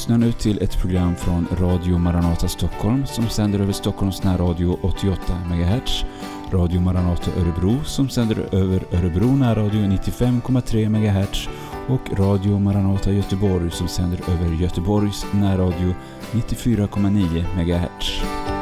lyssnar 0.00 0.18
nu 0.18 0.32
till 0.32 0.62
ett 0.62 0.78
program 0.80 1.16
från 1.16 1.46
Radio 1.58 1.98
Maranata 1.98 2.48
Stockholm 2.48 3.06
som 3.06 3.28
sänder 3.28 3.60
över 3.60 3.72
Stockholms 3.72 4.22
närradio 4.22 4.78
88 4.82 5.20
MHz, 5.50 6.04
Radio 6.52 6.80
Maranata 6.80 7.30
Örebro 7.40 7.84
som 7.84 8.08
sänder 8.08 8.54
över 8.54 8.84
Örebro 8.92 9.36
närradio 9.36 9.80
95,3 9.80 10.88
MHz 10.88 11.48
och 11.88 12.18
Radio 12.18 12.58
Maranata 12.58 13.12
Göteborg 13.12 13.70
som 13.70 13.88
sänder 13.88 14.20
över 14.30 14.62
Göteborgs 14.62 15.26
närradio 15.32 15.94
94,9 16.32 17.44
MHz. 17.56 18.59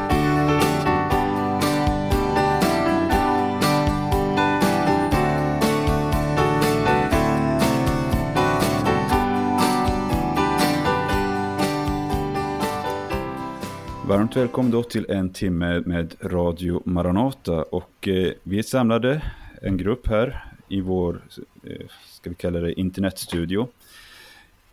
Varmt 14.09 14.37
välkommen 14.37 14.71
då 14.71 14.83
till 14.83 15.07
en 15.09 15.31
timme 15.33 15.81
med 15.81 16.15
Radio 16.21 16.83
Maranata 16.85 17.63
och 17.63 18.09
eh, 18.09 18.33
vi 18.43 18.59
är 18.59 18.63
samlade, 18.63 19.23
en 19.63 19.77
grupp 19.77 20.09
här 20.09 20.45
i 20.69 20.81
vår, 20.81 21.21
eh, 21.65 21.87
ska 22.07 22.31
vi 22.31 22.37
kalla 22.37 22.61
det 22.61 22.81
internetstudio. 22.81 23.69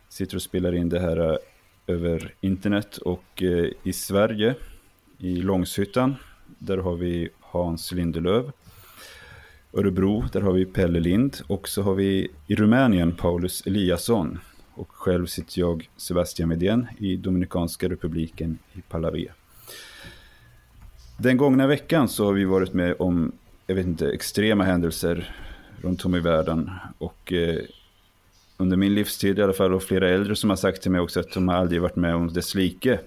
Sitter 0.08 0.36
och 0.36 0.42
spelar 0.42 0.74
in 0.74 0.88
det 0.88 1.00
här 1.00 1.32
eh, 1.32 1.36
över 1.86 2.34
internet 2.40 2.96
och 2.96 3.42
eh, 3.42 3.66
i 3.82 3.92
Sverige, 3.92 4.54
i 5.18 5.36
Långshyttan, 5.36 6.16
där 6.58 6.78
har 6.78 6.96
vi 6.96 7.28
Hans 7.40 7.92
Lindelöv. 7.92 8.52
Örebro, 9.72 10.24
där 10.32 10.40
har 10.40 10.52
vi 10.52 10.66
Pelle 10.66 11.00
Lind 11.00 11.36
och 11.46 11.68
så 11.68 11.82
har 11.82 11.94
vi 11.94 12.30
i 12.46 12.54
Rumänien 12.54 13.12
Paulus 13.12 13.66
Eliasson. 13.66 14.38
Och 14.76 14.92
själv 14.92 15.26
sitter 15.26 15.60
jag, 15.60 15.90
Sebastian 15.96 16.48
Medén, 16.48 16.86
i 16.98 17.16
Dominikanska 17.16 17.88
republiken 17.88 18.58
i 18.72 18.80
Palavia. 18.80 19.32
Den 21.18 21.36
gångna 21.36 21.66
veckan 21.66 22.08
så 22.08 22.24
har 22.24 22.32
vi 22.32 22.44
varit 22.44 22.72
med 22.72 22.94
om, 22.98 23.32
jag 23.66 23.74
vet 23.74 23.86
inte, 23.86 24.10
extrema 24.10 24.64
händelser 24.64 25.34
runt 25.82 26.04
om 26.04 26.14
i 26.14 26.20
världen. 26.20 26.70
Och 26.98 27.32
eh, 27.32 27.62
under 28.56 28.76
min 28.76 28.94
livstid 28.94 29.38
i 29.38 29.42
alla 29.42 29.52
fall, 29.52 29.74
och 29.74 29.82
flera 29.82 30.08
äldre 30.08 30.36
som 30.36 30.50
har 30.50 30.56
sagt 30.56 30.82
till 30.82 30.90
mig 30.90 31.00
också 31.00 31.20
att 31.20 31.32
de 31.32 31.48
har 31.48 31.56
aldrig 31.56 31.80
varit 31.80 31.96
med 31.96 32.14
om 32.14 32.32
dess 32.32 32.54
like. 32.54 33.00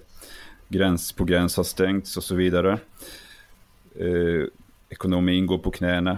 Gräns 0.68 1.12
på 1.12 1.24
gräns 1.24 1.56
har 1.56 1.64
stängts 1.64 2.16
och 2.16 2.24
så 2.24 2.34
vidare. 2.34 2.78
Eh, 3.98 4.44
ekonomin 4.88 5.46
går 5.46 5.58
på 5.58 5.70
knäna. 5.70 6.12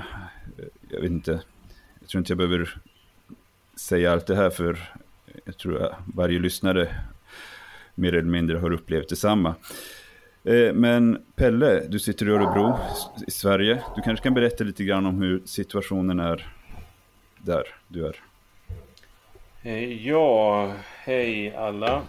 Eh, 0.59 0.65
jag 0.89 1.01
vet 1.01 1.11
inte, 1.11 1.41
jag 2.01 2.09
tror 2.09 2.19
inte 2.19 2.31
jag 2.31 2.39
behöver 2.39 2.77
säga 3.77 4.13
allt 4.13 4.27
det 4.27 4.37
här 4.37 4.51
för 4.51 4.79
jag 5.45 5.59
tror 5.59 5.83
att 5.83 5.99
varje 6.15 6.39
lyssnare 6.39 6.89
mer 7.95 8.13
eller 8.13 8.31
mindre 8.31 8.59
har 8.59 8.73
upplevt 8.73 9.09
detsamma. 9.09 9.55
Eh, 10.45 10.73
men 10.73 11.25
Pelle, 11.37 11.81
du 11.89 11.99
sitter 11.99 12.29
i 12.29 12.31
Örebro 12.31 12.79
i 13.27 13.31
Sverige. 13.31 13.83
Du 13.97 14.03
kanske 14.03 14.23
kan 14.23 14.35
berätta 14.35 14.65
lite 14.65 14.85
grann 14.85 15.07
om 15.07 15.23
hur 15.23 15.43
situationen 15.45 16.21
är 16.21 16.53
där 17.39 17.65
du 17.89 18.07
är. 18.07 18.17
Eh, 19.63 20.07
ja, 20.07 20.73
hej 21.05 21.57
alla. 21.57 22.03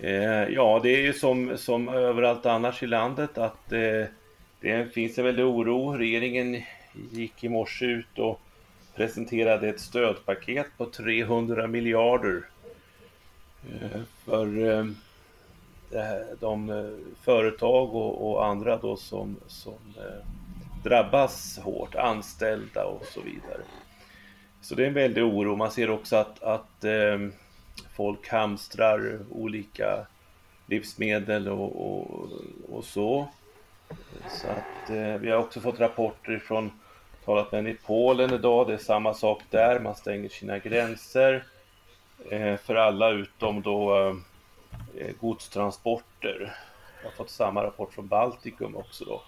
Eh, 0.00 0.48
ja, 0.48 0.80
det 0.82 0.96
är 0.96 1.00
ju 1.00 1.12
som, 1.12 1.58
som 1.58 1.88
överallt 1.88 2.46
annars 2.46 2.82
i 2.82 2.86
landet 2.86 3.38
att 3.38 3.68
det 4.60 4.92
finns 4.94 5.18
en 5.18 5.24
väldig 5.24 5.44
oro. 5.44 5.92
Regeringen 5.92 6.62
gick 7.10 7.44
i 7.44 7.48
morse 7.48 7.86
ut 7.86 8.18
och 8.18 8.40
presenterade 8.98 9.68
ett 9.68 9.80
stödpaket 9.80 10.66
på 10.76 10.86
300 10.86 11.66
miljarder 11.66 12.42
eh, 13.70 14.00
för 14.24 14.68
eh, 14.70 14.86
de 16.40 16.70
eh, 16.70 17.24
företag 17.24 17.94
och, 17.94 18.46
andra 18.46 18.76
då 18.76 18.96
som, 18.96 19.36
som 19.46 19.78
drabbas 20.84 21.58
hårt, 21.58 21.94
anställda 21.94 22.84
och 22.84 23.04
så 23.04 23.20
vidare. 23.20 23.62
Så 24.60 24.74
det 24.74 24.82
är 24.82 24.88
en 24.88 24.94
väldig 24.94 25.24
oro. 25.24 25.56
Man 25.56 25.70
ser 25.70 25.90
också 25.90 26.16
att, 26.16 26.42
att 26.42 26.84
folk 27.96 28.28
hamstrar 28.28 29.18
olika 29.30 30.06
livsmedel 30.66 31.48
och, 31.48 31.92
och, 31.92 32.28
och 32.68 32.84
så. 32.84 33.28
Så 34.28 34.46
att 34.46 34.90
eh, 34.90 35.14
vi 35.20 35.30
har 35.30 35.38
också 35.38 35.60
fått 35.60 35.80
rapporter 35.80 36.38
från, 36.38 36.70
talat 37.28 37.52
med 37.52 37.58
en 37.58 37.66
i 37.66 37.76
Polen 37.86 38.34
idag, 38.34 38.66
det 38.66 38.74
är 38.74 38.78
samma 38.78 39.14
sak 39.14 39.42
där, 39.50 39.80
man 39.80 39.94
stänger 39.94 40.28
sina 40.28 40.58
gränser 40.58 41.44
eh, 42.30 42.56
för 42.56 42.74
alla 42.74 43.10
utom 43.10 43.62
då 43.62 44.08
eh, 44.96 45.10
godstransporter. 45.20 46.54
Jag 47.02 47.10
har 47.10 47.16
fått 47.16 47.30
samma 47.30 47.64
rapport 47.64 47.92
från 47.92 48.08
Baltikum 48.08 48.76
också 48.76 49.04
då. 49.04 49.22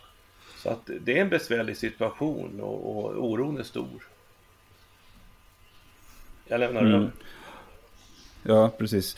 Så 0.57 0.71
att 0.71 0.91
det 1.01 1.19
är 1.19 1.23
en 1.23 1.29
besvärlig 1.29 1.77
situation 1.77 2.61
och, 2.61 2.97
och 2.97 3.25
oron 3.25 3.59
är 3.59 3.63
stor. 3.63 4.03
Jag 6.49 6.61
lämnar 6.61 6.81
mm. 6.81 6.95
över. 6.95 7.11
Ja, 8.43 8.71
precis. 8.79 9.17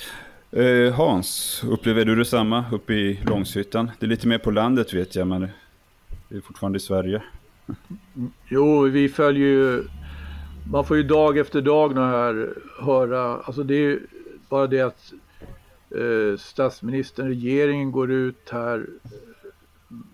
Eh, 0.51 0.95
Hans, 0.95 1.63
upplever 1.65 2.05
du 2.05 2.17
detsamma 2.17 2.65
uppe 2.73 2.93
i 2.93 3.21
Långshyttan? 3.27 3.91
Det 3.99 4.07
är 4.07 4.11
lite 4.11 4.27
mer 4.27 4.39
på 4.39 4.51
landet 4.51 4.93
vet 4.95 5.17
jag, 5.17 5.27
men 5.27 5.49
det 6.29 6.37
är 6.37 6.41
fortfarande 6.41 6.77
i 6.77 6.81
Sverige. 6.81 7.23
Jo, 8.49 8.81
vi 8.81 9.09
följer 9.09 9.49
ju, 9.49 9.85
man 10.71 10.85
får 10.85 10.97
ju 10.97 11.03
dag 11.03 11.39
efter 11.39 11.61
dag 11.61 11.95
här 11.95 12.55
höra, 12.81 13.21
alltså 13.21 13.63
det 13.63 13.75
är 13.75 13.81
ju 13.81 14.07
bara 14.49 14.67
det 14.67 14.81
att 14.81 15.13
eh, 15.91 16.37
statsministern, 16.39 17.29
regeringen 17.29 17.93
går 17.93 18.11
ut 18.11 18.51
här 18.51 18.87
eh, 19.05 19.11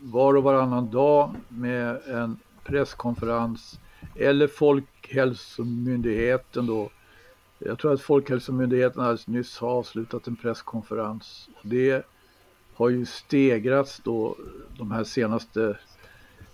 var 0.01 0.35
och 0.35 0.43
varannan 0.43 0.91
dag 0.91 1.35
med 1.49 2.01
en 2.07 2.37
presskonferens 2.65 3.81
eller 4.17 4.47
Folkhälsomyndigheten 4.47 6.67
då 6.67 6.91
jag 7.59 7.79
tror 7.79 7.93
att 7.93 8.01
Folkhälsomyndigheten 8.01 9.03
alldeles 9.03 9.27
nyss 9.27 9.59
har 9.59 9.69
avslutat 9.69 10.27
en 10.27 10.37
presskonferens. 10.37 11.49
Det 11.63 12.07
har 12.75 12.89
ju 12.89 13.07
stegrats 13.07 14.01
då 14.05 14.37
de 14.79 14.91
här 14.91 15.05
senaste 15.05 15.79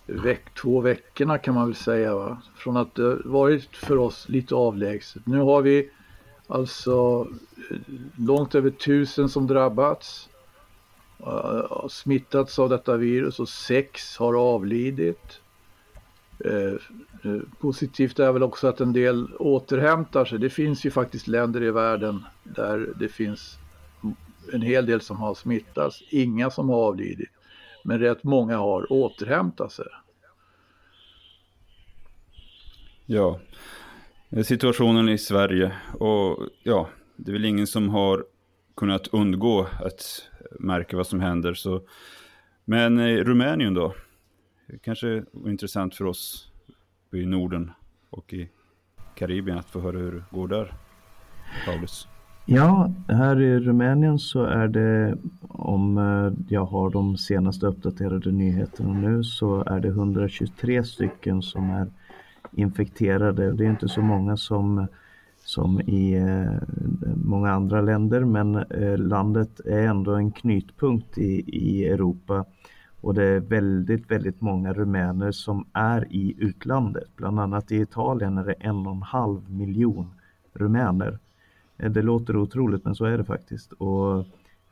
veck, 0.06 0.54
två 0.54 0.80
veckorna 0.80 1.38
kan 1.38 1.54
man 1.54 1.66
väl 1.66 1.74
säga. 1.74 2.14
Va? 2.14 2.42
Från 2.56 2.76
att 2.76 2.94
det 2.94 3.16
varit 3.24 3.76
för 3.76 3.98
oss 3.98 4.28
lite 4.28 4.54
avlägset. 4.54 5.26
Nu 5.26 5.38
har 5.38 5.62
vi 5.62 5.90
alltså 6.46 7.26
eh, 7.70 7.76
långt 8.16 8.54
över 8.54 8.70
tusen 8.70 9.28
som 9.28 9.46
drabbats. 9.46 10.28
Uh, 11.26 11.88
smittats 11.88 12.58
av 12.58 12.68
detta 12.68 12.96
virus 12.96 13.40
och 13.40 13.48
sex 13.48 14.16
har 14.16 14.34
avlidit. 14.34 15.40
Uh, 16.46 17.40
positivt 17.60 18.18
är 18.18 18.32
väl 18.32 18.42
också 18.42 18.68
att 18.68 18.80
en 18.80 18.92
del 18.92 19.34
återhämtar 19.38 20.24
sig. 20.24 20.38
Det 20.38 20.50
finns 20.50 20.86
ju 20.86 20.90
faktiskt 20.90 21.26
länder 21.26 21.62
i 21.62 21.70
världen 21.70 22.24
där 22.42 22.92
det 22.96 23.08
finns 23.08 23.58
en 24.52 24.62
hel 24.62 24.86
del 24.86 25.00
som 25.00 25.16
har 25.16 25.34
smittats, 25.34 26.02
inga 26.10 26.50
som 26.50 26.68
har 26.68 26.76
avlidit. 26.76 27.30
Men 27.86 27.98
rätt 27.98 28.24
många 28.24 28.56
har 28.56 28.92
återhämtat 28.92 29.72
sig. 29.72 29.86
Ja, 33.06 33.40
situationen 34.44 35.08
i 35.08 35.18
Sverige 35.18 35.72
och 35.98 36.48
ja, 36.62 36.88
det 37.16 37.30
är 37.30 37.32
väl 37.32 37.44
ingen 37.44 37.66
som 37.66 37.88
har 37.88 38.24
kunnat 38.76 39.06
undgå 39.06 39.66
att 39.80 40.28
märka 40.58 40.96
vad 40.96 41.06
som 41.06 41.20
händer. 41.20 41.54
Så. 41.54 41.82
Men 42.64 43.16
Rumänien 43.24 43.74
då? 43.74 43.94
Kanske 44.82 45.24
intressant 45.46 45.94
för 45.94 46.04
oss 46.04 46.52
i 47.12 47.26
Norden 47.26 47.72
och 48.10 48.32
i 48.32 48.48
Karibien 49.14 49.58
att 49.58 49.70
få 49.70 49.80
höra 49.80 49.98
hur 49.98 50.12
det 50.12 50.24
går 50.30 50.48
där, 50.48 50.74
Paulus? 51.66 52.08
Ja, 52.46 52.90
här 53.08 53.40
i 53.40 53.58
Rumänien 53.60 54.18
så 54.18 54.44
är 54.44 54.68
det, 54.68 55.16
om 55.48 55.98
eh, 55.98 56.32
jag 56.48 56.64
har 56.64 56.90
de 56.90 57.16
senaste 57.16 57.66
uppdaterade 57.66 58.32
nyheterna 58.32 58.92
nu, 58.92 59.24
så 59.24 59.64
är 59.64 59.80
det 59.80 59.88
123 59.88 60.84
stycken 60.84 61.42
som 61.42 61.70
är 61.70 61.86
infekterade. 62.52 63.52
Det 63.52 63.64
är 63.64 63.70
inte 63.70 63.88
så 63.88 64.02
många 64.02 64.36
som, 64.36 64.86
som 65.44 65.80
i 65.80 66.14
eh, 66.14 66.52
många 67.24 67.50
andra 67.50 67.80
länder, 67.80 68.24
men 68.24 68.56
eh, 68.56 68.98
landet 68.98 69.60
är 69.64 69.86
ändå 69.86 70.14
en 70.14 70.32
knytpunkt 70.32 71.18
i, 71.18 71.44
i 71.46 71.88
Europa 71.88 72.44
och 73.00 73.14
det 73.14 73.24
är 73.24 73.40
väldigt, 73.40 74.10
väldigt 74.10 74.40
många 74.40 74.72
rumäner 74.72 75.32
som 75.32 75.66
är 75.72 76.12
i 76.12 76.34
utlandet. 76.38 77.16
Bland 77.16 77.40
annat 77.40 77.72
i 77.72 77.76
Italien 77.76 78.38
är 78.38 78.44
det 78.44 78.52
en 78.52 78.86
och 78.86 78.92
en 78.92 79.02
halv 79.02 79.50
miljon 79.50 80.14
rumäner. 80.52 81.18
Eh, 81.78 81.90
det 81.90 82.02
låter 82.02 82.36
otroligt 82.36 82.84
men 82.84 82.94
så 82.94 83.04
är 83.04 83.18
det 83.18 83.24
faktiskt. 83.24 83.72
Och 83.72 84.26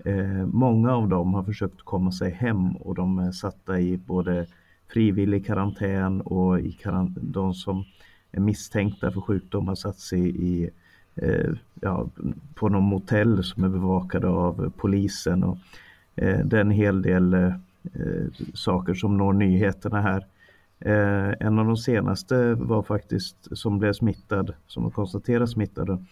eh, 0.05 0.47
Många 0.47 0.93
av 0.93 1.09
dem 1.09 1.35
har 1.35 1.43
försökt 1.43 1.83
komma 1.83 2.13
sig 2.13 2.31
hem 2.31 2.77
och 2.77 2.95
de 2.95 3.19
är 3.19 3.33
satta 3.33 3.81
i 3.81 3.97
både 3.97 4.47
frivillig 4.89 5.47
karantän 5.47 6.21
och 6.21 6.61
i 6.61 6.73
karant 6.73 7.19
de 7.21 7.55
som 7.55 7.85
är 8.33 8.41
misstänkta 8.41 9.11
för 9.11 9.21
sjukdom 9.21 9.69
har 9.69 9.75
satt 9.75 9.99
sig 9.99 10.29
i 10.29 10.71
eh, 11.15 11.51
ja, 11.81 12.09
på 12.55 12.69
någon 12.69 12.83
motell 12.83 13.45
som 13.45 13.65
är 13.65 13.69
bevakade 13.69 14.29
av 14.29 14.73
polisen. 14.77 15.45
Och, 15.45 15.59
eh, 16.17 16.39
det 16.45 16.57
är 16.57 16.61
en 16.61 16.71
hel 16.71 17.03
del 17.03 17.53
saker 18.55 18.95
som 18.95 19.17
når 19.17 19.33
nyheterna 19.33 20.01
här. 20.01 20.27
en 21.41 21.59
av 21.59 21.67
de 21.67 21.77
senaste 21.77 22.55
var 22.55 22.83
faktiskt 22.83 23.59
som 23.59 23.79
blev 23.79 23.93
smittad, 23.93 24.55
som 24.67 24.91
konstaterades 24.91 25.51
smittad 25.51 26.07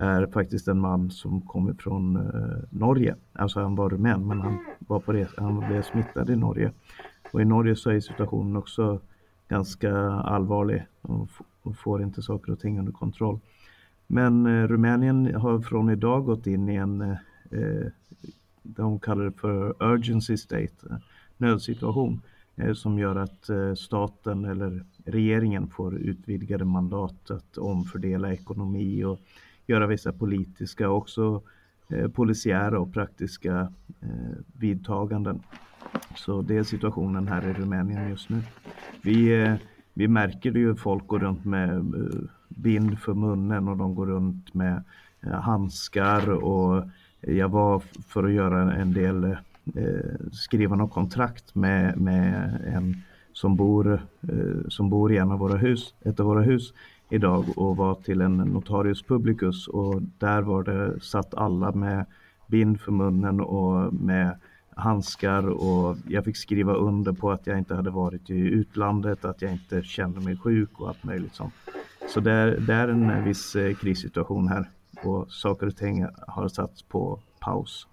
är 0.00 0.26
faktiskt 0.26 0.68
en 0.68 0.80
man 0.80 1.10
som 1.10 1.40
kommer 1.40 1.74
från 1.74 2.16
eh, 2.16 2.58
Norge. 2.70 3.16
Alltså 3.32 3.60
han 3.60 3.74
var 3.74 3.90
rumän 3.90 4.28
men 4.28 4.40
han, 4.40 4.58
var 4.78 5.00
på 5.00 5.12
resa, 5.12 5.42
han 5.42 5.58
blev 5.58 5.82
smittad 5.82 6.30
i 6.30 6.36
Norge. 6.36 6.72
Och 7.32 7.40
i 7.40 7.44
Norge 7.44 7.76
så 7.76 7.90
är 7.90 8.00
situationen 8.00 8.56
också 8.56 9.00
ganska 9.48 9.96
allvarlig 10.10 10.86
och, 11.02 11.28
och 11.62 11.76
får 11.76 12.02
inte 12.02 12.22
saker 12.22 12.52
och 12.52 12.60
ting 12.60 12.78
under 12.78 12.92
kontroll. 12.92 13.40
Men 14.06 14.46
eh, 14.46 14.68
Rumänien 14.68 15.34
har 15.34 15.60
från 15.60 15.90
idag 15.90 16.24
gått 16.24 16.46
in 16.46 16.68
i 16.68 16.74
en, 16.74 17.00
eh, 17.00 17.16
eh 17.50 17.86
de 18.62 19.00
kallar 19.00 19.24
det 19.24 19.32
för 19.32 19.82
urgency 19.92 20.36
state, 20.36 20.72
eh, 20.90 20.96
nödsituation, 21.36 22.20
eh, 22.56 22.72
som 22.72 22.98
gör 22.98 23.16
att 23.16 23.48
eh, 23.48 23.74
staten 23.74 24.44
eller 24.44 24.84
regeringen 25.04 25.68
får 25.68 25.98
utvidgade 25.98 26.64
mandat 26.64 27.30
att 27.30 27.58
omfördela 27.58 28.32
ekonomi 28.32 29.04
och 29.04 29.20
göra 29.66 29.86
vissa 29.86 30.12
politiska 30.12 30.90
och 30.90 30.96
också 30.96 31.42
eh, 31.88 32.08
polisiära 32.08 32.80
och 32.80 32.92
praktiska 32.92 33.72
eh, 34.00 34.36
vidtaganden. 34.58 35.40
Så 36.14 36.42
det 36.42 36.56
är 36.56 36.62
situationen 36.62 37.28
här 37.28 37.48
i 37.48 37.52
Rumänien 37.52 38.08
just 38.08 38.28
nu. 38.28 38.42
Vi, 39.02 39.42
eh, 39.42 39.54
vi 39.94 40.08
märker 40.08 40.50
det 40.50 40.58
ju 40.58 40.74
folk 40.74 41.06
går 41.06 41.18
runt 41.18 41.44
med 41.44 41.70
eh, 41.70 42.20
bind 42.48 42.98
för 42.98 43.14
munnen 43.14 43.68
och 43.68 43.76
de 43.76 43.94
går 43.94 44.06
runt 44.06 44.54
med 44.54 44.82
eh, 45.20 45.30
handskar 45.30 46.30
och 46.30 46.84
jag 47.20 47.48
var 47.48 47.82
för 48.08 48.24
att 48.24 48.32
göra 48.32 48.74
en 48.74 48.92
del, 48.92 49.24
eh, 49.74 50.30
skriva 50.32 50.76
något 50.76 50.92
kontrakt 50.92 51.54
med, 51.54 52.00
med 52.00 52.60
en 52.66 53.02
som 53.32 53.56
bor, 53.56 54.00
som 54.68 54.90
bor 54.90 55.12
i 55.12 55.16
en 55.16 55.32
av 55.32 55.38
våra 55.38 55.56
hus, 55.56 55.94
ett 56.04 56.20
av 56.20 56.26
våra 56.26 56.42
hus 56.42 56.72
idag 57.08 57.44
och 57.56 57.76
var 57.76 57.94
till 57.94 58.20
en 58.20 58.36
notarius 58.36 59.02
publicus 59.02 59.68
och 59.68 60.02
där 60.02 60.42
var 60.42 60.62
det 60.62 61.00
satt 61.00 61.34
alla 61.34 61.72
med 61.72 62.06
bind 62.46 62.80
för 62.80 62.92
munnen 62.92 63.40
och 63.40 63.94
med 63.94 64.38
handskar 64.76 65.48
och 65.48 65.96
jag 66.08 66.24
fick 66.24 66.36
skriva 66.36 66.74
under 66.74 67.12
på 67.12 67.30
att 67.30 67.46
jag 67.46 67.58
inte 67.58 67.74
hade 67.74 67.90
varit 67.90 68.30
i 68.30 68.38
utlandet, 68.38 69.24
att 69.24 69.42
jag 69.42 69.52
inte 69.52 69.82
kände 69.82 70.20
mig 70.20 70.36
sjuk 70.36 70.80
och 70.80 70.88
allt 70.88 71.04
möjligt 71.04 71.34
sånt. 71.34 71.54
Så 72.08 72.20
det 72.20 72.32
är, 72.32 72.60
det 72.60 72.74
är 72.74 72.88
en 72.88 73.24
viss 73.24 73.56
eh, 73.56 73.74
krissituation 73.74 74.48
här 74.48 74.70
och 75.02 75.30
saker 75.30 75.66
och 75.66 75.76
ting 75.76 76.06
har 76.26 76.48
satts 76.48 76.82
på 76.82 77.20
paus. 77.40 77.86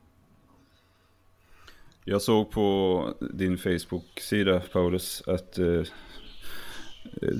Jag 2.05 2.21
såg 2.21 2.51
på 2.51 3.09
din 3.33 3.57
Facebook-sida 3.57 4.61
Paulus 4.73 5.23
att 5.27 5.57
eh, 5.57 5.81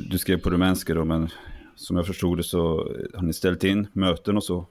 du 0.09 0.17
skrev 0.17 0.41
på 0.41 0.49
rumänska 0.49 0.93
då 0.93 1.05
men 1.05 1.29
som 1.75 1.97
jag 1.97 2.07
förstod 2.07 2.37
det 2.37 2.43
så 2.43 2.79
eh, 2.79 3.19
har 3.19 3.23
ni 3.23 3.33
ställt 3.33 3.63
in 3.63 3.87
möten 3.93 4.37
och 4.37 4.43
så. 4.43 4.65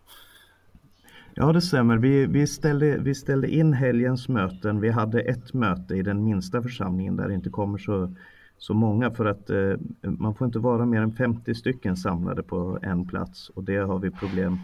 Ja 1.34 1.52
det 1.52 1.60
stämmer. 1.60 1.96
Vi, 1.96 2.26
vi, 2.26 2.46
ställde, 2.46 2.98
vi 2.98 3.14
ställde 3.14 3.48
in 3.48 3.72
helgens 3.72 4.28
möten. 4.28 4.80
Vi 4.80 4.90
hade 4.90 5.20
ett 5.20 5.52
möte 5.52 5.94
i 5.94 6.02
den 6.02 6.24
minsta 6.24 6.62
församlingen 6.62 7.16
där 7.16 7.28
det 7.28 7.34
inte 7.34 7.50
kommer 7.50 7.78
så, 7.78 8.14
så 8.58 8.74
många 8.74 9.10
för 9.10 9.24
att 9.24 9.50
eh, 9.50 9.74
man 10.00 10.34
får 10.34 10.46
inte 10.46 10.58
vara 10.58 10.86
mer 10.86 11.00
än 11.00 11.12
50 11.12 11.54
stycken 11.54 11.96
samlade 11.96 12.42
på 12.42 12.78
en 12.82 13.06
plats 13.06 13.48
och 13.48 13.64
det 13.64 13.76
har 13.76 13.98
vi 13.98 14.10
problem 14.10 14.58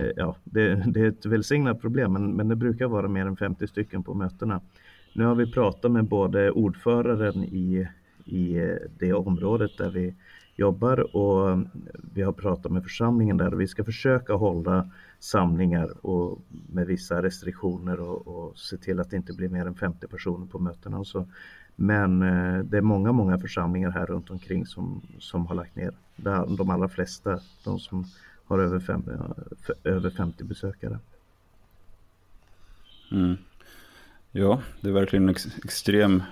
eh, 0.00 0.10
Ja, 0.16 0.36
det, 0.44 0.74
det, 0.86 1.00
är 1.00 1.08
ett 1.08 1.26
välsignat 1.26 1.80
problem 1.80 2.12
men, 2.12 2.32
men 2.32 2.48
det 2.48 2.56
brukar 2.56 2.86
vara 2.86 3.08
mer 3.08 3.26
än 3.26 3.36
50 3.36 3.66
stycken 3.66 4.02
på 4.02 4.14
mötena. 4.14 4.60
Nu 5.12 5.24
har 5.24 5.34
vi 5.34 5.52
pratat 5.52 5.90
med 5.90 6.04
både 6.04 6.50
ordföranden 6.50 7.44
i, 7.44 7.88
i 8.24 8.56
eh, 8.56 8.76
det 8.98 9.12
området 9.12 9.78
där 9.78 9.90
vi 9.90 10.14
jobbar 10.56 11.16
och 11.16 11.66
vi 12.14 12.22
har 12.22 12.32
pratat 12.32 12.72
med 12.72 12.82
församlingen 12.82 13.36
där 13.36 13.54
och 13.54 13.60
vi 13.60 13.68
ska 13.68 13.84
försöka 13.84 14.32
hålla 14.32 14.90
samlingar 15.18 16.06
och 16.06 16.38
med 16.72 16.86
vissa 16.86 17.22
restriktioner 17.22 18.00
och, 18.00 18.28
och 18.28 18.58
se 18.58 18.76
till 18.76 19.00
att 19.00 19.10
det 19.10 19.16
inte 19.16 19.32
blir 19.32 19.48
mer 19.48 19.66
än 19.66 19.74
50 19.74 20.06
personer 20.06 20.46
på 20.46 20.58
mötena 20.58 20.98
och 20.98 21.06
så. 21.06 21.26
Men 21.76 22.22
eh, 22.22 22.64
det 22.64 22.76
är 22.76 22.82
många, 22.82 23.12
många 23.12 23.38
församlingar 23.38 23.90
här 23.90 24.06
runt 24.06 24.30
omkring 24.30 24.66
som, 24.66 25.02
som 25.18 25.46
har 25.46 25.54
lagt 25.54 25.76
ner. 25.76 25.94
De 26.56 26.70
allra 26.70 26.88
flesta, 26.88 27.40
de 27.64 27.78
som 27.78 28.04
har 28.44 28.58
över, 28.58 28.80
fem, 28.80 29.04
över 29.84 30.10
50 30.10 30.44
besökare. 30.44 30.98
Mm. 33.12 33.36
Ja, 34.32 34.62
det 34.80 34.88
är 34.88 34.92
verkligen 34.92 35.22
en 35.22 35.28
ex 35.28 35.46
extrem 35.64 36.22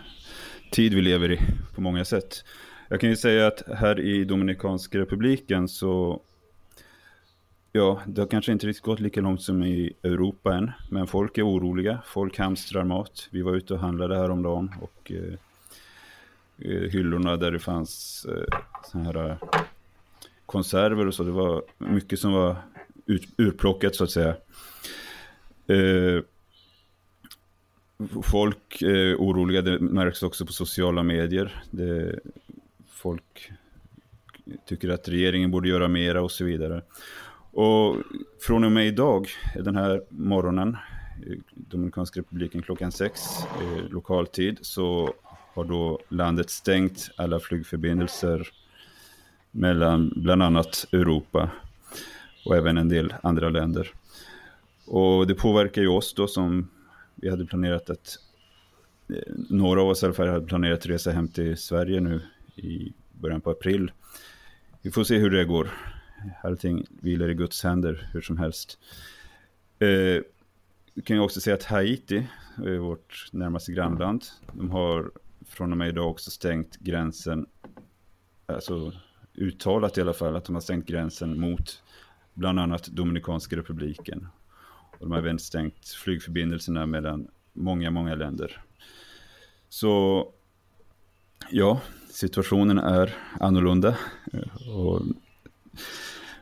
tid 0.72 0.94
vi 0.94 1.02
lever 1.02 1.32
i 1.32 1.40
på 1.74 1.80
många 1.80 2.04
sätt. 2.04 2.44
Jag 2.92 3.00
kan 3.00 3.10
ju 3.10 3.16
säga 3.16 3.46
att 3.46 3.62
här 3.68 4.00
i 4.00 4.24
Dominikanska 4.24 4.98
republiken 4.98 5.68
så 5.68 6.20
Ja, 7.72 8.00
det 8.06 8.20
har 8.20 8.28
kanske 8.28 8.52
inte 8.52 8.66
riktigt 8.66 8.84
gått 8.84 9.00
lika 9.00 9.20
långt 9.20 9.42
som 9.42 9.62
i 9.62 9.92
Europa 10.02 10.54
än. 10.54 10.70
Men 10.90 11.06
folk 11.06 11.38
är 11.38 11.48
oroliga, 11.48 12.02
folk 12.06 12.38
hamstrar 12.38 12.84
mat. 12.84 13.28
Vi 13.30 13.42
var 13.42 13.54
ute 13.54 13.74
och 13.74 13.80
handlade 13.80 14.16
häromdagen 14.16 14.70
och 14.80 15.12
eh, 15.12 15.34
eh, 16.58 16.90
hyllorna 16.90 17.36
där 17.36 17.50
det 17.50 17.58
fanns 17.58 18.26
eh, 18.28 18.58
såna 18.84 19.04
här 19.04 19.30
eh, 19.30 19.36
konserver 20.46 21.06
och 21.06 21.14
så. 21.14 21.22
Det 21.22 21.30
var 21.30 21.62
mycket 21.78 22.18
som 22.18 22.32
var 22.32 22.56
ut, 23.06 23.28
urplockat 23.38 23.94
så 23.94 24.04
att 24.04 24.10
säga. 24.10 24.36
Eh, 25.66 26.22
folk 28.22 28.82
är 28.82 29.16
oroliga, 29.16 29.62
det 29.62 29.78
märks 29.80 30.22
också 30.22 30.46
på 30.46 30.52
sociala 30.52 31.02
medier. 31.02 31.62
Det, 31.70 32.18
folk 33.02 33.52
tycker 34.66 34.88
att 34.88 35.08
regeringen 35.08 35.50
borde 35.50 35.68
göra 35.68 35.88
mera 35.88 36.22
och 36.22 36.30
så 36.30 36.44
vidare. 36.44 36.82
Och 37.50 37.96
från 38.40 38.64
och 38.64 38.72
med 38.72 38.86
idag, 38.86 39.28
den 39.54 39.76
här 39.76 40.02
morgonen, 40.08 40.76
Dominikanska 41.54 42.20
republiken 42.20 42.62
klockan 42.62 42.92
sex, 42.92 43.20
eh, 43.44 43.90
lokaltid, 43.90 44.58
så 44.62 45.14
har 45.54 45.64
då 45.64 45.98
landet 46.08 46.50
stängt 46.50 47.10
alla 47.16 47.40
flygförbindelser 47.40 48.48
mellan 49.50 50.12
bland 50.16 50.42
annat 50.42 50.86
Europa 50.92 51.50
och 52.44 52.56
även 52.56 52.78
en 52.78 52.88
del 52.88 53.14
andra 53.22 53.48
länder. 53.48 53.92
Och 54.86 55.26
det 55.26 55.34
påverkar 55.34 55.82
ju 55.82 55.88
oss 55.88 56.14
då 56.14 56.26
som 56.26 56.68
vi 57.14 57.30
hade 57.30 57.46
planerat 57.46 57.90
att, 57.90 58.18
eh, 59.08 59.32
några 59.48 59.82
av 59.82 59.88
oss 59.88 60.02
i 60.02 60.06
alla 60.06 60.14
fall 60.14 60.28
hade 60.28 60.46
planerat 60.46 60.78
att 60.78 60.86
resa 60.86 61.10
hem 61.10 61.28
till 61.28 61.56
Sverige 61.56 62.00
nu 62.00 62.20
i 62.56 62.92
början 63.12 63.40
på 63.40 63.50
april. 63.50 63.92
Vi 64.82 64.90
får 64.90 65.04
se 65.04 65.18
hur 65.18 65.30
det 65.30 65.44
går. 65.44 65.70
Allting 66.42 66.86
vilar 66.90 67.28
i 67.28 67.34
Guds 67.34 67.62
händer 67.62 68.08
hur 68.12 68.20
som 68.20 68.38
helst. 68.38 68.78
Eh, 69.78 70.22
vi 70.94 71.02
kan 71.04 71.16
ju 71.16 71.22
också 71.22 71.40
säga 71.40 71.54
att 71.54 71.64
Haiti, 71.64 72.26
är 72.56 72.78
vårt 72.78 73.28
närmaste 73.32 73.72
grannland, 73.72 74.24
de 74.52 74.70
har 74.70 75.10
från 75.46 75.72
och 75.72 75.78
med 75.78 75.88
idag 75.88 76.10
också 76.10 76.30
stängt 76.30 76.76
gränsen, 76.78 77.46
alltså 78.46 78.92
uttalat 79.34 79.98
i 79.98 80.00
alla 80.00 80.12
fall 80.12 80.36
att 80.36 80.44
de 80.44 80.54
har 80.54 80.60
stängt 80.60 80.86
gränsen 80.86 81.40
mot 81.40 81.82
bland 82.34 82.60
annat 82.60 82.86
Dominikanska 82.86 83.56
republiken. 83.56 84.28
Och 84.90 84.98
de 84.98 85.10
har 85.10 85.18
även 85.18 85.38
stängt 85.38 85.88
flygförbindelserna 85.88 86.86
mellan 86.86 87.28
många, 87.52 87.90
många 87.90 88.14
länder. 88.14 88.62
Så 89.68 90.26
ja, 91.50 91.80
situationen 92.12 92.78
är 92.78 93.14
annorlunda. 93.40 93.96
Och, 94.68 95.02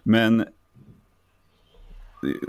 men 0.02 0.46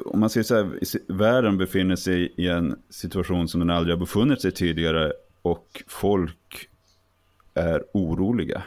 om 0.05 0.19
man 0.19 0.29
säger 0.29 0.43
så 0.43 0.55
här, 0.55 1.13
världen 1.13 1.57
befinner 1.57 1.95
sig 1.95 2.33
i 2.37 2.47
en 2.47 2.79
situation 2.89 3.47
som 3.47 3.59
den 3.59 3.69
aldrig 3.69 3.95
har 3.95 3.99
befunnit 3.99 4.41
sig 4.41 4.51
tidigare 4.51 5.13
och 5.41 5.83
folk 5.87 6.69
är 7.53 7.83
oroliga. 7.93 8.63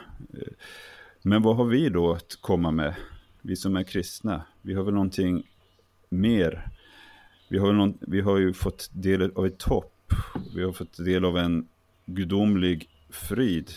Men 1.21 1.41
vad 1.41 1.55
har 1.55 1.65
vi 1.65 1.89
då 1.89 2.13
att 2.13 2.37
komma 2.41 2.71
med? 2.71 2.95
Vi 3.41 3.55
som 3.55 3.75
är 3.75 3.83
kristna, 3.83 4.41
vi 4.61 4.73
har 4.73 4.83
väl 4.83 4.93
någonting 4.93 5.43
mer. 6.09 6.67
Vi 7.49 7.57
har, 7.57 7.73
någon, 7.73 7.97
vi 8.01 8.21
har 8.21 8.37
ju 8.37 8.53
fått 8.53 8.89
del 8.93 9.31
av 9.35 9.45
ett 9.45 9.63
hopp. 9.63 10.13
Vi 10.55 10.63
har 10.63 10.71
fått 10.71 11.05
del 11.05 11.25
av 11.25 11.37
en 11.37 11.67
gudomlig 12.05 12.89
frid 13.09 13.71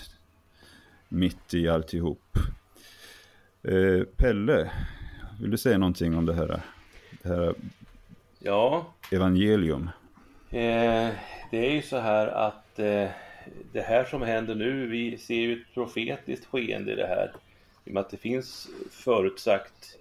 mitt 1.08 1.54
i 1.54 1.68
alltihop. 1.68 2.38
Eh, 3.62 4.04
Pelle, 4.16 4.70
vill 5.40 5.50
du 5.50 5.58
säga 5.58 5.78
någonting 5.78 6.16
om 6.16 6.26
det 6.26 6.34
här? 6.34 6.60
Det 7.22 7.28
här 7.28 7.54
ja. 8.38 8.86
evangelium. 9.12 9.90
Eh, 10.50 11.08
det 11.50 11.66
är 11.66 11.70
ju 11.70 11.82
så 11.82 11.98
här 11.98 12.26
att 12.26 12.78
eh, 12.78 13.08
det 13.72 13.80
här 13.80 14.04
som 14.04 14.22
händer 14.22 14.54
nu, 14.54 14.86
vi 14.86 15.18
ser 15.18 15.34
ju 15.34 15.52
ett 15.52 15.74
profetiskt 15.74 16.46
skeende 16.46 16.92
i 16.92 16.96
det 16.96 17.06
här. 17.06 17.32
I 17.84 17.90
och 17.90 17.94
med 17.94 18.00
att 18.00 18.10
det 18.10 18.16
finns 18.16 18.68
förutsagt 18.90 19.98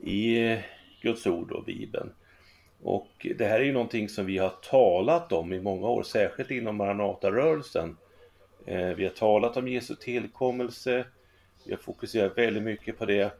i, 0.00 0.56
Guds 1.02 1.26
ord 1.26 1.52
och 1.52 1.64
Bibeln. 1.64 2.10
Och 2.82 3.26
det 3.38 3.44
här 3.44 3.60
är 3.60 3.64
ju 3.64 3.72
någonting 3.72 4.08
som 4.08 4.26
vi 4.26 4.38
har 4.38 4.52
talat 4.70 5.32
om 5.32 5.52
i 5.52 5.60
många 5.60 5.86
år, 5.86 6.02
särskilt 6.02 6.50
inom 6.50 6.76
Maranatarörelsen. 6.76 7.96
Eh, 8.66 8.88
vi 8.88 9.04
har 9.04 9.10
talat 9.10 9.56
om 9.56 9.68
Jesu 9.68 9.94
tillkommelse, 9.94 11.04
vi 11.64 11.72
har 11.72 11.78
fokuserat 11.78 12.38
väldigt 12.38 12.62
mycket 12.62 12.98
på 12.98 13.04
det 13.04 13.32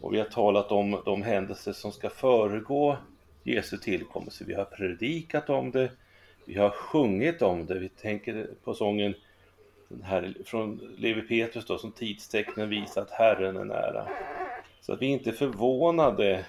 och 0.00 0.14
vi 0.14 0.18
har 0.18 0.24
talat 0.24 0.72
om 0.72 1.02
de 1.04 1.22
händelser 1.22 1.72
som 1.72 1.92
ska 1.92 2.10
föregå 2.10 2.96
Jesu 3.42 3.76
tillkommelse. 3.76 4.44
Vi 4.46 4.54
har 4.54 4.64
predikat 4.64 5.50
om 5.50 5.70
det, 5.70 5.90
vi 6.44 6.54
har 6.54 6.70
sjungit 6.70 7.42
om 7.42 7.66
det. 7.66 7.78
Vi 7.78 7.88
tänker 7.88 8.50
på 8.64 8.74
sången 8.74 9.14
den 9.88 10.02
här, 10.02 10.34
från 10.44 10.94
Levi 10.98 11.22
Petrus 11.22 11.66
då, 11.66 11.78
som 11.78 11.92
tidstecknen 11.92 12.68
visar 12.68 13.02
att 13.02 13.10
Herren 13.10 13.56
är 13.56 13.64
nära. 13.64 14.08
Så 14.80 14.92
att 14.92 15.02
vi 15.02 15.06
inte 15.06 15.32
förvånade 15.32 16.46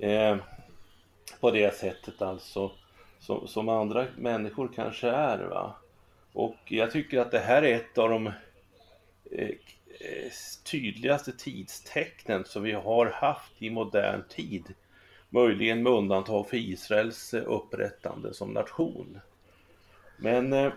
eh, 0.00 0.36
på 1.40 1.50
det 1.50 1.74
sättet 1.74 2.22
alltså 2.22 2.70
som, 3.18 3.48
som, 3.48 3.68
andra 3.68 4.06
människor 4.16 4.70
kanske 4.74 5.08
är. 5.08 5.38
Va? 5.38 5.74
Och 6.38 6.56
jag 6.64 6.90
tycker 6.90 7.18
att 7.18 7.30
det 7.30 7.38
här 7.38 7.62
är 7.62 7.74
ett 7.74 7.98
av 7.98 8.10
de 8.10 8.26
eh, 8.26 9.48
eh, 10.00 10.30
tydligaste 10.64 11.32
tidstecknen 11.32 12.44
som 12.44 12.62
vi 12.62 12.72
har 12.72 13.06
haft 13.06 13.52
i 13.58 13.70
modern 13.70 14.22
tid. 14.28 14.74
Möjligen 15.28 15.82
med 15.82 15.92
undantag 15.92 16.48
för 16.48 16.56
Israels 16.56 17.34
upprättande 17.34 18.34
som 18.34 18.50
nation. 18.50 19.20
Men 20.16 20.52
eh, 20.52 20.72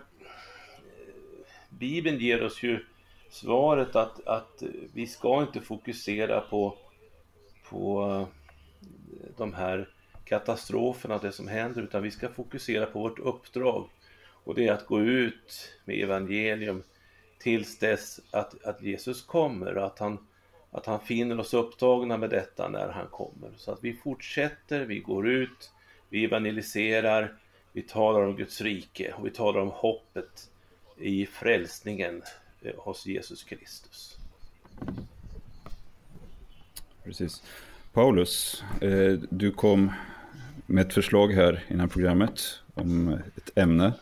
Bibeln 1.68 2.18
ger 2.18 2.42
oss 2.42 2.62
ju 2.62 2.84
svaret 3.30 3.96
att, 3.96 4.26
att 4.26 4.62
vi 4.94 5.06
ska 5.06 5.42
inte 5.42 5.60
fokusera 5.60 6.40
på, 6.40 6.78
på 7.68 8.10
eh, 8.10 8.26
de 9.36 9.54
här 9.54 9.88
katastroferna, 10.24 11.18
det 11.18 11.32
som 11.32 11.48
händer, 11.48 11.82
utan 11.82 12.02
vi 12.02 12.10
ska 12.10 12.28
fokusera 12.28 12.86
på 12.86 12.98
vårt 12.98 13.18
uppdrag. 13.18 13.88
Och 14.44 14.54
det 14.54 14.68
är 14.68 14.72
att 14.72 14.86
gå 14.86 15.00
ut 15.00 15.72
med 15.84 16.02
evangelium 16.02 16.82
tills 17.38 17.78
dess 17.78 18.20
att, 18.30 18.64
att 18.64 18.82
Jesus 18.82 19.22
kommer 19.22 19.76
och 19.76 19.86
att 19.86 19.98
han, 19.98 20.18
att 20.70 20.86
han 20.86 21.00
finner 21.00 21.40
oss 21.40 21.54
upptagna 21.54 22.16
med 22.16 22.30
detta 22.30 22.68
när 22.68 22.88
han 22.88 23.06
kommer. 23.06 23.50
Så 23.56 23.72
att 23.72 23.84
vi 23.84 23.92
fortsätter, 23.94 24.84
vi 24.84 24.98
går 24.98 25.28
ut, 25.28 25.70
vi 26.08 26.24
evangeliserar, 26.24 27.34
vi 27.72 27.82
talar 27.82 28.22
om 28.22 28.36
Guds 28.36 28.60
rike 28.60 29.12
och 29.12 29.26
vi 29.26 29.30
talar 29.30 29.60
om 29.60 29.70
hoppet 29.70 30.50
i 30.96 31.26
frälsningen 31.26 32.22
eh, 32.62 32.72
hos 32.76 33.06
Jesus 33.06 33.44
Kristus. 33.44 34.18
Precis. 37.04 37.42
Paulus, 37.92 38.64
eh, 38.80 39.12
du 39.30 39.50
kom 39.50 39.92
med 40.66 40.86
ett 40.86 40.94
förslag 40.94 41.28
här 41.32 41.64
innan 41.68 41.88
programmet 41.88 42.61
om 42.74 43.08
ett 43.08 43.58
ämne. 43.58 43.86
Eh, 43.86 43.92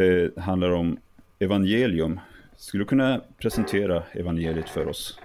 det 0.00 0.36
eh, 0.36 0.42
handlar 0.42 0.70
om 0.70 0.96
evangelium. 1.38 2.20
Skulle 2.56 2.82
du 2.82 2.88
kunna 2.88 3.20
presentera 3.38 4.02
evangeliet 4.12 4.68
för 4.68 4.88
oss? 4.88 5.18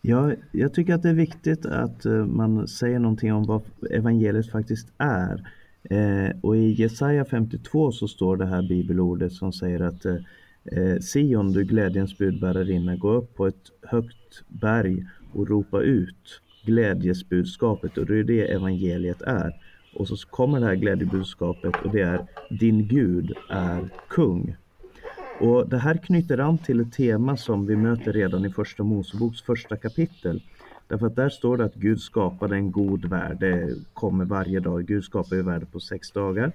Ja, 0.00 0.32
jag 0.52 0.74
tycker 0.74 0.94
att 0.94 1.02
det 1.02 1.08
är 1.08 1.14
viktigt 1.14 1.66
att 1.66 2.04
eh, 2.04 2.26
man 2.26 2.68
säger 2.68 2.98
någonting 2.98 3.32
om 3.32 3.44
vad 3.44 3.62
evangeliet 3.90 4.50
faktiskt 4.50 4.88
är. 4.98 5.50
Eh, 5.90 6.36
och 6.40 6.56
i 6.56 6.72
Jesaja 6.72 7.24
52 7.24 7.92
så 7.92 8.08
står 8.08 8.36
det 8.36 8.46
här 8.46 8.62
bibelordet 8.62 9.32
som 9.32 9.52
säger 9.52 9.80
att 9.80 10.04
eh, 10.04 10.16
eh, 10.64 10.98
Sion, 11.00 11.52
du 11.52 11.64
glädjens 11.64 12.18
budbärarinna, 12.18 12.96
gå 12.96 13.12
upp 13.12 13.34
på 13.34 13.46
ett 13.46 13.70
högt 13.82 14.42
berg 14.48 15.06
och 15.32 15.48
ropa 15.48 15.80
ut 15.80 16.40
glädjesbudskapet 16.64 17.98
och 17.98 18.06
det 18.06 18.18
är 18.18 18.24
det 18.24 18.52
evangeliet 18.52 19.22
är. 19.22 19.52
Och 19.94 20.08
så 20.08 20.16
kommer 20.16 20.60
det 20.60 20.66
här 20.66 20.74
glädjebudskapet 20.74 21.74
och 21.84 21.90
det 21.90 22.00
är 22.00 22.26
Din 22.50 22.88
Gud 22.88 23.32
är 23.50 23.88
kung. 24.08 24.56
Och 25.40 25.68
Det 25.68 25.78
här 25.78 25.96
knyter 25.96 26.38
an 26.38 26.58
till 26.58 26.80
ett 26.80 26.92
tema 26.92 27.36
som 27.36 27.66
vi 27.66 27.76
möter 27.76 28.12
redan 28.12 28.44
i 28.44 28.50
Första 28.50 28.82
Moseboks 28.82 29.42
första 29.42 29.76
kapitel. 29.76 30.42
Därför 30.88 31.06
att 31.06 31.16
där 31.16 31.28
står 31.28 31.56
det 31.56 31.64
att 31.64 31.74
Gud 31.74 32.00
skapade 32.00 32.56
en 32.56 32.72
god 32.72 33.04
värld. 33.04 33.36
Det 33.40 33.74
kommer 33.92 34.24
varje 34.24 34.60
dag. 34.60 34.86
Gud 34.86 35.04
skapar 35.04 35.36
ju 35.36 35.42
världen 35.42 35.68
på 35.72 35.80
sex 35.80 36.10
dagar. 36.10 36.52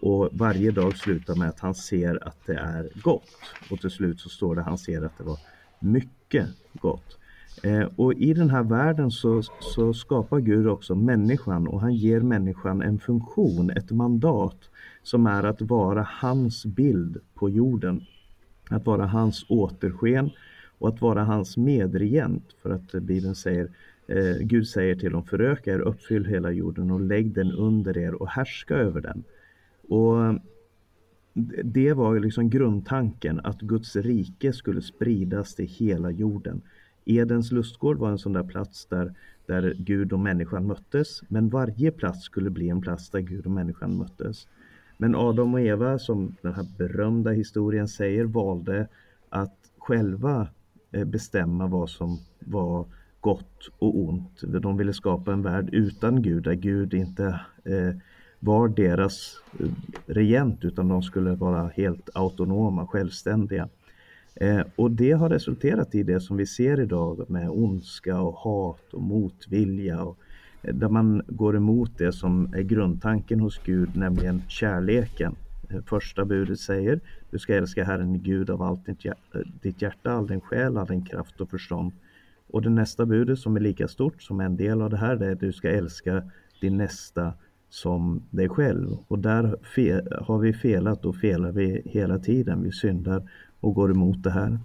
Och 0.00 0.28
varje 0.32 0.70
dag 0.70 0.96
slutar 0.96 1.34
med 1.34 1.48
att 1.48 1.60
han 1.60 1.74
ser 1.74 2.28
att 2.28 2.46
det 2.46 2.54
är 2.54 2.88
gott. 3.02 3.30
Och 3.70 3.80
till 3.80 3.90
slut 3.90 4.20
så 4.20 4.28
står 4.28 4.54
det 4.54 4.60
att 4.60 4.66
han 4.66 4.78
ser 4.78 5.02
att 5.02 5.18
det 5.18 5.24
var 5.24 5.38
mycket 5.78 6.46
gott. 6.80 7.19
Eh, 7.62 7.88
och 7.96 8.14
i 8.14 8.34
den 8.34 8.50
här 8.50 8.62
världen 8.62 9.10
så, 9.10 9.42
så 9.60 9.94
skapar 9.94 10.40
Gud 10.40 10.66
också 10.66 10.94
människan 10.94 11.68
och 11.68 11.80
han 11.80 11.94
ger 11.94 12.20
människan 12.20 12.82
en 12.82 12.98
funktion, 12.98 13.70
ett 13.70 13.90
mandat 13.90 14.56
som 15.02 15.26
är 15.26 15.42
att 15.42 15.62
vara 15.62 16.06
hans 16.10 16.66
bild 16.66 17.16
på 17.34 17.50
jorden. 17.50 18.04
Att 18.70 18.86
vara 18.86 19.06
hans 19.06 19.46
återsken 19.48 20.30
och 20.78 20.88
att 20.88 21.00
vara 21.00 21.24
hans 21.24 21.56
medregent. 21.56 22.44
För 22.62 22.70
att 22.70 22.92
Bibeln 22.92 23.34
säger, 23.34 23.70
eh, 24.06 24.36
Gud 24.40 24.68
säger 24.68 24.94
till 24.94 25.12
dem, 25.12 25.24
föröka 25.24 25.74
er, 25.74 25.78
uppfyll 25.78 26.24
hela 26.24 26.50
jorden 26.50 26.90
och 26.90 27.00
lägg 27.00 27.34
den 27.34 27.52
under 27.52 27.98
er 27.98 28.22
och 28.22 28.28
härska 28.28 28.74
över 28.74 29.00
den. 29.00 29.24
Och 29.88 30.40
det 31.64 31.92
var 31.92 32.18
liksom 32.18 32.50
grundtanken 32.50 33.40
att 33.44 33.60
Guds 33.60 33.96
rike 33.96 34.52
skulle 34.52 34.82
spridas 34.82 35.54
till 35.54 35.68
hela 35.68 36.10
jorden. 36.10 36.62
Edens 37.16 37.52
lustgård 37.52 37.98
var 37.98 38.10
en 38.10 38.18
sån 38.18 38.32
där 38.32 38.42
plats 38.42 38.86
där, 38.86 39.14
där 39.46 39.74
Gud 39.78 40.12
och 40.12 40.20
människan 40.20 40.66
möttes. 40.66 41.22
Men 41.28 41.48
varje 41.48 41.90
plats 41.90 42.22
skulle 42.22 42.50
bli 42.50 42.68
en 42.68 42.80
plats 42.80 43.10
där 43.10 43.20
Gud 43.20 43.46
och 43.46 43.52
människan 43.52 43.96
möttes. 43.96 44.48
Men 44.96 45.14
Adam 45.14 45.54
och 45.54 45.60
Eva, 45.60 45.98
som 45.98 46.36
den 46.42 46.54
här 46.54 46.66
berömda 46.78 47.30
historien 47.30 47.88
säger, 47.88 48.24
valde 48.24 48.88
att 49.28 49.56
själva 49.78 50.48
eh, 50.92 51.04
bestämma 51.04 51.66
vad 51.66 51.90
som 51.90 52.18
var 52.38 52.86
gott 53.20 53.70
och 53.78 53.98
ont. 53.98 54.40
De 54.40 54.76
ville 54.76 54.92
skapa 54.92 55.32
en 55.32 55.42
värld 55.42 55.68
utan 55.72 56.22
Gud, 56.22 56.42
där 56.42 56.54
Gud 56.54 56.94
inte 56.94 57.40
eh, 57.64 57.96
var 58.40 58.68
deras 58.68 59.42
eh, 59.60 59.66
regent 60.06 60.64
utan 60.64 60.88
de 60.88 61.02
skulle 61.02 61.34
vara 61.34 61.68
helt 61.68 62.10
autonoma, 62.14 62.86
självständiga. 62.86 63.68
Eh, 64.40 64.62
och 64.76 64.90
det 64.90 65.12
har 65.12 65.28
resulterat 65.28 65.94
i 65.94 66.02
det 66.02 66.20
som 66.20 66.36
vi 66.36 66.46
ser 66.46 66.80
idag 66.80 67.30
med 67.30 67.50
ondska 67.50 68.20
och 68.20 68.34
hat 68.34 68.94
och 68.94 69.02
motvilja. 69.02 70.02
Och, 70.02 70.18
eh, 70.62 70.74
där 70.74 70.88
man 70.88 71.22
går 71.28 71.56
emot 71.56 71.98
det 71.98 72.12
som 72.12 72.54
är 72.54 72.62
grundtanken 72.62 73.40
hos 73.40 73.60
Gud, 73.64 73.96
nämligen 73.96 74.42
kärleken. 74.48 75.36
Eh, 75.68 75.82
första 75.86 76.24
budet 76.24 76.60
säger 76.60 77.00
du 77.30 77.38
ska 77.38 77.54
älska 77.54 77.84
Herren 77.84 78.22
Gud 78.22 78.50
av 78.50 78.62
allt 78.62 78.86
ditt 79.62 79.82
hjärta, 79.82 80.12
all 80.12 80.26
din 80.26 80.40
själ, 80.40 80.76
all 80.76 80.86
din 80.86 81.04
kraft 81.04 81.40
och 81.40 81.50
förstånd. 81.50 81.92
Och 82.50 82.62
det 82.62 82.70
nästa 82.70 83.06
budet 83.06 83.38
som 83.38 83.56
är 83.56 83.60
lika 83.60 83.88
stort 83.88 84.22
som 84.22 84.40
en 84.40 84.56
del 84.56 84.82
av 84.82 84.90
det 84.90 84.96
här 84.96 85.16
det 85.16 85.26
är 85.26 85.32
att 85.32 85.40
du 85.40 85.52
ska 85.52 85.70
älska 85.70 86.22
din 86.60 86.76
nästa 86.76 87.32
som 87.70 88.22
dig 88.30 88.48
själv. 88.48 88.96
Och 89.08 89.18
där 89.18 89.56
har 90.22 90.38
vi 90.38 90.52
felat 90.52 91.04
och 91.04 91.16
felar 91.16 91.52
vi 91.52 91.82
hela 91.84 92.18
tiden. 92.18 92.62
Vi 92.62 92.72
syndar 92.72 93.22
och 93.60 93.74
går 93.74 93.90
emot 93.90 94.22
det 94.22 94.30
här. 94.30 94.58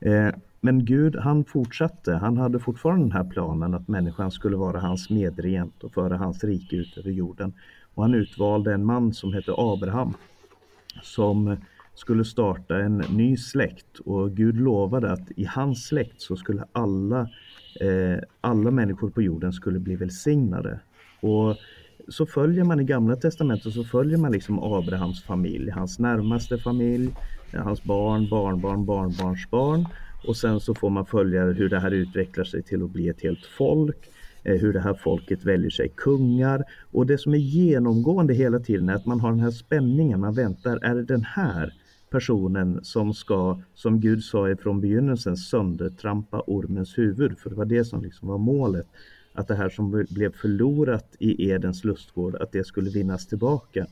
Eh, 0.00 0.34
men 0.60 0.84
Gud 0.84 1.16
han 1.16 1.44
fortsatte. 1.44 2.12
Han 2.12 2.36
hade 2.36 2.58
fortfarande 2.58 3.04
den 3.04 3.12
här 3.12 3.24
planen 3.24 3.74
att 3.74 3.88
människan 3.88 4.30
skulle 4.30 4.56
vara 4.56 4.80
hans 4.80 5.10
medregent 5.10 5.84
och 5.84 5.92
föra 5.92 6.16
hans 6.16 6.44
rike 6.44 6.76
ut 6.76 6.98
över 6.98 7.10
jorden. 7.10 7.52
Och 7.94 8.02
han 8.02 8.14
utvalde 8.14 8.74
en 8.74 8.84
man 8.84 9.12
som 9.12 9.32
hette 9.32 9.54
Abraham 9.56 10.14
som 11.02 11.56
skulle 11.94 12.24
starta 12.24 12.78
en 12.78 12.96
ny 12.96 13.36
släkt 13.36 13.98
och 13.98 14.30
Gud 14.30 14.60
lovade 14.60 15.12
att 15.12 15.30
i 15.36 15.44
hans 15.44 15.86
släkt 15.86 16.20
så 16.20 16.36
skulle 16.36 16.64
alla, 16.72 17.20
eh, 17.80 18.18
alla 18.40 18.70
människor 18.70 19.10
på 19.10 19.22
jorden 19.22 19.52
skulle 19.52 19.78
bli 19.78 19.96
välsignade. 19.96 20.80
Och 21.20 21.56
så 22.08 22.26
följer 22.26 22.64
man 22.64 22.80
i 22.80 22.84
Gamla 22.84 23.16
Testamentet 23.16 23.72
så 23.72 23.84
följer 23.84 24.18
man 24.18 24.32
liksom 24.32 24.58
Abrahams 24.58 25.22
familj, 25.22 25.70
hans 25.70 25.98
närmaste 25.98 26.58
familj, 26.58 27.10
hans 27.62 27.82
barn, 27.82 28.28
barnbarn, 28.28 28.84
barnbarnsbarn 28.84 29.86
och 30.26 30.36
sen 30.36 30.60
så 30.60 30.74
får 30.74 30.90
man 30.90 31.06
följa 31.06 31.44
hur 31.44 31.68
det 31.68 31.80
här 31.80 31.90
utvecklar 31.90 32.44
sig 32.44 32.62
till 32.62 32.82
att 32.82 32.90
bli 32.90 33.08
ett 33.08 33.22
helt 33.22 33.46
folk 33.46 34.10
eh, 34.42 34.56
hur 34.56 34.72
det 34.72 34.80
här 34.80 34.94
folket 34.94 35.44
väljer 35.44 35.70
sig 35.70 35.88
kungar. 35.96 36.64
Och 36.92 37.06
det 37.06 37.18
som 37.18 37.34
är 37.34 37.38
genomgående 37.38 38.34
hela 38.34 38.58
tiden 38.58 38.88
är 38.88 38.94
att 38.94 39.06
man 39.06 39.20
har 39.20 39.30
den 39.30 39.40
här 39.40 39.50
spänningen, 39.50 40.20
man 40.20 40.34
väntar, 40.34 40.78
är 40.82 40.94
det 40.94 41.04
den 41.04 41.24
här 41.24 41.74
personen 42.10 42.84
som 42.84 43.14
ska, 43.14 43.60
som 43.74 44.00
Gud 44.00 44.24
sa 44.24 44.50
ifrån 44.50 44.80
begynnelsen, 44.80 45.36
söndertrampa 45.36 46.40
ormens 46.46 46.98
huvud? 46.98 47.38
För 47.38 47.50
det 47.50 47.56
var 47.56 47.64
det 47.64 47.84
som 47.84 48.02
liksom 48.02 48.28
var 48.28 48.38
målet. 48.38 48.86
Att 49.32 49.48
det 49.48 49.54
här 49.54 49.68
som 49.68 50.06
blev 50.10 50.32
förlorat 50.32 51.16
i 51.18 51.50
Edens 51.50 51.84
lustgård, 51.84 52.36
att 52.36 52.52
det 52.52 52.66
skulle 52.66 52.90
vinnas 52.90 53.26
tillbaka. 53.26 53.86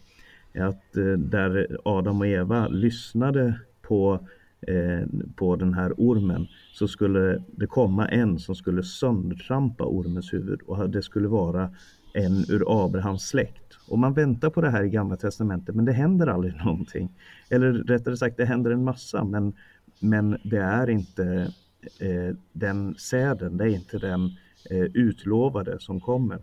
Att 0.54 0.96
eh, 0.96 1.04
där 1.04 1.78
Adam 1.84 2.20
och 2.20 2.26
Eva 2.26 2.68
lyssnade 2.68 3.60
på 3.82 4.28
eh, 4.66 5.06
på 5.36 5.56
den 5.56 5.74
här 5.74 5.92
ormen 5.96 6.46
så 6.72 6.88
skulle 6.88 7.42
det 7.56 7.66
komma 7.66 8.08
en 8.08 8.38
som 8.38 8.54
skulle 8.54 8.82
söndertrampa 8.82 9.84
ormens 9.84 10.32
huvud 10.32 10.62
och 10.62 10.90
det 10.90 11.02
skulle 11.02 11.28
vara 11.28 11.70
en 12.14 12.44
ur 12.48 12.84
Abrahams 12.84 13.28
släkt. 13.28 13.78
Och 13.88 13.98
man 13.98 14.14
väntar 14.14 14.50
på 14.50 14.60
det 14.60 14.70
här 14.70 14.84
i 14.84 14.88
Gamla 14.88 15.16
Testamentet 15.16 15.74
men 15.74 15.84
det 15.84 15.92
händer 15.92 16.26
aldrig 16.26 16.56
någonting. 16.64 17.18
Eller 17.50 17.72
rättare 17.72 18.16
sagt, 18.16 18.36
det 18.36 18.44
händer 18.44 18.70
en 18.70 18.84
massa 18.84 19.24
men, 19.24 19.52
men 20.00 20.38
det 20.44 20.60
är 20.60 20.90
inte 20.90 21.52
eh, 22.00 22.36
den 22.52 22.94
säden, 22.94 23.56
det 23.56 23.64
är 23.64 23.68
inte 23.68 23.98
den 23.98 24.30
eh, 24.70 24.82
utlovade 24.94 25.80
som 25.80 26.00
kommer. 26.00 26.38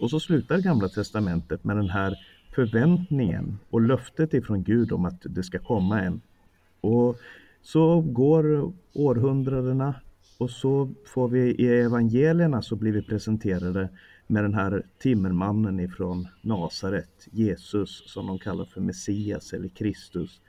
Och 0.00 0.10
så 0.10 0.20
slutar 0.20 0.58
Gamla 0.58 0.88
Testamentet 0.88 1.64
med 1.64 1.76
den 1.76 1.88
här 1.88 2.14
förväntningen 2.54 3.58
och 3.70 3.80
löftet 3.80 4.34
ifrån 4.34 4.62
Gud 4.62 4.92
om 4.92 5.04
att 5.04 5.22
det 5.24 5.42
ska 5.42 5.58
komma 5.58 6.00
en. 6.00 6.20
Och 6.80 7.16
så 7.62 8.00
går 8.00 8.72
århundradena 8.92 9.94
och 10.38 10.50
så 10.50 10.94
får 11.06 11.28
vi 11.28 11.40
i 11.40 11.80
evangelierna 11.80 12.62
så 12.62 12.76
blir 12.76 12.92
vi 12.92 13.02
presenterade 13.02 13.88
med 14.26 14.44
den 14.44 14.54
här 14.54 14.82
timmermannen 14.98 15.80
ifrån 15.80 16.28
Nasaret, 16.42 17.28
Jesus 17.30 18.02
som 18.06 18.26
de 18.26 18.38
kallar 18.38 18.64
för 18.64 18.80
Messias 18.80 19.52
eller 19.52 19.68
Kristus. 19.68 20.40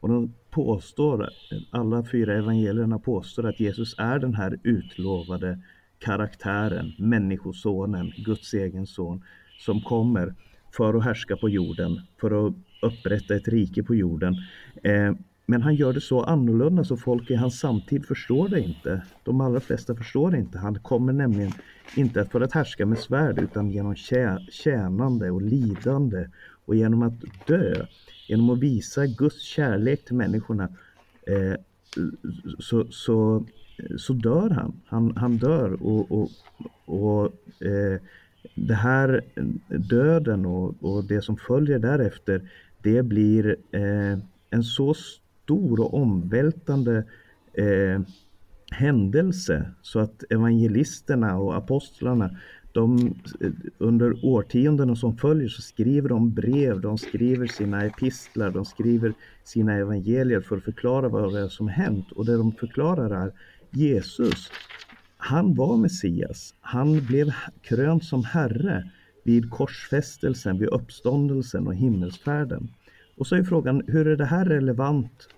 Och 0.00 0.08
de 0.08 0.34
påstår, 0.50 1.28
alla 1.70 2.04
fyra 2.04 2.38
evangelierna 2.38 2.98
påstår 2.98 3.48
att 3.48 3.60
Jesus 3.60 3.94
är 3.98 4.18
den 4.18 4.34
här 4.34 4.58
utlovade 4.62 5.62
karaktären, 5.98 6.92
människosonen, 6.98 8.12
Guds 8.16 8.54
egen 8.54 8.86
son, 8.86 9.24
som 9.58 9.80
kommer 9.80 10.34
för 10.78 10.94
att 10.94 11.04
härska 11.04 11.36
på 11.36 11.48
jorden, 11.48 12.00
för 12.20 12.46
att 12.46 12.54
upprätta 12.82 13.34
ett 13.34 13.48
rike 13.48 13.82
på 13.82 13.94
jorden. 13.94 14.36
Eh, 14.82 15.12
men 15.46 15.62
han 15.62 15.74
gör 15.74 15.92
det 15.92 16.00
så 16.00 16.22
annorlunda 16.22 16.84
så 16.84 16.96
folk 16.96 17.30
i 17.30 17.34
hans 17.34 17.60
samtid 17.60 18.06
förstår 18.06 18.48
det 18.48 18.60
inte. 18.60 19.02
De 19.24 19.40
allra 19.40 19.60
flesta 19.60 19.94
förstår 19.94 20.30
det 20.30 20.38
inte. 20.38 20.58
Han 20.58 20.78
kommer 20.78 21.12
nämligen 21.12 21.52
inte 21.96 22.24
för 22.24 22.40
att 22.40 22.52
härska 22.52 22.86
med 22.86 22.98
svärd 22.98 23.38
utan 23.38 23.70
genom 23.70 23.94
tjänande 24.50 25.30
och 25.30 25.42
lidande 25.42 26.28
och 26.64 26.76
genom 26.76 27.02
att 27.02 27.14
dö. 27.46 27.86
Genom 28.28 28.50
att 28.50 28.58
visa 28.58 29.06
Guds 29.06 29.42
kärlek 29.42 30.04
till 30.04 30.16
människorna 30.16 30.68
eh, 31.26 31.54
så, 32.58 32.86
så, 32.90 33.46
så 33.98 34.12
dör 34.12 34.50
han. 34.50 34.80
Han, 34.86 35.16
han 35.16 35.36
dör 35.36 35.82
och, 35.82 36.12
och, 36.12 36.30
och 36.84 37.24
eh, 37.66 38.00
det 38.54 38.74
här 38.74 39.24
eh, 39.34 39.44
döden 39.78 40.46
och, 40.46 40.74
och 40.80 41.04
det 41.04 41.22
som 41.22 41.36
följer 41.36 41.78
därefter 41.78 42.42
det 42.82 43.02
blir 43.02 43.56
eh, 43.72 44.18
en 44.50 44.62
så 44.62 44.94
stor 44.94 45.80
och 45.80 45.94
omvältande 45.94 47.04
eh, 47.52 48.00
händelse 48.70 49.70
så 49.82 49.98
att 49.98 50.24
evangelisterna 50.30 51.38
och 51.38 51.56
apostlarna 51.56 52.30
de, 52.72 53.14
eh, 53.40 53.50
under 53.78 54.24
årtiondena 54.24 54.96
som 54.96 55.16
följer 55.16 55.48
så 55.48 55.62
skriver 55.62 56.08
de 56.08 56.34
brev, 56.34 56.80
de 56.80 56.98
skriver 56.98 57.46
sina 57.46 57.84
epistlar, 57.84 58.50
de 58.50 58.64
skriver 58.64 59.14
sina 59.44 59.74
evangelier 59.74 60.40
för 60.40 60.56
att 60.56 60.64
förklara 60.64 61.08
vad 61.08 61.32
det 61.32 61.40
är 61.40 61.48
som 61.48 61.68
hänt. 61.68 62.12
Och 62.12 62.26
det 62.26 62.36
de 62.36 62.52
förklarar 62.52 63.24
är 63.24 63.32
Jesus, 63.70 64.50
han 65.20 65.54
var 65.54 65.76
Messias. 65.76 66.54
Han 66.60 67.06
blev 67.06 67.32
krönt 67.62 68.04
som 68.04 68.24
Herre 68.24 68.90
vid 69.24 69.50
korsfästelsen, 69.50 70.58
vid 70.58 70.68
uppståndelsen 70.68 71.66
och 71.66 71.74
himmelsfärden. 71.74 72.68
Och 73.16 73.26
så 73.26 73.36
är 73.36 73.42
frågan, 73.42 73.82
hur 73.86 74.08
är 74.08 74.16
det 74.16 74.24
här 74.24 74.44
relevant? 74.44 75.28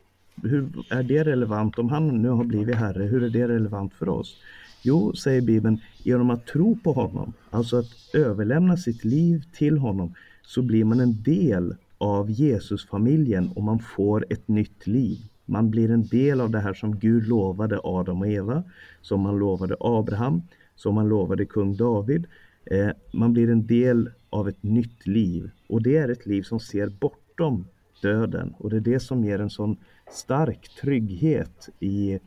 Hur 0.42 0.68
är 0.90 1.02
det 1.02 1.24
relevant 1.24 1.78
om 1.78 1.88
han 1.88 2.22
nu 2.22 2.28
har 2.28 2.44
blivit 2.44 2.74
Herre? 2.74 3.02
Hur 3.02 3.22
är 3.22 3.30
det 3.30 3.48
relevant 3.48 3.94
för 3.94 4.08
oss? 4.08 4.36
Jo, 4.82 5.14
säger 5.14 5.40
Bibeln, 5.40 5.80
genom 6.02 6.30
att 6.30 6.46
tro 6.46 6.78
på 6.84 6.92
honom, 6.92 7.32
alltså 7.50 7.76
att 7.76 8.14
överlämna 8.14 8.76
sitt 8.76 9.04
liv 9.04 9.44
till 9.52 9.78
honom, 9.78 10.14
så 10.42 10.62
blir 10.62 10.84
man 10.84 11.00
en 11.00 11.22
del 11.22 11.76
av 11.98 12.30
Jesusfamiljen 12.30 13.48
och 13.48 13.62
man 13.62 13.78
får 13.78 14.26
ett 14.30 14.48
nytt 14.48 14.86
liv. 14.86 15.18
Man 15.50 15.70
blir 15.70 15.90
en 15.90 16.06
del 16.06 16.40
av 16.40 16.50
det 16.50 16.60
här 16.60 16.74
som 16.74 16.98
Gud 16.98 17.28
lovade 17.28 17.80
Adam 17.84 18.20
och 18.20 18.28
Eva, 18.28 18.62
som 19.00 19.24
han 19.24 19.38
lovade 19.38 19.76
Abraham, 19.80 20.42
som 20.76 20.96
han 20.96 21.08
lovade 21.08 21.46
kung 21.46 21.76
David. 21.76 22.26
Eh, 22.64 22.90
man 23.12 23.32
blir 23.32 23.50
en 23.50 23.66
del 23.66 24.10
av 24.30 24.48
ett 24.48 24.62
nytt 24.62 25.06
liv 25.06 25.50
och 25.66 25.82
det 25.82 25.96
är 25.96 26.08
ett 26.08 26.26
liv 26.26 26.42
som 26.42 26.60
ser 26.60 26.88
bortom 26.88 27.66
döden 28.02 28.54
och 28.58 28.70
det 28.70 28.76
är 28.76 28.80
det 28.80 29.00
som 29.00 29.24
ger 29.24 29.38
en 29.38 29.50
sån 29.50 29.76
stark 30.10 30.68
trygghet 30.80 31.68
i, 31.80 32.18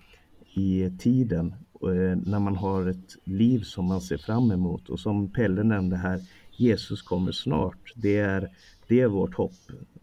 i 0.54 0.92
tiden 1.00 1.54
eh, 1.82 2.18
när 2.26 2.40
man 2.40 2.56
har 2.56 2.88
ett 2.88 3.18
liv 3.24 3.60
som 3.60 3.86
man 3.86 4.02
ser 4.02 4.18
fram 4.18 4.52
emot 4.52 4.90
och 4.90 5.00
som 5.00 5.32
Pelle 5.32 5.64
nämnde 5.64 5.96
här, 5.96 6.22
Jesus 6.52 7.02
kommer 7.02 7.32
snart. 7.32 7.94
Det 7.96 8.18
är, 8.18 8.50
det 8.88 9.02
är 9.02 9.08
vårt 9.08 9.36
hopp. 9.36 9.54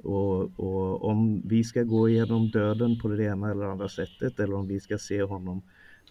Och, 0.03 0.61
och, 0.61 1.05
om 1.05 1.43
vi 1.45 1.65
ska 1.65 1.83
gå 1.83 2.09
igenom 2.09 2.51
döden 2.51 2.99
på 3.01 3.09
det 3.09 3.25
ena 3.25 3.51
eller 3.51 3.65
andra 3.65 3.89
sättet 3.89 4.41
eller 4.41 4.55
om 4.55 4.69
vi 4.69 4.81
ska 4.81 4.99
se 4.99 5.23
honom 5.23 5.63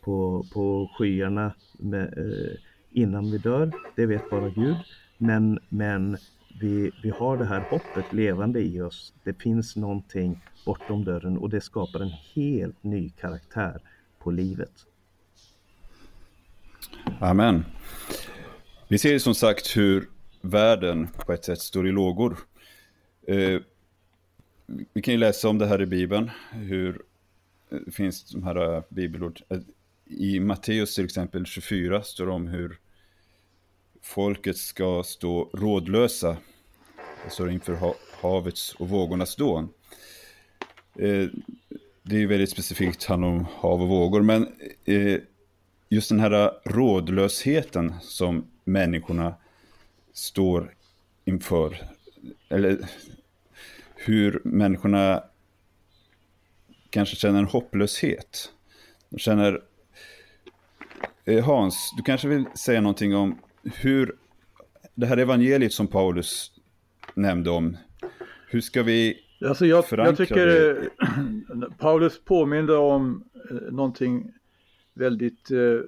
på, 0.02 0.46
på 0.54 0.92
skyarna 0.98 1.54
med, 1.78 2.18
eh, 2.18 2.58
innan 2.92 3.32
vi 3.32 3.38
dör, 3.38 3.72
det 3.96 4.06
vet 4.06 4.30
bara 4.30 4.50
Gud. 4.50 4.78
Men, 5.18 5.60
men 5.70 6.18
vi, 6.60 6.92
vi 7.04 7.10
har 7.10 7.38
det 7.38 7.46
här 7.46 7.60
hoppet 7.70 8.14
levande 8.14 8.62
i 8.62 8.82
oss. 8.82 9.14
Det 9.24 9.42
finns 9.42 9.76
någonting 9.76 10.42
bortom 10.66 11.04
dörren 11.04 11.38
och 11.38 11.50
det 11.50 11.62
skapar 11.62 12.00
en 12.00 12.14
helt 12.36 12.84
ny 12.84 13.10
karaktär 13.10 13.82
på 14.20 14.32
livet. 14.32 14.72
Amen. 17.20 17.66
Vi 18.88 18.98
ser 18.98 19.20
som 19.20 19.36
sagt 19.36 19.78
hur 19.78 20.10
världen 20.42 21.08
på 21.26 21.34
ett 21.34 21.46
sätt 21.46 21.60
står 21.60 21.88
i 21.88 21.92
lågor. 21.92 22.38
Eh, 23.30 23.62
vi 24.94 25.02
kan 25.02 25.14
ju 25.14 25.18
läsa 25.18 25.50
om 25.50 25.58
det 25.58 25.68
här 25.68 25.82
i 25.82 25.86
Bibeln, 25.86 26.32
hur 26.52 27.02
eh, 27.70 27.80
det 27.86 27.92
finns 27.92 28.32
de 28.32 28.44
här 28.44 28.76
eh, 28.76 28.84
bibelord. 28.90 29.42
Eh, 29.50 29.60
I 30.06 30.40
Matteus 30.40 30.96
till 30.96 31.06
exempel 31.06 31.46
24 31.46 32.04
står 32.04 32.26
det 32.26 32.32
om 32.32 32.48
hur 32.48 32.78
folket 34.02 34.58
ska 34.58 35.04
stå 35.04 35.50
rådlösa. 35.54 36.38
Alltså 37.24 37.50
inför 37.50 37.94
havets 38.22 38.74
och 38.74 38.90
vågornas 38.90 39.36
dån. 39.36 39.70
Eh, 40.96 41.28
det 42.04 42.16
är 42.16 42.20
ju 42.20 42.28
väldigt 42.28 42.50
specifikt 42.50 43.04
handlar 43.04 43.28
om 43.28 43.46
hav 43.46 43.82
och 43.82 43.88
vågor, 43.88 44.22
men 44.22 44.48
just 45.90 46.10
den 46.10 46.20
här 46.20 46.52
rådlösheten 46.64 47.94
som 48.02 48.46
människorna 48.64 49.36
står 50.14 50.74
inför, 51.26 51.90
eller 52.50 52.80
hur 54.06 54.42
människorna 54.44 55.24
kanske 56.90 57.16
känner 57.16 57.40
en 57.40 57.46
hopplöshet. 57.46 58.52
De 59.10 59.20
känner... 59.20 59.62
Eh, 61.26 61.46
Hans, 61.46 61.94
du 61.98 62.04
kanske 62.04 62.28
vill 62.28 62.46
säga 62.46 62.82
någonting 62.82 63.16
om 63.16 63.40
hur 63.64 64.16
det 64.96 65.06
här 65.06 65.18
evangeliet 65.18 65.74
som 65.74 65.88
Paulus 65.88 66.52
nämnde 67.16 67.50
om, 67.50 67.78
hur 68.48 68.62
ska 68.62 68.84
vi 68.84 69.18
alltså 69.46 69.66
jag, 69.66 69.86
jag 69.90 70.18
tycker 70.18 70.46
det? 70.46 70.90
Paulus 71.78 72.24
påminde 72.26 72.76
om 72.76 73.24
eh, 73.52 73.56
någonting 73.72 74.34
väldigt 74.94 75.52
eh, 75.52 75.82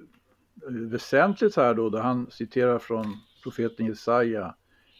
väsentligt 0.68 1.56
här 1.56 1.74
då, 1.74 1.90
där 1.90 2.00
han 2.00 2.30
citerar 2.30 2.78
från 2.78 3.16
profeten 3.42 3.86
Jesaja, 3.86 4.54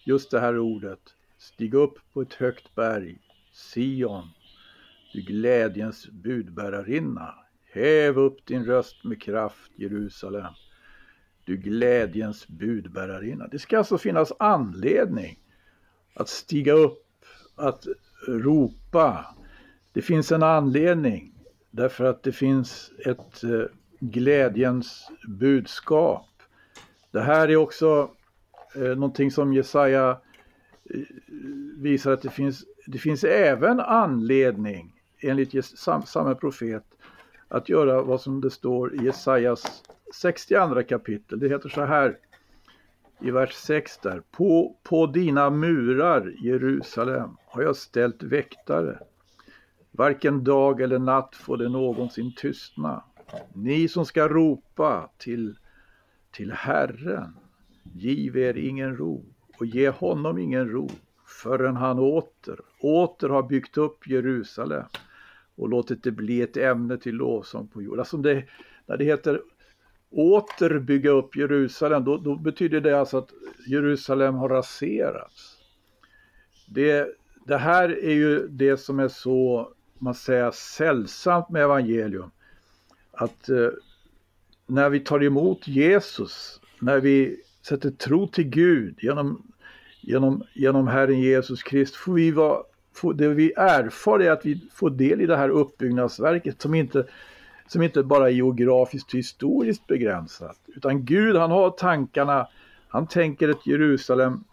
just 0.04 0.30
det 0.30 0.40
här 0.40 0.58
ordet, 0.58 1.00
stig 1.42 1.74
upp 1.74 1.98
på 2.12 2.22
ett 2.22 2.34
högt 2.34 2.74
berg, 2.74 3.18
Sion, 3.52 4.28
du 5.12 5.20
glädjens 5.20 6.08
budbärarinna, 6.08 7.34
häv 7.72 8.18
upp 8.18 8.46
din 8.46 8.64
röst 8.64 9.04
med 9.04 9.22
kraft, 9.22 9.70
Jerusalem, 9.76 10.52
du 11.44 11.56
glädjens 11.56 12.48
budbärarinna. 12.48 13.46
Det 13.46 13.58
ska 13.58 13.78
alltså 13.78 13.98
finnas 13.98 14.32
anledning 14.38 15.38
att 16.14 16.28
stiga 16.28 16.72
upp, 16.72 17.06
att 17.56 17.86
ropa. 18.28 19.36
Det 19.92 20.02
finns 20.02 20.32
en 20.32 20.42
anledning 20.42 21.34
därför 21.70 22.04
att 22.04 22.22
det 22.22 22.32
finns 22.32 22.90
ett 23.06 23.44
eh, 23.44 23.64
glädjens 24.00 25.10
budskap. 25.28 26.28
Det 27.10 27.20
här 27.20 27.48
är 27.48 27.56
också 27.56 28.10
eh, 28.74 28.82
någonting 28.82 29.30
som 29.30 29.52
Jesaja 29.52 30.20
visar 31.76 32.12
att 32.12 32.22
det 32.22 32.30
finns, 32.30 32.64
det 32.86 32.98
finns 32.98 33.24
även 33.24 33.80
anledning 33.80 34.92
enligt 35.20 35.64
samma 36.04 36.34
profet 36.34 36.84
att 37.48 37.68
göra 37.68 38.02
vad 38.02 38.20
som 38.20 38.40
det 38.40 38.50
står 38.50 38.94
i 38.94 39.04
Jesajas 39.04 39.82
62 40.14 40.82
kapitel. 40.82 41.38
Det 41.38 41.48
heter 41.48 41.68
så 41.68 41.84
här 41.84 42.18
i 43.20 43.30
vers 43.30 43.52
6 43.52 43.98
där. 43.98 44.22
På, 44.30 44.76
på 44.82 45.06
dina 45.06 45.50
murar 45.50 46.34
Jerusalem 46.42 47.36
har 47.46 47.62
jag 47.62 47.76
ställt 47.76 48.22
väktare. 48.22 48.98
Varken 49.90 50.44
dag 50.44 50.80
eller 50.80 50.98
natt 50.98 51.36
får 51.36 51.56
det 51.56 51.68
någonsin 51.68 52.34
tystna. 52.36 53.04
Ni 53.52 53.88
som 53.88 54.06
ska 54.06 54.28
ropa 54.28 55.10
till, 55.18 55.58
till 56.30 56.52
Herren, 56.52 57.36
giv 57.94 58.36
er 58.36 58.58
ingen 58.58 58.96
ro 58.96 59.31
och 59.62 59.66
ge 59.66 59.88
honom 59.88 60.38
ingen 60.38 60.68
ro 60.68 60.88
förrän 61.26 61.76
han 61.76 61.98
åter, 61.98 62.60
åter 62.80 63.28
har 63.28 63.42
byggt 63.42 63.76
upp 63.76 64.06
Jerusalem 64.06 64.84
och 65.54 65.68
låtit 65.68 66.02
det 66.02 66.10
bli 66.10 66.42
ett 66.42 66.56
ämne 66.56 66.98
till 66.98 67.14
lovsång 67.14 67.68
på 67.68 67.82
jorden. 67.82 68.00
Alltså 68.00 68.16
det, 68.16 68.44
när 68.86 68.96
det 68.96 69.04
heter 69.04 69.42
åter 70.10 70.78
bygga 70.78 71.10
upp 71.10 71.36
Jerusalem, 71.36 72.04
då, 72.04 72.16
då, 72.16 72.36
betyder 72.36 72.80
det 72.80 73.00
alltså 73.00 73.18
att 73.18 73.32
Jerusalem 73.66 74.34
har 74.34 74.48
raserats. 74.48 75.58
Det, 76.68 77.08
det 77.46 77.56
här 77.56 77.88
är 78.04 78.14
ju 78.14 78.48
det 78.48 78.76
som 78.76 79.00
är 79.00 79.08
så, 79.08 79.72
man 79.98 80.14
säger, 80.14 80.50
sällsamt 80.50 81.50
med 81.50 81.62
evangelium. 81.62 82.30
Att 83.12 83.48
eh, 83.48 83.68
när 84.66 84.90
vi 84.90 85.00
tar 85.00 85.24
emot 85.24 85.68
Jesus, 85.68 86.60
när 86.80 87.00
vi 87.00 87.42
sätter 87.62 87.90
tro 87.90 88.26
till 88.26 88.48
Gud 88.48 88.98
genom, 89.02 89.51
genom, 90.02 90.42
genom 90.54 90.86
Herren 90.86 91.20
Jesus 91.20 91.62
Kristus, 91.62 91.96
får 91.96 92.12
vi 92.12 92.30
vara 92.30 92.62
får, 92.94 93.14
det 93.14 93.28
vi 93.28 93.52
erfar 93.52 94.18
är 94.18 94.30
att 94.30 94.46
vi 94.46 94.68
får 94.72 94.90
del 94.90 95.20
i 95.20 95.26
det 95.26 95.36
här 95.36 95.48
uppbyggnadsverket 95.48 96.62
som 96.62 96.74
inte, 96.74 97.06
som 97.66 97.82
inte 97.82 98.02
bara 98.02 98.28
är 98.28 98.32
geografiskt 98.32 99.08
och 99.08 99.18
historiskt 99.18 99.86
begränsat. 99.86 100.58
Utan 100.66 101.04
Gud 101.04 101.36
han 101.36 101.50
har 101.50 101.70
tankarna, 101.70 102.48
han 102.88 103.06
tänker 103.06 103.48
ett 103.48 103.66
Jerusalem 103.66 104.44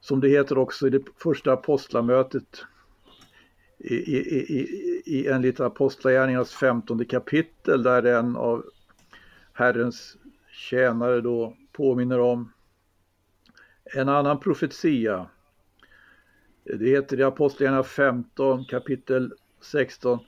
som 0.00 0.20
det 0.20 0.28
heter 0.28 0.58
också 0.58 0.86
i 0.86 0.90
det 0.90 1.02
första 1.22 1.52
apostlamötet 1.52 2.64
i, 3.78 3.94
i, 3.94 4.18
i, 4.58 5.02
i 5.04 5.26
enligt 5.28 5.60
Apostlagärningarnas 5.60 6.52
femtonde 6.52 7.04
kapitel 7.04 7.82
där 7.82 8.02
en 8.02 8.36
av 8.36 8.64
Herrens 9.52 10.16
tjänare 10.50 11.20
då 11.20 11.56
påminner 11.72 12.20
om 12.20 12.52
en 13.94 14.08
annan 14.08 14.40
profetia 14.40 15.26
det 16.64 16.88
heter 16.88 17.20
i 17.20 17.22
Apostlagärningarna 17.22 17.84
15 17.84 18.64
kapitel 18.64 19.32
16. 19.60 20.18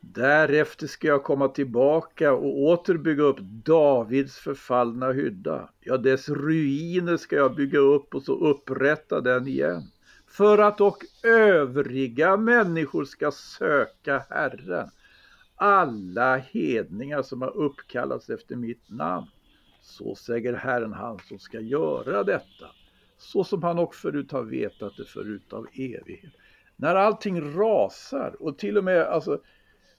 Därefter 0.00 0.86
ska 0.86 1.08
jag 1.08 1.24
komma 1.24 1.48
tillbaka 1.48 2.32
och 2.32 2.62
åter 2.62 2.94
bygga 2.94 3.22
upp 3.22 3.38
Davids 3.40 4.36
förfallna 4.36 5.12
hydda. 5.12 5.70
Ja, 5.80 5.96
dess 5.96 6.28
ruiner 6.28 7.16
ska 7.16 7.36
jag 7.36 7.54
bygga 7.54 7.78
upp 7.78 8.14
och 8.14 8.22
så 8.22 8.34
upprätta 8.34 9.20
den 9.20 9.46
igen. 9.46 9.82
För 10.26 10.58
att 10.58 10.80
och 10.80 10.98
övriga 11.22 12.36
människor 12.36 13.04
ska 13.04 13.30
söka 13.30 14.22
Herren. 14.30 14.90
Alla 15.56 16.36
hedningar 16.36 17.22
som 17.22 17.42
har 17.42 17.56
uppkallats 17.56 18.30
efter 18.30 18.56
mitt 18.56 18.90
namn. 18.90 19.26
Så 19.80 20.14
säger 20.14 20.52
Herren 20.52 20.92
han 20.92 21.18
som 21.18 21.38
ska 21.38 21.60
göra 21.60 22.24
detta 22.24 22.66
så 23.22 23.44
som 23.44 23.62
han 23.62 23.78
också 23.78 24.00
förut 24.00 24.32
har 24.32 24.42
vetat 24.42 24.96
det 24.96 25.04
förut 25.04 25.52
av 25.52 25.66
evighet. 25.74 26.32
När 26.76 26.94
allting 26.94 27.54
rasar 27.56 28.36
och 28.38 28.58
till 28.58 28.78
och 28.78 28.84
med, 28.84 29.02
alltså, 29.02 29.32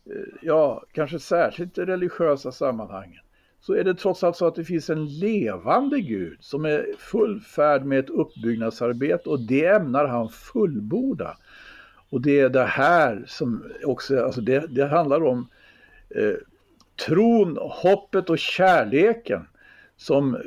eh, 0.05 0.33
ja, 0.41 0.83
kanske 0.91 1.19
särskilt 1.19 1.77
i 1.77 1.81
religiösa 1.81 2.51
sammanhangen, 2.51 3.21
så 3.59 3.73
är 3.73 3.83
det 3.83 3.95
trots 3.95 4.23
allt 4.23 4.35
så 4.35 4.47
att 4.47 4.55
det 4.55 4.63
finns 4.63 4.89
en 4.89 5.05
levande 5.05 6.01
Gud 6.01 6.37
som 6.39 6.65
är 6.65 6.85
full 6.97 7.39
färd 7.39 7.85
med 7.85 7.99
ett 7.99 8.09
uppbyggnadsarbete 8.09 9.29
och 9.29 9.39
det 9.39 9.65
ämnar 9.65 10.05
han 10.05 10.29
fullborda. 10.29 11.37
Och 12.09 12.21
det 12.21 12.39
är 12.39 12.49
det 12.49 12.65
här 12.65 13.23
som 13.27 13.63
också, 13.85 14.23
alltså 14.25 14.41
det, 14.41 14.67
det 14.67 14.87
handlar 14.87 15.23
om 15.23 15.47
eh, 16.09 16.35
tron, 17.05 17.57
hoppet 17.61 18.29
och 18.29 18.39
kärleken 18.39 19.47
som 19.97 20.35
eh, 20.35 20.41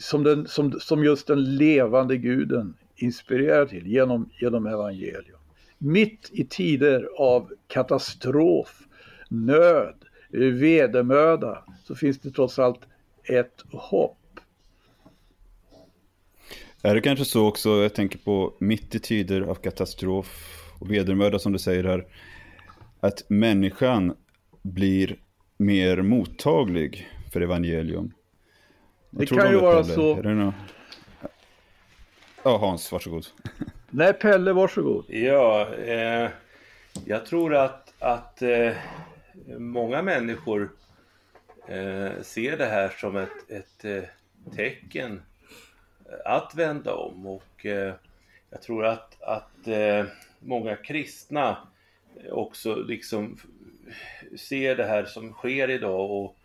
som, 0.00 0.22
den, 0.22 0.46
som, 0.46 0.80
som 0.80 1.04
just 1.04 1.26
den 1.26 1.56
levande 1.56 2.16
guden 2.16 2.74
inspirerar 2.96 3.66
till 3.66 3.86
genom, 3.86 4.30
genom 4.40 4.66
evangelium. 4.66 5.38
Mitt 5.78 6.30
i 6.32 6.44
tider 6.44 7.08
av 7.18 7.52
katastrof, 7.68 8.82
nöd, 9.28 9.94
vedermöda 10.30 11.64
så 11.84 11.94
finns 11.94 12.18
det 12.18 12.30
trots 12.30 12.58
allt 12.58 12.80
ett 13.24 13.64
hopp. 13.72 14.18
Är 16.82 16.94
det 16.94 17.00
kanske 17.00 17.24
så 17.24 17.48
också, 17.48 17.68
jag 17.68 17.94
tänker 17.94 18.18
på 18.18 18.54
mitt 18.58 18.94
i 18.94 18.98
tider 18.98 19.40
av 19.40 19.54
katastrof 19.54 20.62
och 20.80 20.90
vedermöda 20.90 21.38
som 21.38 21.52
du 21.52 21.58
säger 21.58 21.84
här, 21.84 22.06
att 23.00 23.30
människan 23.30 24.16
blir 24.62 25.16
mer 25.56 26.02
mottaglig 26.02 27.08
för 27.32 27.40
evangelium. 27.40 28.12
Det 29.10 29.26
kan 29.26 29.50
ju 29.50 29.56
vara 29.56 29.84
så. 29.84 30.52
Ja, 32.42 32.56
Hans, 32.56 32.92
varsågod. 32.92 33.26
Nej, 33.90 34.12
Pelle, 34.12 34.52
varsågod. 34.52 35.04
Ja, 35.08 35.74
eh, 35.74 36.30
jag 37.04 37.26
tror 37.26 37.54
att, 37.54 37.92
att 37.98 38.42
eh, 38.42 38.72
många 39.58 40.02
människor 40.02 40.70
eh, 41.68 42.22
ser 42.22 42.56
det 42.56 42.66
här 42.66 42.88
som 42.88 43.16
ett, 43.16 43.50
ett 43.50 43.84
eh, 43.84 44.02
tecken 44.56 45.22
att 46.24 46.54
vända 46.54 46.94
om 46.94 47.26
och 47.26 47.66
eh, 47.66 47.94
jag 48.50 48.62
tror 48.62 48.84
att, 48.84 49.22
att 49.22 49.68
eh, 49.68 50.04
många 50.40 50.76
kristna 50.76 51.56
också 52.30 52.74
liksom 52.74 53.38
ser 54.36 54.76
det 54.76 54.84
här 54.84 55.04
som 55.04 55.32
sker 55.32 55.70
idag 55.70 56.10
och 56.10 56.36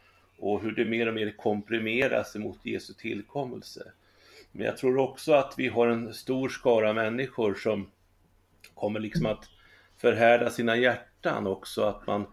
och 0.41 0.62
hur 0.62 0.71
det 0.71 0.86
mer 0.86 1.08
och 1.08 1.13
mer 1.13 1.32
komprimeras 1.38 2.36
emot 2.36 2.60
Jesu 2.63 2.93
tillkommelse. 2.93 3.91
Men 4.51 4.65
jag 4.65 4.77
tror 4.77 4.97
också 4.97 5.34
att 5.34 5.54
vi 5.58 5.67
har 5.67 5.88
en 5.88 6.13
stor 6.13 6.49
skara 6.49 6.93
människor 6.93 7.54
som 7.54 7.91
kommer 8.73 8.99
liksom 8.99 9.25
att 9.25 9.49
förhärda 9.97 10.49
sina 10.49 10.75
hjärtan 10.75 11.47
också, 11.47 11.84
att 11.84 12.08
man, 12.08 12.25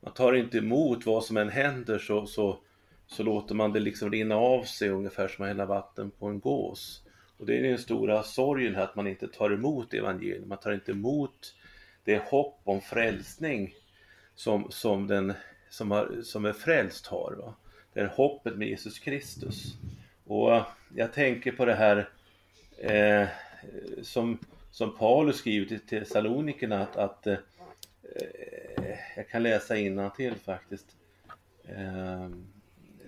man 0.00 0.14
tar 0.14 0.32
inte 0.32 0.58
emot 0.58 1.06
vad 1.06 1.24
som 1.24 1.36
än 1.36 1.48
händer 1.48 1.98
så, 1.98 2.26
så, 2.26 2.58
så 3.06 3.22
låter 3.22 3.54
man 3.54 3.72
det 3.72 3.80
liksom 3.80 4.10
rinna 4.10 4.36
av 4.36 4.62
sig 4.62 4.88
ungefär 4.88 5.28
som 5.28 5.44
att 5.44 5.48
hälla 5.48 5.66
vatten 5.66 6.10
på 6.10 6.26
en 6.26 6.40
gås. 6.40 7.02
Och 7.38 7.46
det 7.46 7.58
är 7.58 7.62
den 7.62 7.78
stora 7.78 8.22
sorgen 8.22 8.74
här, 8.74 8.84
att 8.84 8.96
man 8.96 9.06
inte 9.06 9.28
tar 9.28 9.50
emot 9.50 9.94
evangeliet, 9.94 10.46
man 10.46 10.58
tar 10.58 10.72
inte 10.72 10.92
emot 10.92 11.54
det 12.04 12.22
hopp 12.22 12.60
om 12.64 12.80
frälsning 12.80 13.74
som, 14.34 14.66
som 14.70 15.06
den 15.06 15.32
som, 15.76 15.90
har, 15.90 16.22
som 16.22 16.44
är 16.44 16.52
frälst 16.52 17.06
har. 17.06 17.32
Va? 17.32 17.54
Det 17.92 18.00
är 18.00 18.06
hoppet 18.06 18.56
med 18.56 18.68
Jesus 18.68 18.98
Kristus. 18.98 19.74
Och 20.24 20.62
jag 20.94 21.12
tänker 21.12 21.52
på 21.52 21.64
det 21.64 21.74
här 21.74 22.08
eh, 22.78 23.28
som, 24.02 24.38
som 24.70 24.96
Paulus 24.96 25.36
skriver 25.36 25.66
till 25.66 25.80
Thessalonikerna 25.80 26.82
att, 26.82 26.96
att 26.96 27.26
eh, 27.26 27.36
jag 29.16 29.28
kan 29.28 29.42
läsa 29.42 29.74
till 30.16 30.34
faktiskt. 30.44 30.86
Eh, 31.64 32.28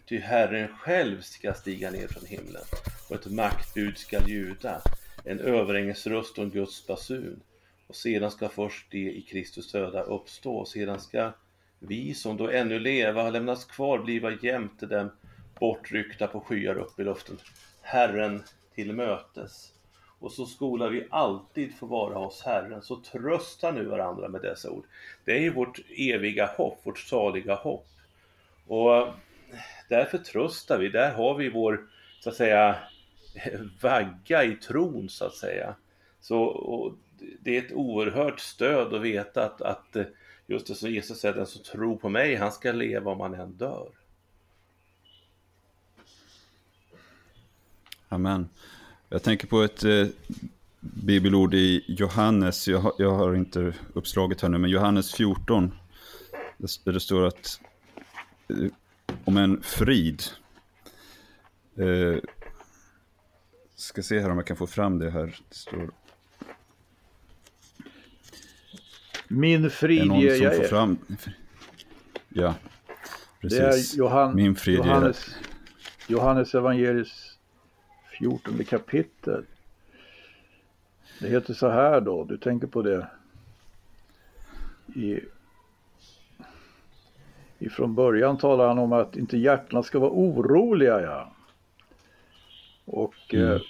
Ty 0.07 0.19
Herren 0.19 0.69
själv 0.69 1.21
ska 1.21 1.55
stiga 1.55 1.91
ner 1.91 2.07
från 2.07 2.27
himlen 2.27 2.63
och 3.09 3.17
ett 3.17 3.33
maktbud 3.33 3.99
ska 3.99 4.29
ljuda, 4.29 4.83
en 5.25 5.41
överängesröst 5.41 6.39
och 6.39 6.45
en 6.45 6.51
Guds 6.51 6.87
basun. 6.87 7.41
Och 7.87 7.97
sedan 7.97 8.31
ska 8.31 8.49
först 8.49 8.91
de 8.91 9.11
i 9.11 9.23
Kristus 9.23 9.73
döda 9.73 10.03
uppstå 10.03 10.57
och 10.57 10.69
sedan 10.69 11.01
ska 11.01 11.33
vi 11.79 12.14
som 12.14 12.37
då 12.37 12.51
ännu 12.51 12.79
leva 12.79 13.23
har 13.23 13.31
lämnats 13.31 13.64
kvar 13.64 13.99
bliva 13.99 14.31
jämte 14.31 14.87
dem 14.87 15.11
bortryckta 15.61 16.27
på 16.27 16.41
skyar 16.41 16.79
upp 16.79 17.01
i 17.01 17.05
luften, 17.05 17.38
Herren 17.83 18.43
till 18.75 18.93
mötes. 18.93 19.73
Och 20.21 20.33
så 20.33 20.47
skola 20.47 20.88
vi 20.88 21.07
alltid 21.11 21.75
få 21.75 21.87
vara 21.87 22.19
hos 22.19 22.43
Herren, 22.43 22.83
så 22.83 22.97
trösta 22.97 23.71
nu 23.71 23.85
varandra 23.85 24.29
med 24.29 24.41
dessa 24.41 24.71
ord. 24.71 24.85
Det 25.25 25.33
är 25.33 25.41
ju 25.41 25.51
vårt 25.51 25.81
eviga 25.88 26.47
hopp, 26.47 26.81
vårt 26.83 26.99
saliga 26.99 27.55
hopp. 27.55 27.87
Och 28.67 28.97
eh, 28.97 29.14
därför 29.88 30.19
tröstar 30.19 30.79
vi, 30.79 30.88
där 30.88 31.12
har 31.12 31.35
vi 31.35 31.49
vår, 31.49 31.87
så 32.21 32.31
att 32.31 32.37
säga, 32.37 32.77
vagga 33.83 34.45
i 34.45 34.55
tron, 34.55 35.09
så 35.09 35.25
att 35.25 35.35
säga. 35.35 35.75
Så 36.21 36.95
det 37.41 37.57
är 37.57 37.62
ett 37.62 37.73
oerhört 37.73 38.41
stöd 38.41 38.95
att 38.95 39.03
veta 39.03 39.45
att, 39.45 39.62
att 39.62 39.97
eh, 39.97 40.05
Just 40.51 40.67
det 40.67 40.75
som 40.75 40.91
Jesus 40.91 41.21
säger, 41.21 41.35
den 41.35 41.47
som 41.47 41.63
tror 41.63 41.97
på 41.97 42.09
mig, 42.09 42.35
han 42.35 42.53
ska 42.53 42.73
leva 42.73 43.11
om 43.11 43.21
han 43.21 43.35
än 43.35 43.53
dör. 43.53 43.89
Amen. 48.09 48.49
Jag 49.09 49.23
tänker 49.23 49.47
på 49.47 49.63
ett 49.63 49.85
eh, 49.85 50.07
bibelord 50.81 51.55
i 51.55 51.85
Johannes, 51.89 52.69
jag 52.69 52.79
har, 52.79 52.93
jag 52.99 53.15
har, 53.15 53.35
inte 53.35 53.75
uppslaget 53.93 54.41
här 54.41 54.49
nu, 54.49 54.59
men 54.59 54.71
Johannes 54.71 55.15
14, 55.15 55.73
där 56.85 56.93
det 56.93 57.01
står 57.01 57.27
att 57.27 57.61
eh, 58.49 58.71
om 59.25 59.37
en 59.37 59.63
frid. 59.63 60.23
Eh, 61.77 62.19
ska 63.75 64.03
se 64.03 64.21
här 64.21 64.31
om 64.31 64.37
jag 64.37 64.47
kan 64.47 64.57
få 64.57 64.67
fram 64.67 64.99
det 64.99 65.11
här. 65.11 65.41
Det 65.49 65.55
står 65.55 65.91
Min 69.29 69.71
frid 69.71 70.12
ger 70.12 70.43
jag 70.43 70.55
er. 70.55 70.69
Fram... 70.69 70.99
Ja, 72.29 72.55
precis. 73.41 73.59
Det 73.59 73.97
är 73.97 73.99
Johan... 73.99 74.35
Min 74.35 74.55
frid 74.55 74.77
Johannes, 74.77 75.37
Johannes 76.07 76.55
evangeliets 76.55 77.38
14 78.19 78.64
kapitel. 78.64 79.45
Det 81.21 81.29
heter 81.29 81.55
så 81.55 81.69
här 81.69 82.01
då, 82.01 82.25
du 82.25 82.38
tänker 82.38 82.67
på 82.67 82.83
det. 82.83 83.07
I, 84.95 85.21
ifrån 87.59 87.95
början 87.95 88.38
talar 88.38 88.69
han 88.69 88.79
om 88.79 88.93
att 88.93 89.17
inte 89.17 89.38
hjärtna 89.38 89.83
ska 89.83 89.99
vara 89.99 90.11
oroliga. 90.11 91.01
Ja. 91.01 91.33
Och 92.85 93.35
mm. 93.35 93.53
eh, 93.53 93.61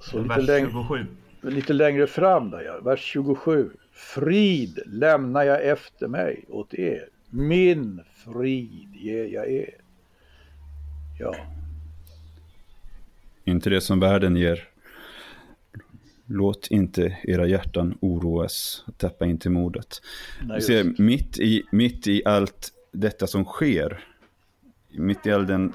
så 0.00 0.18
lite, 0.18 0.40
läng 0.40 0.84
lite 1.40 1.72
längre 1.72 2.06
fram 2.06 2.50
där, 2.50 2.60
ja, 2.60 2.80
vers 2.80 3.00
27. 3.00 3.70
Frid 3.92 4.78
lämnar 4.86 5.42
jag 5.42 5.66
efter 5.66 6.08
mig 6.08 6.44
åt 6.48 6.74
er. 6.74 7.08
Min 7.30 8.00
frid 8.24 8.96
ger 8.96 9.24
jag 9.24 9.50
er. 9.50 9.74
Ja. 11.18 11.34
Inte 13.44 13.70
det 13.70 13.80
som 13.80 14.00
världen 14.00 14.36
ger. 14.36 14.68
Låt 16.26 16.66
inte 16.70 17.18
era 17.22 17.46
hjärtan 17.46 17.98
oroas 18.00 18.84
tappa 18.96 19.26
inte 19.26 19.50
modet. 19.50 20.02
Nej, 20.42 20.62
ser, 20.62 21.02
mitt 21.02 21.38
i, 21.38 21.62
mitt 21.72 22.06
i 22.06 22.22
allt 22.24 22.72
detta 22.92 23.26
som 23.26 23.44
sker, 23.44 24.04
mitt 24.90 25.26
i 25.26 25.32
all 25.32 25.46
den 25.46 25.72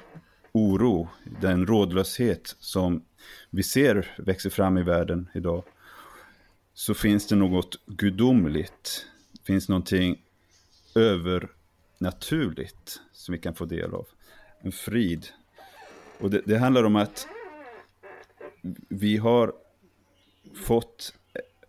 oro, 0.52 1.10
den 1.42 1.68
rådlöshet 1.68 2.56
som 2.60 3.04
vi 3.50 3.64
ser 3.64 4.16
växer 4.18 4.50
fram 4.50 4.78
i 4.78 4.84
världen 4.84 5.30
idag, 5.34 5.64
så 6.78 6.94
finns 6.94 7.28
det 7.28 7.36
något 7.36 7.86
gudomligt, 7.86 9.06
finns 9.44 9.70
någonting 9.70 10.22
övernaturligt 10.96 13.02
som 13.12 13.32
vi 13.32 13.38
kan 13.38 13.56
få 13.56 13.66
del 13.66 13.94
av. 13.94 14.08
En 14.62 14.72
frid. 14.72 15.28
Och 16.20 16.30
det, 16.30 16.42
det 16.46 16.58
handlar 16.58 16.84
om 16.84 16.96
att 16.96 17.28
vi 18.90 19.18
har 19.18 19.54
fått, 20.56 21.14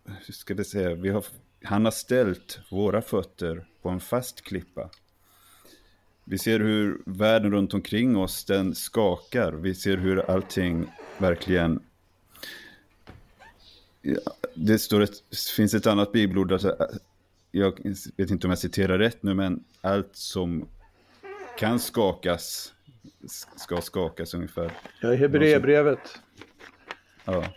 hur 0.05 0.33
ska 0.33 0.53
vi 0.53 0.63
säga, 0.63 0.95
vi 0.95 1.09
har, 1.09 1.25
han 1.63 1.85
har 1.85 1.91
ställt 1.91 2.59
våra 2.69 3.01
fötter 3.01 3.67
på 3.81 3.89
en 3.89 3.99
fast 3.99 4.41
klippa. 4.41 4.89
Vi 6.23 6.37
ser 6.37 6.59
hur 6.59 7.01
världen 7.05 7.51
runt 7.51 7.73
omkring 7.73 8.17
oss, 8.17 8.45
den 8.45 8.75
skakar. 8.75 9.51
Vi 9.51 9.75
ser 9.75 9.97
hur 9.97 10.31
allting 10.31 10.91
verkligen... 11.17 11.83
Det, 14.53 14.79
står 14.79 15.01
ett, 15.01 15.23
finns 15.55 15.73
ett 15.73 15.87
annat 15.87 16.11
bibelord, 16.11 16.51
alltså, 16.51 16.75
jag 17.51 17.79
vet 18.17 18.31
inte 18.31 18.47
om 18.47 18.51
jag 18.51 18.59
citerar 18.59 18.97
rätt 18.97 19.23
nu, 19.23 19.33
men 19.33 19.63
allt 19.81 20.15
som 20.15 20.67
kan 21.57 21.79
skakas 21.79 22.73
ska 23.55 23.81
skakas 23.81 24.33
ungefär. 24.33 24.71
Ja, 25.01 25.13
i 25.13 25.15
Hebreerbrevet. 25.15 26.19
Ja. 27.25 27.53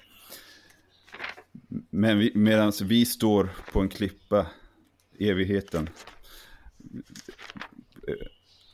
Men 1.90 2.30
medan 2.34 2.72
vi 2.82 3.04
står 3.04 3.50
på 3.72 3.80
en 3.80 3.88
klippa, 3.88 4.46
evigheten. 5.18 5.88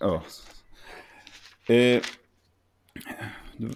Ja. 0.00 0.24
Eh, 1.66 2.02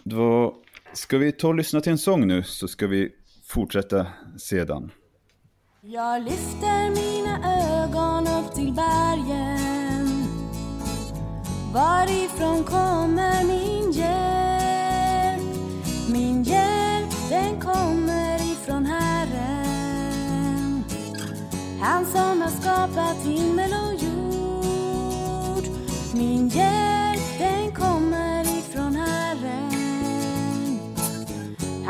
då 0.04 0.56
ska 0.92 1.18
vi 1.18 1.32
ta 1.32 1.48
och 1.48 1.54
lyssna 1.54 1.80
till 1.80 1.92
en 1.92 1.98
sång 1.98 2.26
nu 2.26 2.42
så 2.42 2.68
ska 2.68 2.86
vi 2.86 3.14
fortsätta 3.52 4.06
sedan. 4.38 4.90
Jag 5.80 6.22
lyfter 6.22 6.90
mina 6.90 7.38
ögon 7.82 8.26
upp 8.26 8.54
till 8.54 8.72
bergen 8.72 10.24
Varifrån 11.74 12.64
kommer 12.64 13.44
min 13.44 13.92
hjälp? 13.92 15.42
Min 16.12 16.42
hjälp 16.42 17.10
den 17.28 17.60
kommer 17.60 18.52
ifrån 18.52 18.86
Herren 18.86 19.24
Han 21.80 22.06
som 22.06 22.42
har 22.42 22.50
skapat 22.60 23.16
himmel 23.26 23.70
och 23.72 23.81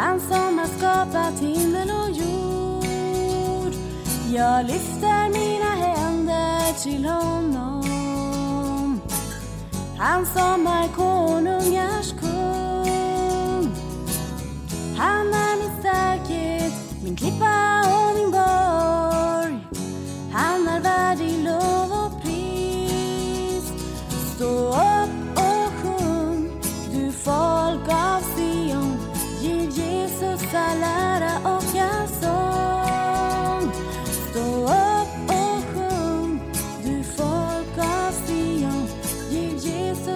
Han 0.03 0.21
som 0.21 0.59
har 0.59 0.67
skapat 0.67 1.41
himmel 1.41 1.91
och 1.91 2.11
jord 2.11 3.75
Jag 4.35 4.67
lyfter 4.67 5.29
mina 5.29 5.71
händer 5.87 6.83
till 6.83 7.05
honom 7.05 7.83
han 10.03 10.27
som 10.27 10.67
är 10.67 10.89
konungars 10.89 12.13
kung. 12.21 13.71
Han 14.97 15.27
är 15.27 15.57
min 15.57 15.81
starkhet, 15.81 16.73
min 17.05 17.17
klippa 17.17 17.81
och 17.87 18.02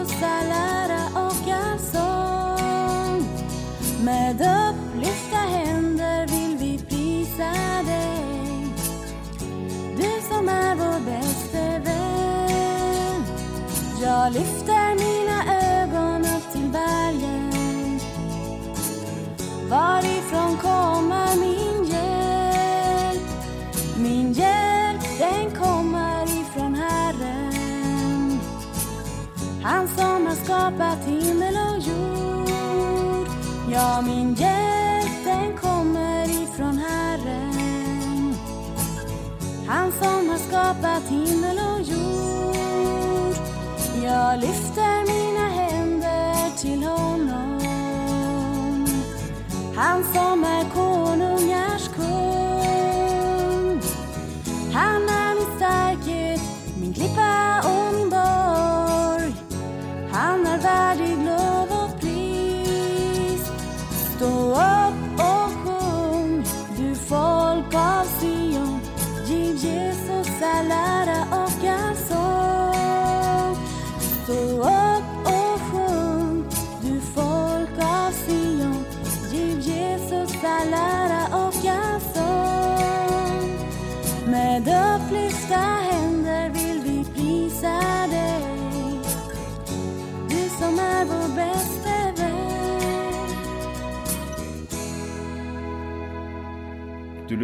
Jesus 0.06 0.22
all 0.22 0.50
ära 0.50 1.06
och 1.14 1.48
all 1.52 1.78
sång. 1.78 3.28
Med 4.04 4.34
upplyfta 4.34 5.36
händer 5.36 6.26
vill 6.26 6.56
vi 6.58 6.78
prisa 6.78 7.52
dig. 7.86 8.66
Du 9.96 10.20
som 10.28 10.48
är 10.48 10.74
vår 10.74 11.00
bäste 11.00 11.80
vän. 11.84 13.24
Jag 14.02 14.32
lyfter 14.32 14.75
skapat 30.66 31.04
himmel 31.06 31.54
och 31.56 31.78
jord. 31.78 33.28
Ja, 33.70 34.02
min 34.06 34.34
hjälp 34.34 35.24
den 35.24 35.56
kommer 35.56 36.24
ifrån 36.24 36.78
Herren. 36.78 38.34
Han 39.66 39.92
som 39.92 40.28
har 40.28 40.38
skapat 40.38 41.02
himmel 41.08 41.58
och 41.58 41.80
jord. 41.80 43.36
Jag 44.04 44.40
lyfter 44.40 45.06
mina 45.06 45.48
händer 45.48 46.58
till 46.58 46.82
honom. 46.82 47.60
Han 49.76 50.04
som 50.04 50.44
är 50.44 50.64
konungars 50.74 50.95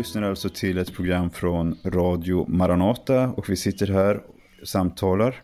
lyssnar 0.03 0.23
alltså 0.23 0.49
till 0.49 0.79
ett 0.79 0.93
program 0.93 1.31
från 1.31 1.79
Radio 1.85 2.47
Maranata 2.49 3.29
och 3.29 3.49
vi 3.49 3.57
sitter 3.57 3.87
här 3.87 4.23
och 4.61 4.69
samtalar. 4.69 5.43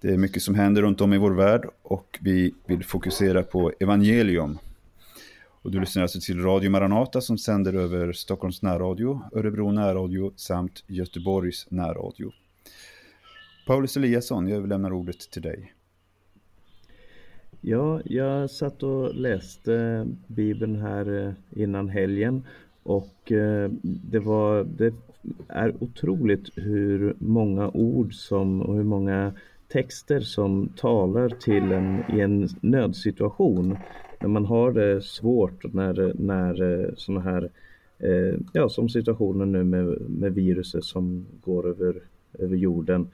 Det 0.00 0.08
är 0.08 0.18
mycket 0.18 0.42
som 0.42 0.54
händer 0.54 0.82
runt 0.82 1.00
om 1.00 1.12
i 1.12 1.18
vår 1.18 1.30
värld 1.30 1.68
och 1.82 2.18
vi 2.20 2.54
vill 2.66 2.84
fokusera 2.84 3.42
på 3.42 3.72
evangelium. 3.80 4.58
Och 5.62 5.70
du 5.70 5.80
lyssnar 5.80 6.02
alltså 6.02 6.20
till 6.20 6.42
Radio 6.42 6.70
Maranata 6.70 7.20
som 7.20 7.38
sänder 7.38 7.72
över 7.72 8.12
Stockholms 8.12 8.62
närradio, 8.62 9.20
Örebro 9.32 9.72
närradio 9.72 10.32
samt 10.36 10.84
Göteborgs 10.86 11.66
närradio. 11.70 12.32
Paulus 13.66 13.96
Eliasson, 13.96 14.48
jag 14.48 14.58
överlämnar 14.58 14.92
ordet 14.92 15.30
till 15.30 15.42
dig. 15.42 15.72
Ja, 17.60 18.00
jag 18.04 18.50
satt 18.50 18.82
och 18.82 19.14
läste 19.14 20.06
Bibeln 20.26 20.76
här 20.76 21.26
eh, 21.26 21.62
innan 21.62 21.88
helgen 21.88 22.42
och 22.84 23.32
eh, 23.32 23.70
det, 23.82 24.18
var, 24.18 24.64
det 24.64 24.94
är 25.48 25.74
otroligt 25.80 26.50
hur 26.56 27.14
många 27.18 27.70
ord 27.74 28.14
som, 28.14 28.62
och 28.62 28.74
hur 28.74 28.84
många 28.84 29.32
texter 29.68 30.20
som 30.20 30.68
talar 30.76 31.28
till 31.28 31.72
en 31.72 32.02
i 32.12 32.20
en 32.20 32.48
nödsituation. 32.60 33.76
När 34.20 34.28
man 34.28 34.44
har 34.44 34.72
det 34.72 35.02
svårt, 35.02 35.74
när, 35.74 36.12
när 36.14 36.62
eh, 36.62 36.90
sådana 36.96 37.20
här, 37.20 37.50
eh, 37.98 38.38
ja 38.52 38.68
som 38.68 38.88
situationen 38.88 39.52
nu 39.52 39.64
med, 39.64 40.10
med 40.10 40.34
viruset 40.34 40.84
som 40.84 41.26
går 41.44 41.68
över, 41.68 42.02
över 42.38 42.56
jorden. 42.56 43.08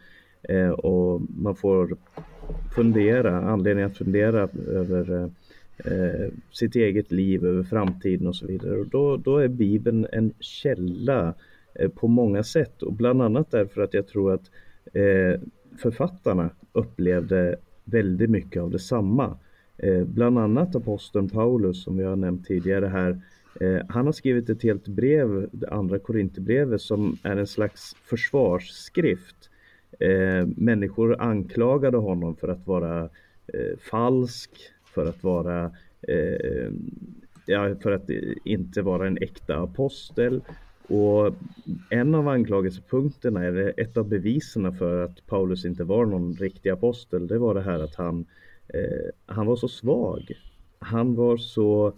och 0.78 1.22
man 1.38 1.54
får 1.54 1.96
fundera, 2.74 3.40
anledning 3.40 3.84
att 3.84 3.96
fundera 3.96 4.48
över 4.68 5.30
eh, 5.84 6.28
sitt 6.50 6.76
eget 6.76 7.12
liv, 7.12 7.44
över 7.44 7.62
framtiden 7.62 8.26
och 8.26 8.36
så 8.36 8.46
vidare. 8.46 8.76
Och 8.80 8.88
då, 8.88 9.16
då 9.16 9.38
är 9.38 9.48
Bibeln 9.48 10.06
en 10.12 10.32
källa 10.40 11.34
eh, 11.74 11.88
på 11.88 12.08
många 12.08 12.42
sätt 12.42 12.82
och 12.82 12.92
bland 12.92 13.22
annat 13.22 13.50
därför 13.50 13.82
att 13.82 13.94
jag 13.94 14.06
tror 14.06 14.32
att 14.34 14.50
eh, 14.92 15.40
författarna 15.78 16.50
upplevde 16.72 17.56
väldigt 17.84 18.30
mycket 18.30 18.62
av 18.62 18.70
detsamma. 18.70 19.38
Eh, 19.76 20.04
bland 20.04 20.38
annat 20.38 20.76
aposteln 20.76 21.28
Paulus 21.28 21.84
som 21.84 21.96
vi 21.96 22.04
har 22.04 22.16
nämnt 22.16 22.46
tidigare 22.46 22.86
här. 22.86 23.20
Eh, 23.60 23.80
han 23.88 24.06
har 24.06 24.12
skrivit 24.12 24.50
ett 24.50 24.62
helt 24.62 24.88
brev, 24.88 25.48
det 25.52 25.68
andra 25.68 25.98
Korinthierbrevet 25.98 26.80
som 26.80 27.16
är 27.22 27.36
en 27.36 27.46
slags 27.46 27.96
försvarsskrift 28.04 29.50
eh, 30.00 30.46
människor 30.56 31.20
anklagade 31.20 31.96
honom 31.96 32.36
för 32.36 32.48
att 32.48 32.66
vara 32.66 33.02
eh, 33.46 33.78
falsk, 33.90 34.50
för 34.94 35.06
att 35.06 35.22
vara 35.24 35.70
eh, 36.08 36.70
ja, 37.46 37.74
för 37.82 37.92
att 37.92 38.10
inte 38.44 38.82
vara 38.82 39.06
en 39.06 39.18
äkta 39.20 39.56
apostel. 39.56 40.40
Och 40.88 41.34
en 41.90 42.14
av 42.14 42.28
anklagelsepunkterna, 42.28 43.44
eller 43.44 43.74
ett 43.76 43.96
av 43.96 44.08
bevisen 44.08 44.74
för 44.74 45.04
att 45.04 45.26
Paulus 45.26 45.64
inte 45.64 45.84
var 45.84 46.06
någon 46.06 46.34
riktig 46.34 46.70
apostel, 46.70 47.26
det 47.26 47.38
var 47.38 47.54
det 47.54 47.62
här 47.62 47.78
att 47.78 47.94
han, 47.94 48.26
eh, 48.68 49.10
han 49.26 49.46
var 49.46 49.56
så 49.56 49.68
svag. 49.68 50.32
Han 50.78 51.14
var 51.14 51.36
så 51.36 51.92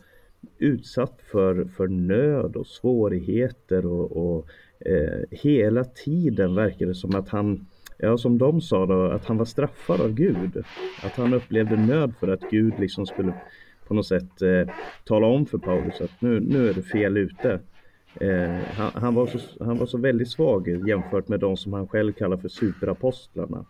utsatt 0.59 1.21
för, 1.23 1.65
för 1.65 1.89
nöd 1.89 2.57
och 2.57 2.67
svårigheter 2.67 3.87
och, 3.87 4.17
och 4.17 4.47
eh, 4.87 5.21
hela 5.31 5.85
tiden 5.85 6.55
verkade 6.55 6.91
det 6.91 6.95
som 6.95 7.15
att 7.15 7.29
han 7.29 7.67
Ja, 8.05 8.19
som 8.19 8.39
de 8.39 8.61
sa 8.61 8.87
då, 8.87 9.03
att 9.03 9.25
han 9.25 9.37
var 9.37 9.45
straffad 9.45 10.01
av 10.01 10.13
Gud. 10.13 10.65
Att 11.03 11.13
han 11.13 11.35
upplevde 11.35 11.77
nöd 11.77 12.15
för 12.21 12.29
att 12.29 12.51
Gud 12.51 12.75
liksom 12.79 13.07
skulle 13.07 13.35
på 13.87 13.95
något 13.95 14.07
sätt 14.07 14.43
eh, 14.43 14.75
tala 15.05 15.27
om 15.27 15.47
för 15.47 15.59
Paulus 15.59 16.01
att 16.01 16.21
nu, 16.21 16.41
nu 16.41 16.69
är 16.69 16.75
du 16.75 16.83
fel 16.83 17.17
ute. 17.17 17.61
Eh, 18.21 18.51
han, 18.51 18.91
han, 18.95 19.15
var 19.15 19.27
så, 19.27 19.65
han 19.65 19.79
var 19.79 19.87
så 19.87 19.99
väldigt 19.99 20.31
svag 20.31 20.89
jämfört 20.89 21.29
med 21.29 21.41
de 21.41 21.57
som 21.57 21.73
han 21.73 21.89
själv 21.89 22.13
kallar 22.13 22.37
för 22.37 22.49
superapostlarna. 22.49 23.65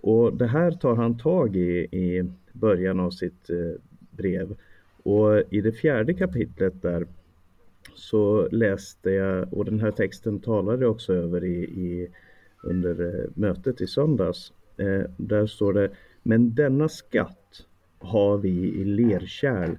Och 0.00 0.36
det 0.36 0.46
här 0.46 0.70
tar 0.70 0.94
han 0.94 1.18
tag 1.18 1.56
i 1.56 1.88
i 1.92 2.30
början 2.52 3.00
av 3.00 3.10
sitt 3.10 3.50
eh, 3.50 3.80
brev. 4.10 4.56
Och 5.02 5.42
i 5.50 5.60
det 5.60 5.72
fjärde 5.72 6.14
kapitlet 6.14 6.82
där 6.82 7.06
så 7.94 8.48
läste 8.50 9.10
jag, 9.10 9.54
och 9.54 9.64
den 9.64 9.80
här 9.80 9.90
texten 9.90 10.40
talade 10.40 10.82
jag 10.84 10.90
också 10.90 11.14
över 11.14 11.44
i, 11.44 11.62
i 11.62 12.08
under 12.62 13.00
eh, 13.00 13.30
mötet 13.34 13.80
i 13.80 13.86
söndags. 13.86 14.52
Eh, 14.76 15.10
där 15.16 15.46
står 15.46 15.72
det 15.72 15.90
Men 16.22 16.54
denna 16.54 16.88
skatt 16.88 17.66
har 17.98 18.38
vi 18.38 18.50
i 18.50 18.84
lerkärl 18.84 19.76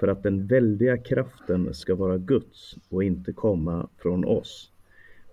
för 0.00 0.08
att 0.08 0.22
den 0.22 0.46
väldiga 0.46 0.98
kraften 0.98 1.74
ska 1.74 1.94
vara 1.94 2.18
Guds 2.18 2.76
och 2.88 3.04
inte 3.04 3.32
komma 3.32 3.88
från 3.98 4.24
oss. 4.24 4.70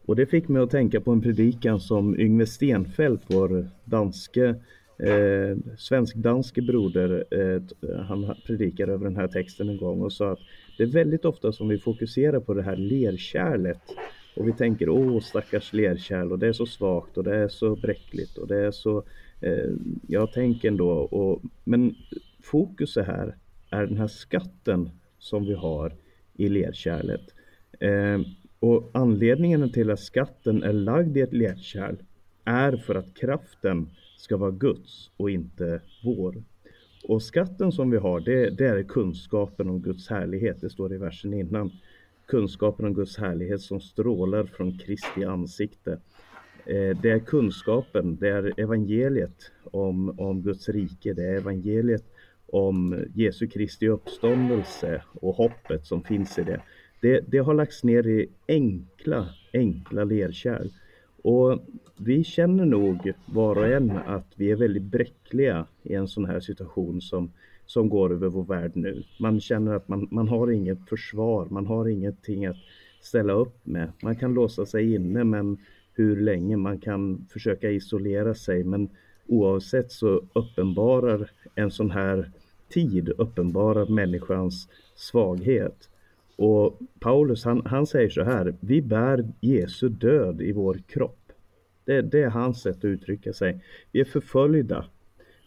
Och 0.05 0.15
det 0.15 0.25
fick 0.25 0.47
mig 0.47 0.61
att 0.61 0.71
tänka 0.71 1.01
på 1.01 1.11
en 1.11 1.21
predikan 1.21 1.79
som 1.79 2.19
Yngve 2.19 2.45
Stenfeldt, 2.45 3.23
vår 3.27 3.67
danske, 3.85 4.55
eh, 4.99 5.57
svensk-danske 5.77 6.61
broder, 6.61 7.25
eh, 7.31 7.61
han 8.01 8.35
predikade 8.45 8.93
över 8.93 9.05
den 9.05 9.15
här 9.15 9.27
texten 9.27 9.69
en 9.69 9.77
gång 9.77 10.01
och 10.01 10.13
sa 10.13 10.31
att 10.31 10.39
det 10.77 10.83
är 10.83 10.87
väldigt 10.87 11.25
ofta 11.25 11.51
som 11.51 11.67
vi 11.67 11.77
fokuserar 11.77 12.39
på 12.39 12.53
det 12.53 12.61
här 12.61 12.75
lerkärlet 12.75 13.81
och 14.37 14.47
vi 14.47 14.53
tänker, 14.53 14.89
åh 14.89 15.19
stackars 15.19 15.73
lerkärl 15.73 16.31
och 16.31 16.39
det 16.39 16.47
är 16.47 16.53
så 16.53 16.65
svagt 16.65 17.17
och 17.17 17.23
det 17.23 17.35
är 17.35 17.47
så 17.47 17.75
bräckligt 17.75 18.37
och 18.37 18.47
det 18.47 18.65
är 18.65 18.71
så, 18.71 19.03
eh, 19.41 19.71
jag 20.07 20.31
tänker 20.31 20.67
ändå, 20.67 20.89
och, 20.89 21.41
men 21.63 21.95
fokuset 22.43 23.07
här 23.07 23.37
är 23.69 23.85
den 23.85 23.97
här 23.97 24.07
skatten 24.07 24.89
som 25.19 25.45
vi 25.45 25.53
har 25.53 25.93
i 26.33 26.49
lerkärlet. 26.49 27.33
Eh, 27.79 28.19
och 28.59 28.91
anledningen 28.93 29.71
till 29.71 29.91
att 29.91 29.99
skatten 29.99 30.63
är 30.63 30.73
lagd 30.73 31.17
i 31.17 31.21
ett 31.21 31.33
lerkärl 31.33 31.95
är 32.45 32.77
för 32.77 32.95
att 32.95 33.15
kraften 33.15 33.89
ska 34.17 34.37
vara 34.37 34.51
Guds 34.51 35.11
och 35.17 35.29
inte 35.29 35.81
vår. 36.03 36.43
Och 37.03 37.21
skatten 37.21 37.71
som 37.71 37.91
vi 37.91 37.97
har, 37.97 38.19
det, 38.19 38.49
det 38.49 38.67
är 38.67 38.83
kunskapen 38.83 39.69
om 39.69 39.81
Guds 39.81 40.09
härlighet. 40.09 40.61
Det 40.61 40.69
står 40.69 40.93
i 40.93 40.97
versen 40.97 41.33
innan 41.33 41.71
kunskapen 42.27 42.85
om 42.85 42.93
Guds 42.93 43.17
härlighet 43.17 43.61
som 43.61 43.79
strålar 43.79 44.43
från 44.43 44.77
Kristi 44.77 45.23
ansikte. 45.23 45.91
Eh, 46.65 46.97
det 47.01 47.09
är 47.09 47.19
kunskapen, 47.19 48.17
det 48.17 48.29
är 48.29 48.59
evangeliet 48.59 49.51
om, 49.63 50.19
om 50.19 50.41
Guds 50.41 50.69
rike, 50.69 51.13
det 51.13 51.23
är 51.23 51.37
evangeliet 51.37 52.03
om 52.47 53.05
Jesu 53.13 53.47
Kristi 53.47 53.87
uppståndelse 53.87 55.03
och 55.13 55.35
hoppet 55.35 55.85
som 55.85 56.03
finns 56.03 56.39
i 56.39 56.43
det. 56.43 56.61
Det, 57.01 57.23
det 57.27 57.37
har 57.37 57.53
lagts 57.53 57.83
ner 57.83 58.07
i 58.07 58.29
enkla, 58.47 59.29
enkla 59.53 60.03
lerkärl. 60.03 60.67
Och 61.21 61.59
vi 61.97 62.23
känner 62.23 62.65
nog 62.65 63.11
var 63.25 63.57
och 63.57 63.67
en 63.67 63.91
att 63.91 64.33
vi 64.35 64.51
är 64.51 64.55
väldigt 64.55 64.83
bräckliga 64.83 65.65
i 65.83 65.93
en 65.93 66.07
sån 66.07 66.25
här 66.25 66.39
situation 66.39 67.01
som 67.01 67.31
som 67.67 67.89
går 67.89 68.13
över 68.13 68.27
vår 68.27 68.43
värld 68.43 68.71
nu. 68.73 69.03
Man 69.19 69.39
känner 69.39 69.73
att 69.73 69.87
man, 69.87 70.07
man 70.11 70.27
har 70.27 70.51
inget 70.51 70.89
försvar, 70.89 71.47
man 71.49 71.65
har 71.65 71.87
ingenting 71.87 72.45
att 72.45 72.57
ställa 73.01 73.33
upp 73.33 73.65
med. 73.65 73.91
Man 74.01 74.15
kan 74.15 74.33
låsa 74.33 74.65
sig 74.65 74.93
inne 74.93 75.23
men 75.23 75.57
hur 75.93 76.21
länge 76.21 76.57
man 76.57 76.79
kan 76.79 77.25
försöka 77.29 77.71
isolera 77.71 78.33
sig 78.33 78.63
men 78.63 78.89
oavsett 79.27 79.91
så 79.91 80.21
uppenbarar 80.33 81.31
en 81.55 81.71
sån 81.71 81.91
här 81.91 82.31
tid 82.69 83.09
uppenbarar 83.09 83.85
människans 83.85 84.69
svaghet. 84.95 85.89
Och 86.35 86.79
Paulus 86.99 87.43
han, 87.43 87.61
han 87.65 87.85
säger 87.87 88.09
så 88.09 88.23
här, 88.23 88.55
vi 88.59 88.81
bär 88.81 89.27
Jesu 89.39 89.89
död 89.89 90.41
i 90.41 90.51
vår 90.51 90.79
kropp. 90.87 91.31
Det, 91.85 92.01
det 92.01 92.23
är 92.23 92.29
hans 92.29 92.61
sätt 92.61 92.77
att 92.77 92.85
uttrycka 92.85 93.33
sig. 93.33 93.63
Vi 93.91 93.99
är 93.99 94.05
förföljda, 94.05 94.85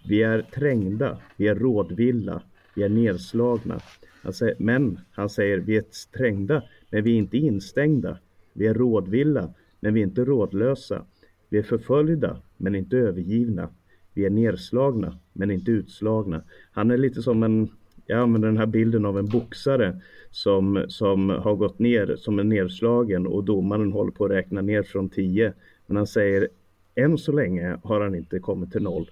vi 0.08 0.22
är 0.22 0.42
trängda, 0.42 1.18
vi 1.36 1.48
är 1.48 1.54
rådvilla, 1.54 2.42
vi 2.74 2.82
är 2.82 2.88
nedslagna. 2.88 3.80
Han 4.22 4.32
säger, 4.32 4.56
men 4.58 5.00
han 5.10 5.28
säger 5.28 5.58
vi 5.58 5.76
är 5.76 5.84
trängda, 6.16 6.62
men 6.90 7.04
vi 7.04 7.12
är 7.12 7.18
inte 7.18 7.36
instängda. 7.36 8.18
Vi 8.52 8.66
är 8.66 8.74
rådvilla, 8.74 9.54
men 9.80 9.94
vi 9.94 10.00
är 10.00 10.04
inte 10.04 10.24
rådlösa. 10.24 11.04
Vi 11.48 11.58
är 11.58 11.62
förföljda, 11.62 12.42
men 12.56 12.74
inte 12.74 12.96
övergivna. 12.96 13.68
Vi 14.14 14.24
är 14.24 14.30
nedslagna, 14.30 15.18
men 15.32 15.50
inte 15.50 15.70
utslagna. 15.70 16.42
Han 16.72 16.90
är 16.90 16.98
lite 16.98 17.22
som 17.22 17.42
en, 17.42 17.68
jag 18.06 18.18
använder 18.18 18.48
den 18.48 18.58
här 18.58 18.66
bilden 18.66 19.04
av 19.04 19.18
en 19.18 19.26
boxare 19.26 20.00
som, 20.30 20.84
som 20.88 21.28
har 21.28 21.54
gått 21.54 21.78
ner, 21.78 22.16
som 22.16 22.38
är 22.38 22.44
nedslagen 22.44 23.26
och 23.26 23.44
domaren 23.44 23.92
håller 23.92 24.12
på 24.12 24.24
att 24.24 24.30
räkna 24.30 24.60
ner 24.60 24.82
från 24.82 25.08
10. 25.08 25.52
Men 25.86 25.96
han 25.96 26.06
säger, 26.06 26.48
än 26.94 27.18
så 27.18 27.32
länge 27.32 27.78
har 27.82 28.00
han 28.00 28.14
inte 28.14 28.38
kommit 28.38 28.72
till 28.72 28.82
noll 28.82 29.10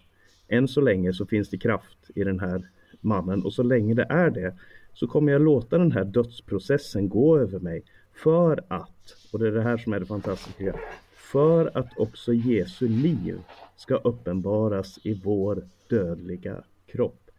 än 0.48 0.68
så 0.68 0.80
länge 0.80 1.12
så 1.12 1.26
finns 1.26 1.48
det 1.48 1.58
kraft 1.58 2.10
i 2.14 2.24
den 2.24 2.40
här 2.40 2.68
mannen 3.00 3.42
och 3.42 3.52
så 3.52 3.62
länge 3.62 3.94
det 3.94 4.06
är 4.08 4.30
det 4.30 4.54
så 4.92 5.06
kommer 5.06 5.32
jag 5.32 5.42
låta 5.42 5.78
den 5.78 5.92
här 5.92 6.04
dödsprocessen 6.04 7.08
gå 7.08 7.38
över 7.38 7.58
mig 7.58 7.82
för 8.12 8.64
att, 8.68 9.16
och 9.32 9.38
det 9.38 9.46
är 9.48 9.52
det 9.52 9.62
här 9.62 9.76
som 9.76 9.92
är 9.92 10.00
det 10.00 10.06
fantastiska, 10.06 10.74
för 11.12 11.78
att 11.78 11.98
också 11.98 12.32
Jesu 12.32 12.88
liv 12.88 13.38
ska 13.76 13.96
uppenbaras 13.96 14.98
i 15.02 15.14
vår 15.24 15.62
dödliga 15.88 16.64
kropp. 16.86 17.30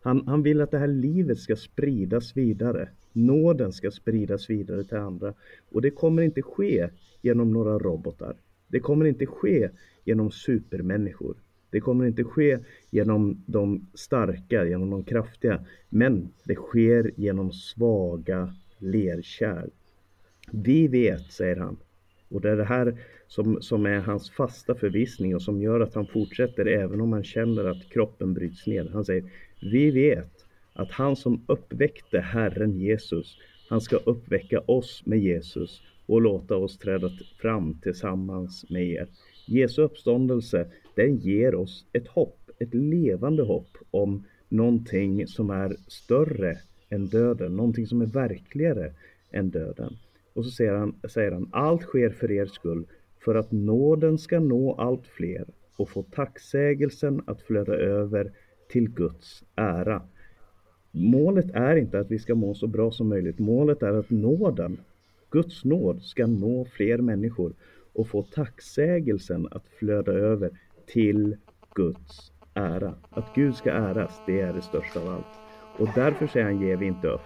Han, 0.00 0.26
han 0.26 0.42
vill 0.42 0.60
att 0.60 0.70
det 0.70 0.78
här 0.78 0.86
livet 0.86 1.38
ska 1.38 1.56
spridas 1.56 2.36
vidare. 2.36 2.88
Nåden 3.12 3.72
ska 3.72 3.90
spridas 3.90 4.50
vidare 4.50 4.84
till 4.84 4.96
andra. 4.96 5.34
Och 5.72 5.82
det 5.82 5.90
kommer 5.90 6.22
inte 6.22 6.42
ske 6.42 6.88
genom 7.22 7.52
några 7.52 7.78
robotar. 7.78 8.36
Det 8.68 8.80
kommer 8.80 9.04
inte 9.04 9.26
ske 9.26 9.70
genom 10.04 10.30
supermänniskor. 10.30 11.36
Det 11.74 11.80
kommer 11.80 12.06
inte 12.06 12.24
ske 12.24 12.58
genom 12.90 13.42
de 13.46 13.86
starka, 13.94 14.64
genom 14.64 14.90
de 14.90 15.04
kraftiga, 15.04 15.64
men 15.88 16.28
det 16.44 16.54
sker 16.54 17.10
genom 17.16 17.52
svaga 17.52 18.54
lerkärl. 18.78 19.70
Vi 20.50 20.88
vet, 20.88 21.32
säger 21.32 21.56
han, 21.56 21.76
och 22.28 22.40
det 22.40 22.50
är 22.50 22.56
det 22.56 22.64
här 22.64 22.98
som, 23.28 23.62
som 23.62 23.86
är 23.86 24.00
hans 24.00 24.30
fasta 24.30 24.74
förvissning 24.74 25.34
och 25.34 25.42
som 25.42 25.62
gör 25.62 25.80
att 25.80 25.94
han 25.94 26.06
fortsätter 26.06 26.66
även 26.66 27.00
om 27.00 27.12
han 27.12 27.24
känner 27.24 27.64
att 27.64 27.88
kroppen 27.90 28.34
bryts 28.34 28.66
ner. 28.66 28.90
Han 28.92 29.04
säger, 29.04 29.30
vi 29.60 29.90
vet 29.90 30.44
att 30.72 30.90
han 30.90 31.16
som 31.16 31.44
uppväckte 31.46 32.20
Herren 32.20 32.80
Jesus, 32.80 33.38
han 33.68 33.80
ska 33.80 33.96
uppväcka 33.96 34.60
oss 34.60 35.02
med 35.06 35.18
Jesus 35.18 35.82
och 36.06 36.22
låta 36.22 36.56
oss 36.56 36.78
träda 36.78 37.10
fram 37.38 37.78
tillsammans 37.82 38.70
med 38.70 38.86
er. 38.86 39.08
Jesu 39.46 39.82
uppståndelse, 39.82 40.66
den 40.94 41.16
ger 41.16 41.54
oss 41.54 41.86
ett 41.92 42.08
hopp, 42.08 42.50
ett 42.58 42.74
levande 42.74 43.42
hopp 43.42 43.76
om 43.90 44.24
någonting 44.48 45.26
som 45.26 45.50
är 45.50 45.76
större 45.88 46.58
än 46.88 47.06
döden, 47.06 47.56
någonting 47.56 47.86
som 47.86 48.02
är 48.02 48.06
verkligare 48.06 48.92
än 49.30 49.50
döden. 49.50 49.96
Och 50.32 50.44
så 50.44 50.50
säger 50.50 50.74
han, 50.74 50.94
säger 51.08 51.32
han, 51.32 51.48
allt 51.52 51.82
sker 51.82 52.10
för 52.10 52.30
er 52.30 52.46
skull, 52.46 52.86
för 53.24 53.34
att 53.34 53.52
nåden 53.52 54.18
ska 54.18 54.40
nå 54.40 54.74
allt 54.74 55.06
fler 55.06 55.44
och 55.76 55.90
få 55.90 56.02
tacksägelsen 56.02 57.22
att 57.26 57.42
flöda 57.42 57.74
över 57.74 58.32
till 58.68 58.90
Guds 58.90 59.44
ära. 59.54 60.02
Målet 60.90 61.50
är 61.54 61.76
inte 61.76 61.98
att 61.98 62.10
vi 62.10 62.18
ska 62.18 62.34
må 62.34 62.54
så 62.54 62.66
bra 62.66 62.90
som 62.90 63.08
möjligt. 63.08 63.38
Målet 63.38 63.82
är 63.82 63.92
att 63.92 64.10
nåden, 64.10 64.76
Guds 65.30 65.64
nåd, 65.64 66.02
ska 66.02 66.26
nå 66.26 66.64
fler 66.64 66.98
människor 66.98 67.52
och 67.94 68.08
få 68.08 68.22
tacksägelsen 68.22 69.48
att 69.50 69.68
flöda 69.78 70.12
över 70.12 70.50
till 70.86 71.36
Guds 71.74 72.32
ära. 72.54 72.94
Att 73.10 73.34
Gud 73.34 73.54
ska 73.54 73.70
äras, 73.70 74.22
det 74.26 74.40
är 74.40 74.52
det 74.52 74.62
största 74.62 75.00
av 75.00 75.08
allt. 75.08 75.26
Och 75.78 75.88
därför 75.94 76.26
säger 76.26 76.46
han, 76.46 76.60
ger 76.60 76.76
vi 76.76 76.86
inte 76.86 77.08
upp. 77.08 77.20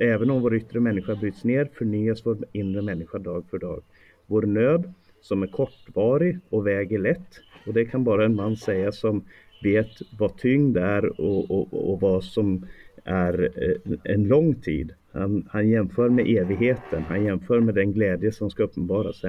Även 0.00 0.30
om 0.30 0.42
vår 0.42 0.54
yttre 0.54 0.80
människa 0.80 1.14
bryts 1.14 1.44
ner 1.44 1.68
förnyas 1.74 2.26
vår 2.26 2.38
inre 2.52 2.82
människa 2.82 3.18
dag 3.18 3.44
för 3.50 3.58
dag. 3.58 3.82
Vår 4.26 4.42
nöd, 4.42 4.92
som 5.20 5.42
är 5.42 5.46
kortvarig 5.46 6.38
och 6.48 6.66
väger 6.66 6.98
lätt, 6.98 7.40
och 7.66 7.74
det 7.74 7.84
kan 7.84 8.04
bara 8.04 8.24
en 8.24 8.34
man 8.34 8.56
säga 8.56 8.92
som 8.92 9.24
vet 9.62 9.90
vad 10.18 10.38
tyngd 10.38 10.76
är 10.76 11.20
och, 11.20 11.50
och, 11.50 11.90
och 11.92 12.00
vad 12.00 12.24
som 12.24 12.66
är 13.04 13.50
eh, 13.56 13.98
en 14.04 14.28
lång 14.28 14.54
tid. 14.54 14.94
Han, 15.12 15.48
han, 15.50 15.68
jämför 15.68 16.08
med 16.08 16.26
evigheten, 16.28 17.02
han 17.02 17.24
jämför 17.24 17.60
med 17.60 17.74
den 17.74 17.92
glädje 17.92 18.32
som 18.32 18.50
ska 18.50 18.62
uppenbaras. 18.62 19.22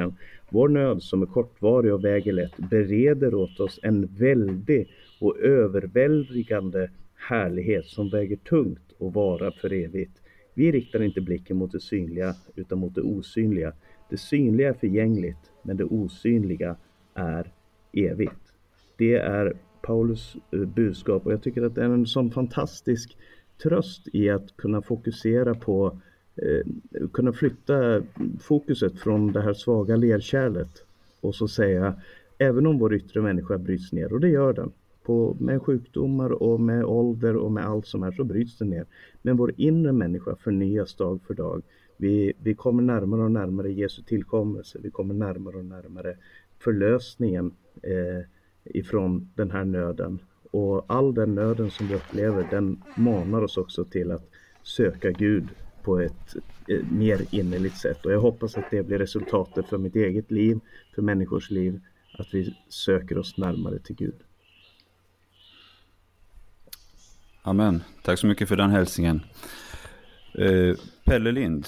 Vår 0.50 0.70
nöd 0.70 1.04
som 1.04 1.22
är 1.22 1.26
kortvarig 1.26 1.94
och 1.94 2.06
väger 2.06 2.34
lätt 2.34 2.58
bereder 2.58 3.36
åt 3.36 3.60
oss 3.60 3.80
en 3.84 4.06
väldig 4.06 4.88
och 5.20 5.40
överväldigande 5.40 6.90
härlighet 7.16 7.86
som 7.86 8.10
väger 8.10 8.36
tungt 8.36 8.92
och 8.98 9.14
vara 9.14 9.52
för 9.52 9.74
evigt. 9.74 10.22
Vi 10.54 10.72
riktar 10.72 11.04
inte 11.04 11.22
blicken 11.22 11.58
mot 11.58 11.72
det 11.72 11.80
synliga 11.80 12.36
utan 12.56 12.80
mot 12.80 12.96
det 12.96 13.02
osynliga. 13.02 13.74
Det 14.10 14.18
synliga 14.18 14.70
är 14.70 14.74
förgängligt, 14.74 15.52
men 15.64 15.78
det 15.78 15.84
osynliga 15.84 16.76
är 17.14 17.52
evigt. 17.94 18.54
Det 18.98 19.16
är 19.16 19.54
Paulus 19.82 20.36
eh, 20.52 20.60
budskap 20.60 21.26
och 21.26 21.34
jag 21.34 21.44
tycker 21.44 21.62
att 21.62 21.76
det 21.76 21.82
är 21.82 21.90
en 21.90 22.06
sån 22.06 22.32
fantastisk 22.32 23.18
tröst 23.64 24.08
i 24.14 24.30
att 24.30 24.58
kunna 24.58 24.82
fokusera 24.82 25.56
på, 25.56 26.00
eh, 26.36 26.66
kunna 27.14 27.34
flytta 27.34 28.02
fokuset 28.40 29.00
från 29.00 29.32
det 29.32 29.42
här 29.42 29.54
svaga 29.54 29.96
lerkärlet 29.96 30.86
och 31.22 31.36
så 31.36 31.48
säga, 31.48 31.96
även 32.38 32.68
om 32.68 32.80
vår 32.80 32.94
yttre 32.94 33.22
människa 33.22 33.58
bryts 33.58 33.92
ner, 33.92 34.14
och 34.14 34.20
det 34.20 34.30
gör 34.30 34.54
den, 34.54 34.72
på, 35.04 35.38
med 35.40 35.62
sjukdomar 35.62 36.30
och 36.30 36.60
med 36.60 36.86
ålder 36.86 37.36
och 37.36 37.52
med 37.52 37.66
allt 37.66 37.88
som 37.88 38.04
är 38.04 38.12
så 38.12 38.24
bryts 38.24 38.58
den 38.58 38.70
ner. 38.70 38.86
Men 39.22 39.38
vår 39.38 39.54
inre 39.58 39.92
människa 39.92 40.36
förnyas 40.36 40.96
dag 40.96 41.22
för 41.28 41.34
dag. 41.34 41.62
Vi, 41.98 42.34
vi 42.44 42.54
kommer 42.54 42.84
närmare 42.84 43.22
och 43.22 43.32
närmare 43.32 43.72
Jesu 43.72 44.02
tillkommelse. 44.02 44.80
Vi 44.84 44.92
kommer 44.92 45.14
närmare 45.14 45.58
och 45.58 45.66
närmare 45.66 46.18
förlösningen 46.60 47.52
eh, 47.82 48.26
ifrån 48.64 49.30
den 49.36 49.52
här 49.52 49.66
nöden. 49.66 50.20
Och 50.54 50.86
all 50.88 51.14
den 51.14 51.36
nöden 51.36 51.72
som 51.72 51.88
vi 51.88 51.96
upplever, 51.96 52.48
den 52.52 52.84
manar 52.96 53.42
oss 53.42 53.58
också 53.58 53.86
till 53.86 54.12
att 54.12 54.30
söka 54.64 55.12
Gud 55.12 55.50
på 55.84 56.00
ett 56.00 56.36
eh, 56.68 56.86
mer 56.92 57.22
innerligt 57.32 57.78
sätt. 57.78 58.06
Och 58.06 58.12
jag 58.12 58.20
hoppas 58.20 58.58
att 58.58 58.72
det 58.72 58.84
blir 58.84 58.98
resultatet 58.98 59.70
för 59.70 59.78
mitt 59.78 59.96
eget 59.96 60.32
liv, 60.32 60.60
för 60.96 61.02
människors 61.02 61.52
liv, 61.52 61.82
att 62.18 62.34
vi 62.34 62.56
söker 62.70 63.18
oss 63.18 63.38
närmare 63.38 63.80
till 63.80 63.96
Gud. 63.96 64.16
Amen. 67.42 67.84
Tack 68.04 68.20
så 68.20 68.28
mycket 68.28 68.50
för 68.50 68.56
den 68.56 68.70
hälsningen. 68.70 69.22
Eh, 70.38 70.76
Pelle 71.04 71.32
Lind, 71.32 71.68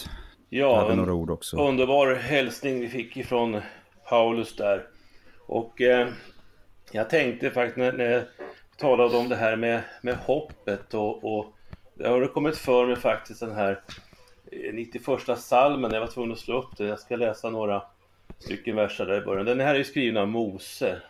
ja, 0.49 0.81
hade 0.81 0.95
några 0.95 1.13
ord 1.13 1.29
också. 1.29 1.57
Underbar 1.57 2.15
hälsning 2.15 2.79
vi 2.79 2.87
fick 2.87 3.17
ifrån 3.17 3.61
Paulus 4.09 4.55
där. 4.55 4.87
Och 5.47 5.81
eh, 5.81 6.07
jag 6.91 7.09
tänkte 7.09 7.51
faktiskt 7.51 7.77
när, 7.77 7.93
när 7.93 8.27
talade 8.77 9.17
om 9.17 9.29
det 9.29 9.35
här 9.35 9.55
med, 9.55 9.81
med 10.01 10.15
hoppet 10.15 10.93
och, 10.93 11.37
och 11.37 11.53
det 11.93 12.07
har 12.07 12.27
kommit 12.27 12.57
för 12.57 12.85
mig 12.85 12.95
faktiskt 12.95 13.39
den 13.39 13.55
här 13.55 13.81
eh, 14.51 14.73
91 14.73 15.03
salmen, 15.37 15.91
jag 15.91 15.99
var 15.99 16.07
tvungen 16.07 16.31
att 16.31 16.39
slå 16.39 16.57
upp 16.57 16.77
den. 16.77 16.87
Jag 16.87 16.99
ska 16.99 17.15
läsa 17.15 17.49
några 17.49 17.83
stycken 18.39 18.75
verser 18.75 19.05
där 19.05 19.21
i 19.21 19.25
början. 19.25 19.45
Den 19.45 19.59
här 19.59 19.75
är 19.75 19.83
skriven 19.83 20.17
av 20.17 20.27
Mose 20.27 21.01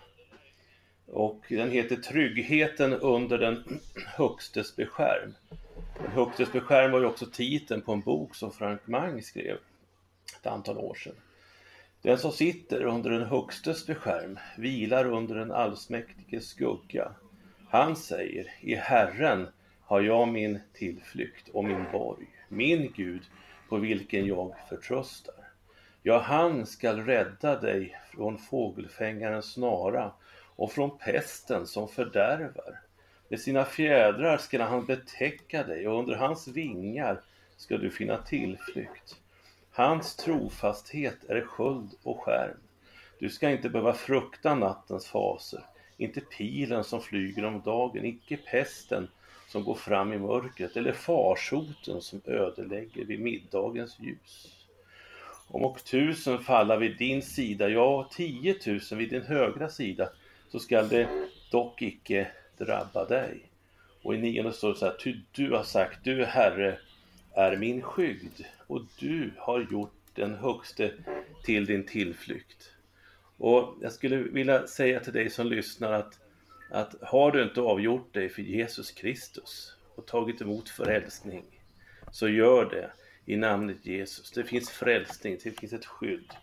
och 1.07 1.45
den 1.49 1.71
heter 1.71 1.95
Tryggheten 1.95 2.93
under 2.93 3.37
den 3.37 3.79
högstes 4.05 4.75
beskärm. 4.75 5.33
Den 6.01 6.11
högstes 6.11 6.51
beskärm 6.51 6.91
var 6.91 6.99
ju 6.99 7.05
också 7.05 7.25
titeln 7.25 7.81
på 7.81 7.93
en 7.93 8.01
bok 8.01 8.35
som 8.35 8.51
Frank 8.51 8.87
Mang 8.87 9.21
skrev 9.21 9.57
ett 10.39 10.47
antal 10.47 10.77
år 10.77 10.95
sedan. 10.95 11.15
Den 12.01 12.17
som 12.17 12.31
sitter 12.31 12.83
under 12.83 13.09
den 13.09 13.23
högstes 13.23 13.87
beskärm 13.87 14.39
vilar 14.57 15.05
under 15.05 15.35
den 15.35 15.51
allsmäktiges 15.51 16.47
skugga. 16.47 17.11
Han 17.75 17.95
säger, 17.95 18.51
i 18.59 18.75
Herren 18.75 19.47
har 19.81 20.01
jag 20.01 20.27
min 20.27 20.59
tillflykt 20.73 21.49
och 21.49 21.63
min 21.63 21.85
borg, 21.91 22.27
min 22.49 22.93
Gud 22.95 23.21
på 23.69 23.77
vilken 23.77 24.25
jag 24.25 24.55
förtröstar. 24.69 25.35
Ja, 26.03 26.19
han 26.19 26.65
skall 26.65 27.05
rädda 27.05 27.59
dig 27.59 27.99
från 28.11 28.37
fågelfängarens 28.37 29.51
snara 29.53 30.11
och 30.55 30.71
från 30.71 30.97
pesten 30.97 31.67
som 31.67 31.87
fördärvar. 31.87 32.79
Med 33.29 33.39
sina 33.39 33.65
fjädrar 33.65 34.37
skall 34.37 34.61
han 34.61 34.85
betäcka 34.85 35.63
dig 35.63 35.87
och 35.87 35.99
under 35.99 36.15
hans 36.15 36.47
vingar 36.47 37.21
ska 37.57 37.77
du 37.77 37.91
finna 37.91 38.17
tillflykt. 38.17 39.15
Hans 39.71 40.15
trofasthet 40.15 41.29
är 41.29 41.41
sköld 41.41 41.91
och 42.03 42.23
skärm. 42.23 42.57
Du 43.19 43.29
ska 43.29 43.49
inte 43.49 43.69
behöva 43.69 43.93
frukta 43.93 44.55
nattens 44.55 45.07
faser, 45.07 45.65
inte 45.97 46.21
pilen 46.21 46.83
som 46.83 47.01
flyger 47.01 47.45
om 47.45 47.61
dagen, 47.61 48.05
icke 48.05 48.37
pesten 48.37 49.07
som 49.47 49.63
går 49.63 49.75
fram 49.75 50.13
i 50.13 50.17
mörkret 50.17 50.77
eller 50.77 50.91
farsoten 50.91 52.01
som 52.01 52.21
ödelägger 52.25 53.05
vid 53.05 53.19
middagens 53.19 53.99
ljus. 53.99 54.55
Om 55.47 55.63
och 55.63 55.83
tusen 55.83 56.39
falla 56.39 56.77
vid 56.77 56.97
din 56.97 57.21
sida, 57.21 57.69
ja, 57.69 58.09
tiotusen 58.11 58.97
vid 58.97 59.09
din 59.09 59.21
högra 59.21 59.69
sida, 59.69 60.09
så 60.49 60.59
skall 60.59 60.89
det 60.89 61.09
dock 61.51 61.81
icke 61.81 62.27
drabba 62.57 63.05
dig. 63.05 63.39
Och 64.01 64.15
i 64.15 64.17
nionde 64.17 64.53
står 64.53 64.69
det 64.69 64.79
så 64.79 64.85
här, 64.85 64.97
ty 64.99 65.15
du 65.31 65.51
har 65.51 65.63
sagt, 65.63 66.03
du 66.03 66.25
Herre 66.25 66.79
är 67.33 67.57
min 67.57 67.81
skygd 67.81 68.41
och 68.67 68.81
du 68.99 69.31
har 69.37 69.67
gjort 69.71 69.93
den 70.13 70.35
högste 70.35 70.91
till 71.43 71.65
din 71.65 71.85
tillflykt. 71.85 72.74
Och 73.37 73.77
jag 73.81 73.91
skulle 73.91 74.17
vilja 74.17 74.67
säga 74.67 74.99
till 74.99 75.13
dig 75.13 75.29
som 75.29 75.47
lyssnar 75.47 75.91
att, 75.91 76.19
att 76.71 76.95
har 77.01 77.31
du 77.31 77.43
inte 77.43 77.61
avgjort 77.61 78.13
dig 78.13 78.29
för 78.29 78.41
Jesus 78.41 78.91
Kristus 78.91 79.75
och 79.95 80.05
tagit 80.05 80.41
emot 80.41 80.69
frälsning, 80.69 81.45
så 82.11 82.27
gör 82.27 82.69
det 82.69 82.91
i 83.25 83.37
namnet 83.37 83.85
Jesus. 83.85 84.31
Det 84.31 84.43
finns 84.43 84.69
frälsning, 84.69 85.37
det 85.43 85.59
finns 85.59 85.73
ett 85.73 85.85
skydd. 85.85 86.33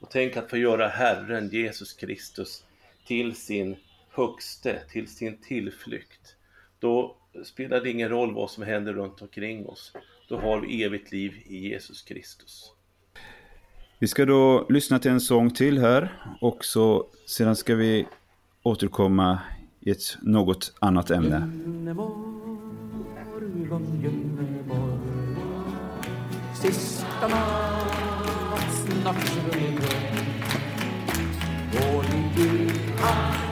Och 0.00 0.10
tänk 0.10 0.36
att 0.36 0.50
få 0.50 0.56
göra 0.56 0.88
Herren 0.88 1.48
Jesus 1.48 1.92
Kristus 1.92 2.64
till 3.06 3.34
sin 3.34 3.76
högste, 4.10 4.82
till 4.90 5.08
sin 5.08 5.36
tillflykt. 5.36 6.36
Då 6.78 7.16
spelar 7.44 7.80
det 7.80 7.90
ingen 7.90 8.08
roll 8.08 8.34
vad 8.34 8.50
som 8.50 8.62
händer 8.62 8.92
runt 8.92 9.22
omkring 9.22 9.66
oss. 9.66 9.92
Då 10.28 10.36
har 10.36 10.60
vi 10.60 10.84
evigt 10.84 11.12
liv 11.12 11.42
i 11.46 11.68
Jesus 11.68 12.02
Kristus. 12.02 12.72
Vi 14.02 14.06
ska 14.06 14.26
då 14.26 14.66
lyssna 14.68 14.98
till 14.98 15.10
en 15.10 15.20
sång 15.20 15.50
till 15.50 15.78
här 15.78 16.22
och 16.40 16.64
så 16.64 17.06
sedan 17.26 17.56
ska 17.56 17.74
vi 17.74 18.06
återkomma 18.62 19.38
i 19.80 19.90
ett 19.90 20.16
något 20.22 20.72
annat 20.78 21.10
ämne. 21.10 21.50
Sista 26.54 27.28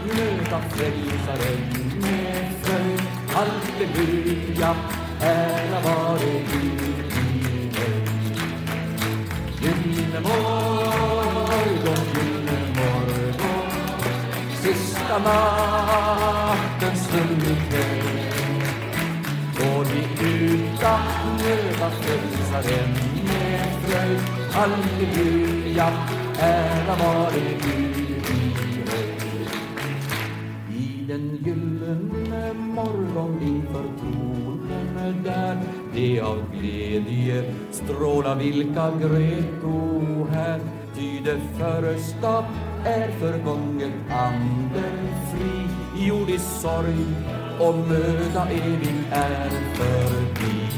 möta 0.06 0.60
frälsaren 0.60 1.60
med 2.00 2.52
fröjd. 2.62 3.00
Halleluja, 3.28 4.76
ära 5.20 5.80
vare 5.80 6.44
Gud 6.52 6.97
morgon, 10.20 12.02
gyllene 12.14 12.58
morgon, 12.78 13.66
sista 14.62 15.18
nattens 15.18 17.00
stund 17.04 17.42
ikväll. 17.42 18.28
Går 19.58 19.84
vi 19.84 20.02
ut 20.26 20.82
att 20.82 21.40
möta 21.40 21.90
frälsaren 21.90 22.90
med 23.24 23.66
fröjd. 23.82 24.20
Halleluja, 24.52 25.88
ära 26.38 26.96
vare 26.96 27.40
Gud 27.62 28.26
i 28.30 28.82
höjd. 28.90 29.48
I 30.70 31.04
den 31.08 31.38
gyllene 31.44 32.52
morgon 32.52 33.42
inför 33.42 33.84
tronen 33.98 35.22
där 35.24 35.58
det 35.94 36.20
av 36.20 36.44
glädje 36.52 37.54
stråla 37.70 38.34
vilka 38.34 38.90
grät 38.90 39.58
här. 40.30 40.60
Ty 40.94 41.20
det 41.24 41.40
första 41.58 42.44
är 42.84 43.10
förgånget 43.20 43.92
anden 44.10 45.08
fri. 45.30 45.68
Jordisk 46.06 46.44
sorg 46.44 47.06
och 47.60 47.74
möda 47.74 48.46
evig 48.50 49.04
är 49.10 49.50
förbi. 49.74 50.68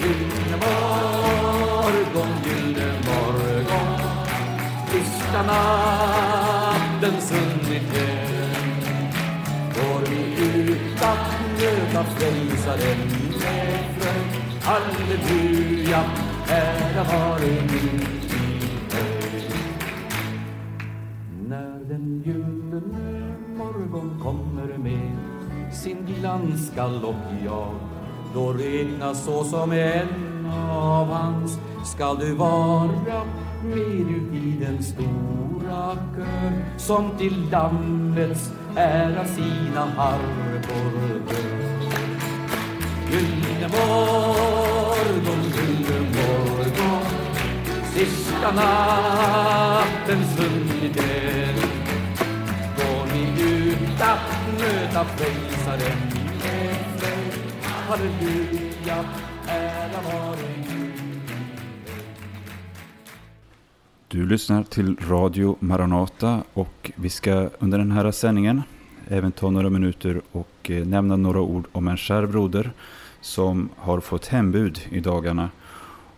Gyllene 0.00 0.56
morgon, 0.56 2.28
gyllene 2.44 2.92
morgon. 3.06 4.00
Tysta 4.92 5.42
natten 5.42 7.20
svunnit 7.20 7.82
hem 7.82 8.78
Går 9.74 10.00
vi 10.10 10.44
ut 10.60 11.02
att 11.02 11.38
möta 11.60 12.04
frälsaren 12.04 13.07
fröjd 13.98 14.62
Halleluja, 14.62 16.04
ära 16.48 17.04
vare 17.04 17.46
Gud 17.46 18.02
i 18.24 18.70
höjd 18.94 19.52
När 21.48 21.84
den 21.88 22.22
gyllene 22.26 23.34
morgon 23.56 24.20
kommer 24.22 24.78
med 24.78 25.16
sin 25.74 26.06
glansgalopp 26.06 27.26
jag 27.44 27.74
då 28.34 28.52
räknas 28.52 29.24
så 29.24 29.44
som 29.44 29.72
en 29.72 30.46
av 30.70 31.06
hans 31.06 31.58
skall 31.84 32.18
du 32.18 32.34
vara 32.34 33.24
med 33.64 34.10
ut 34.10 34.34
i 34.34 34.64
den 34.64 34.82
stora 34.82 35.96
kör 36.16 36.78
som 36.78 37.10
till 37.18 37.50
Lammets 37.50 38.52
ära 38.76 39.24
sina 39.24 39.84
harpor 39.96 41.20
bör. 41.28 41.77
Gyllene 43.10 43.68
morgon, 43.68 45.42
gyllene 45.54 46.08
morgon. 46.16 47.04
Sista 47.98 48.52
nattens 48.52 50.36
sunnighet 50.36 51.56
Går 52.76 53.06
ni 53.12 53.42
ut 53.42 54.00
att 54.00 54.60
möta 54.60 55.04
frälsaren 55.04 55.98
Halleluja, 57.62 59.04
ära 59.46 60.02
vare 60.02 60.48
Du 64.08 64.26
lyssnar 64.26 64.62
till 64.62 64.96
Radio 65.08 65.56
Maranata 65.60 66.42
och 66.52 66.92
vi 66.96 67.10
ska 67.10 67.50
under 67.58 67.78
den 67.78 67.92
här 67.92 68.10
sändningen 68.10 68.62
även 69.08 69.32
ta 69.32 69.50
några 69.50 69.70
minuter 69.70 70.20
och 70.32 70.70
eh, 70.70 70.86
nämna 70.86 71.16
några 71.16 71.40
ord 71.40 71.66
om 71.72 71.88
en 71.88 71.96
kär 71.96 72.26
broder 72.26 72.70
som 73.20 73.68
har 73.76 74.00
fått 74.00 74.26
hembud 74.26 74.80
i 74.90 75.00
dagarna. 75.00 75.50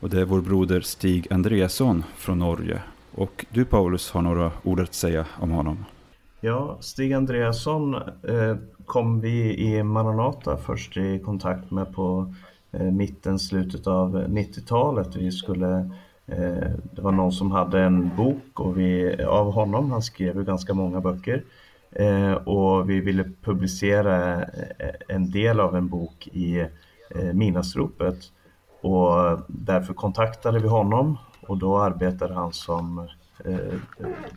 Och 0.01 0.11
det 0.11 0.21
är 0.21 0.25
vår 0.25 0.41
broder 0.41 0.81
Stig 0.81 1.33
Andreasson 1.33 2.05
från 2.17 2.39
Norge. 2.39 2.83
Och 3.15 3.47
du 3.51 3.65
Paulus 3.65 4.11
har 4.11 4.23
några 4.23 4.51
ord 4.63 4.81
att 4.81 4.95
säga 4.95 5.27
om 5.41 5.51
honom. 5.51 5.85
Ja, 6.41 6.79
Stig 6.81 7.13
Andreasson 7.13 7.95
eh, 7.95 8.57
kom 8.87 9.21
vi 9.21 9.57
i 9.59 9.83
Maranata 9.83 10.57
först 10.57 10.97
i 10.97 11.19
kontakt 11.19 11.71
med 11.71 11.95
på 11.95 12.35
eh, 12.73 12.91
mitten, 12.91 13.39
slutet 13.39 13.87
av 13.87 14.17
90-talet. 14.17 15.17
Vi 15.17 15.31
skulle, 15.31 15.91
eh, 16.27 16.71
det 16.93 17.03
var 17.03 17.13
någon 17.13 17.33
som 17.33 17.51
hade 17.51 17.81
en 17.81 18.11
bok 18.17 18.61
och 18.61 18.79
vi, 18.79 19.23
av 19.25 19.53
honom, 19.53 19.91
han 19.91 20.03
skrev 20.03 20.37
ju 20.37 20.45
ganska 20.45 20.75
många 20.75 21.01
böcker. 21.01 21.45
Eh, 21.93 22.33
och 22.33 22.91
vi 22.91 23.01
ville 23.01 23.25
publicera 23.43 24.43
eh, 24.43 24.95
en 25.09 25.31
del 25.31 25.61
av 25.61 25.77
en 25.77 25.89
bok 25.89 26.29
i 26.33 26.61
eh, 27.11 27.33
Minasropet. 27.33 28.33
Och 28.81 29.41
därför 29.49 29.95
kontaktade 29.95 30.59
vi 30.59 30.69
honom 30.69 31.19
och 31.47 31.59
då 31.59 31.79
arbetade 31.79 32.35
han 32.35 32.53
som 32.53 33.09
eh, 33.45 33.79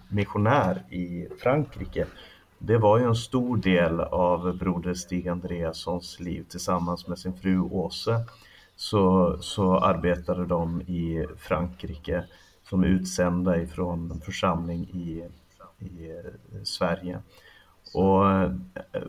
missionär 0.10 0.84
i 0.90 1.28
Frankrike. 1.40 2.06
Det 2.58 2.78
var 2.78 3.00
ju 3.00 3.06
en 3.06 3.16
stor 3.16 3.58
del 3.58 4.00
av 4.00 4.58
broder 4.58 4.94
Stig 4.94 5.28
Andreassons 5.28 6.20
liv 6.20 6.46
tillsammans 6.50 7.08
med 7.08 7.20
sin 7.20 7.34
fru 7.34 7.62
Åse. 7.62 8.26
Så, 8.76 9.36
så 9.42 9.78
arbetade 9.78 10.46
de 10.46 10.82
i 10.82 11.26
Frankrike 11.38 12.24
som 12.70 12.84
utsända 12.84 13.62
ifrån 13.62 14.12
en 14.12 14.22
församling 14.22 14.84
i, 14.84 15.24
i 15.86 16.12
eh, 16.12 16.64
Sverige. 16.64 17.20
Och 17.94 18.32
eh, 18.32 18.52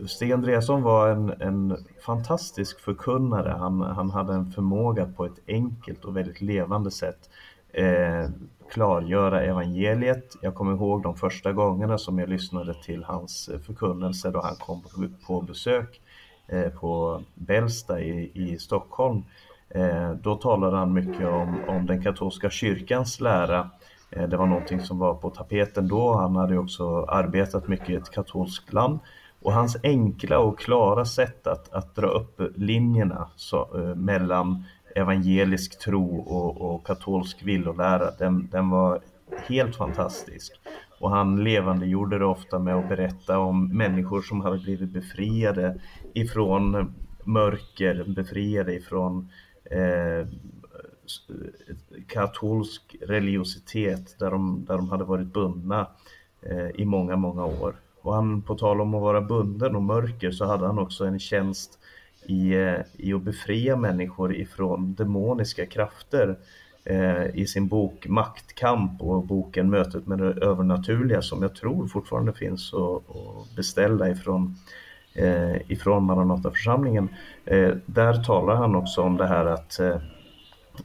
Stig 0.06 0.32
Andreasson 0.32 0.82
var 0.82 1.08
en, 1.08 1.30
en 1.40 1.76
fantastisk 2.06 2.80
förkunnare. 2.80 3.56
Han, 3.58 3.80
han 3.80 4.10
hade 4.10 4.34
en 4.34 4.52
förmåga 4.52 5.02
att 5.02 5.16
på 5.16 5.24
ett 5.24 5.40
enkelt 5.48 6.04
och 6.04 6.16
väldigt 6.16 6.40
levande 6.40 6.90
sätt 6.90 7.30
eh, 7.72 8.28
klargöra 8.70 9.42
evangeliet. 9.42 10.36
Jag 10.42 10.54
kommer 10.54 10.72
ihåg 10.72 11.02
de 11.02 11.16
första 11.16 11.52
gångerna 11.52 11.98
som 11.98 12.18
jag 12.18 12.28
lyssnade 12.28 12.74
till 12.74 13.04
hans 13.04 13.48
eh, 13.48 13.60
förkunnelse 13.60 14.30
då 14.30 14.40
han 14.40 14.56
kom 14.56 14.82
på 15.26 15.40
besök 15.40 16.00
eh, 16.46 16.68
på 16.68 17.22
Bällsta 17.34 18.00
i, 18.00 18.30
i 18.34 18.58
Stockholm. 18.58 19.22
Eh, 19.68 20.10
då 20.10 20.36
talade 20.36 20.76
han 20.76 20.92
mycket 20.92 21.26
om, 21.26 21.56
om 21.68 21.86
den 21.86 22.02
katolska 22.02 22.50
kyrkans 22.50 23.20
lära 23.20 23.70
Eh, 23.70 23.70
Eh, 24.16 24.28
det 24.28 24.36
var 24.36 24.46
någonting 24.46 24.80
som 24.80 24.98
var 24.98 25.14
på 25.14 25.30
tapeten 25.30 25.88
då. 25.88 26.12
Han 26.12 26.36
hade 26.36 26.58
också 26.58 27.04
arbetat 27.04 27.68
mycket 27.68 27.90
i 27.90 27.94
ett 27.94 28.10
katolskt 28.10 28.72
land. 28.72 28.98
Och 29.42 29.52
hans 29.52 29.76
enkla 29.82 30.38
och 30.38 30.58
klara 30.58 31.04
sätt 31.04 31.46
att, 31.46 31.72
att 31.72 31.94
dra 31.94 32.06
upp 32.06 32.40
linjerna 32.56 33.28
så, 33.36 33.68
eh, 33.74 33.94
mellan 33.94 34.64
evangelisk 34.94 35.78
tro 35.78 36.16
och, 36.18 36.74
och 36.74 36.86
katolsk 36.86 37.42
villolära, 37.42 38.10
den, 38.18 38.48
den 38.52 38.70
var 38.70 39.00
helt 39.46 39.76
fantastisk. 39.76 40.52
Och 41.00 41.10
han 41.10 41.44
levande 41.44 41.86
gjorde 41.86 42.18
det 42.18 42.24
ofta 42.24 42.58
med 42.58 42.74
att 42.74 42.88
berätta 42.88 43.38
om 43.38 43.76
människor 43.76 44.22
som 44.22 44.40
hade 44.40 44.58
blivit 44.58 44.90
befriade 44.90 45.80
ifrån 46.14 46.94
mörker, 47.24 48.04
befriade 48.06 48.74
ifrån 48.74 49.28
eh, 49.70 50.28
katolsk 52.06 52.96
religiositet 53.00 54.18
där 54.18 54.30
de, 54.30 54.64
där 54.68 54.76
de 54.76 54.88
hade 54.88 55.04
varit 55.04 55.26
bundna 55.26 55.86
eh, 56.42 56.80
i 56.80 56.84
många, 56.84 57.16
många 57.16 57.44
år. 57.44 57.74
Och 58.02 58.14
han, 58.14 58.42
på 58.42 58.54
tal 58.54 58.80
om 58.80 58.94
att 58.94 59.02
vara 59.02 59.20
bunden 59.20 59.76
och 59.76 59.82
mörker 59.82 60.30
så 60.30 60.44
hade 60.44 60.66
han 60.66 60.78
också 60.78 61.04
en 61.04 61.18
tjänst 61.18 61.78
i, 62.26 62.54
eh, 62.54 62.80
i 62.92 63.12
att 63.12 63.22
befria 63.22 63.76
människor 63.76 64.36
ifrån 64.36 64.94
demoniska 64.94 65.66
krafter 65.66 66.36
eh, 66.84 67.26
i 67.34 67.46
sin 67.46 67.68
bok 67.68 68.06
Maktkamp 68.08 69.02
och 69.02 69.26
boken 69.26 69.70
Mötet 69.70 70.06
med 70.06 70.18
det 70.18 70.44
övernaturliga 70.46 71.22
som 71.22 71.42
jag 71.42 71.54
tror 71.54 71.86
fortfarande 71.86 72.32
finns 72.32 72.74
att 72.74 73.56
beställa 73.56 74.10
ifrån, 74.10 74.56
eh, 75.14 75.70
ifrån 75.70 76.04
Maranataförsamlingen. 76.04 77.08
Eh, 77.44 77.72
där 77.86 78.22
talar 78.24 78.54
han 78.54 78.74
också 78.74 79.02
om 79.02 79.16
det 79.16 79.26
här 79.26 79.46
att 79.46 79.80
eh, 79.80 79.96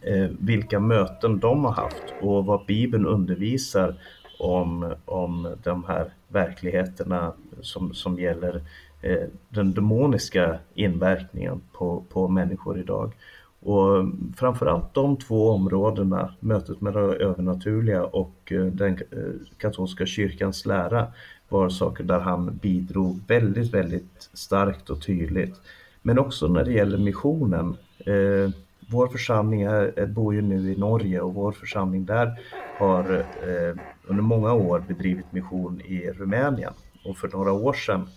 Eh, 0.02 0.30
vilka 0.40 0.80
möten 0.80 1.40
de 1.40 1.66
har 1.66 1.72
haft 1.72 2.04
och 2.22 2.46
vad 2.46 2.66
Bibeln 2.66 3.06
undervisar 3.06 3.96
om, 4.40 4.94
om 5.06 5.56
de 5.64 5.84
här 5.84 6.14
verkligheterna 6.28 7.34
som, 7.62 7.94
som 7.94 8.20
gäller 8.20 8.62
eh, 9.02 9.28
den 9.50 9.74
demoniska 9.74 10.60
inverkningen 10.74 11.62
på, 11.74 12.04
på 12.10 12.28
människor 12.28 12.80
idag. 12.80 13.14
Och 13.62 14.06
framförallt 14.38 14.94
de 14.94 15.18
två 15.18 15.50
områdena, 15.50 16.34
mötet 16.40 16.82
med 16.82 16.94
det 16.94 17.00
övernaturliga 17.00 18.04
och 18.04 18.52
eh, 18.52 18.66
den 18.66 18.94
eh, 18.94 19.58
katolska 19.58 20.06
kyrkans 20.06 20.66
lära, 20.66 21.08
var 21.50 21.70
saker 21.70 22.04
där 22.04 22.20
han 22.20 22.60
bidrog 22.62 23.20
väldigt, 23.28 23.74
väldigt 23.74 24.30
starkt 24.34 24.90
och 24.90 25.02
tydligt. 25.02 25.62
Men 26.02 26.20
också 26.20 26.48
när 26.48 26.64
det 26.64 26.72
gäller 26.74 26.98
missionen. 26.98 27.78
Vår 28.92 29.08
församling 29.08 29.62
är, 29.62 30.06
bor 30.06 30.34
ju 30.34 30.42
nu 30.42 30.72
i 30.72 30.76
Norge 30.76 31.22
och 31.22 31.34
vår 31.34 31.52
församling 31.52 32.06
där 32.06 32.40
har 32.78 33.14
eh, 33.20 33.76
under 34.08 34.24
många 34.24 34.54
år 34.54 34.84
bedrivit 34.88 35.32
mission 35.32 35.82
i 35.82 36.12
Rumänien. 36.12 36.74
och 37.06 37.18
för 37.18 37.28
några 37.28 37.52
år 37.52 37.74
sedan, 37.74 38.10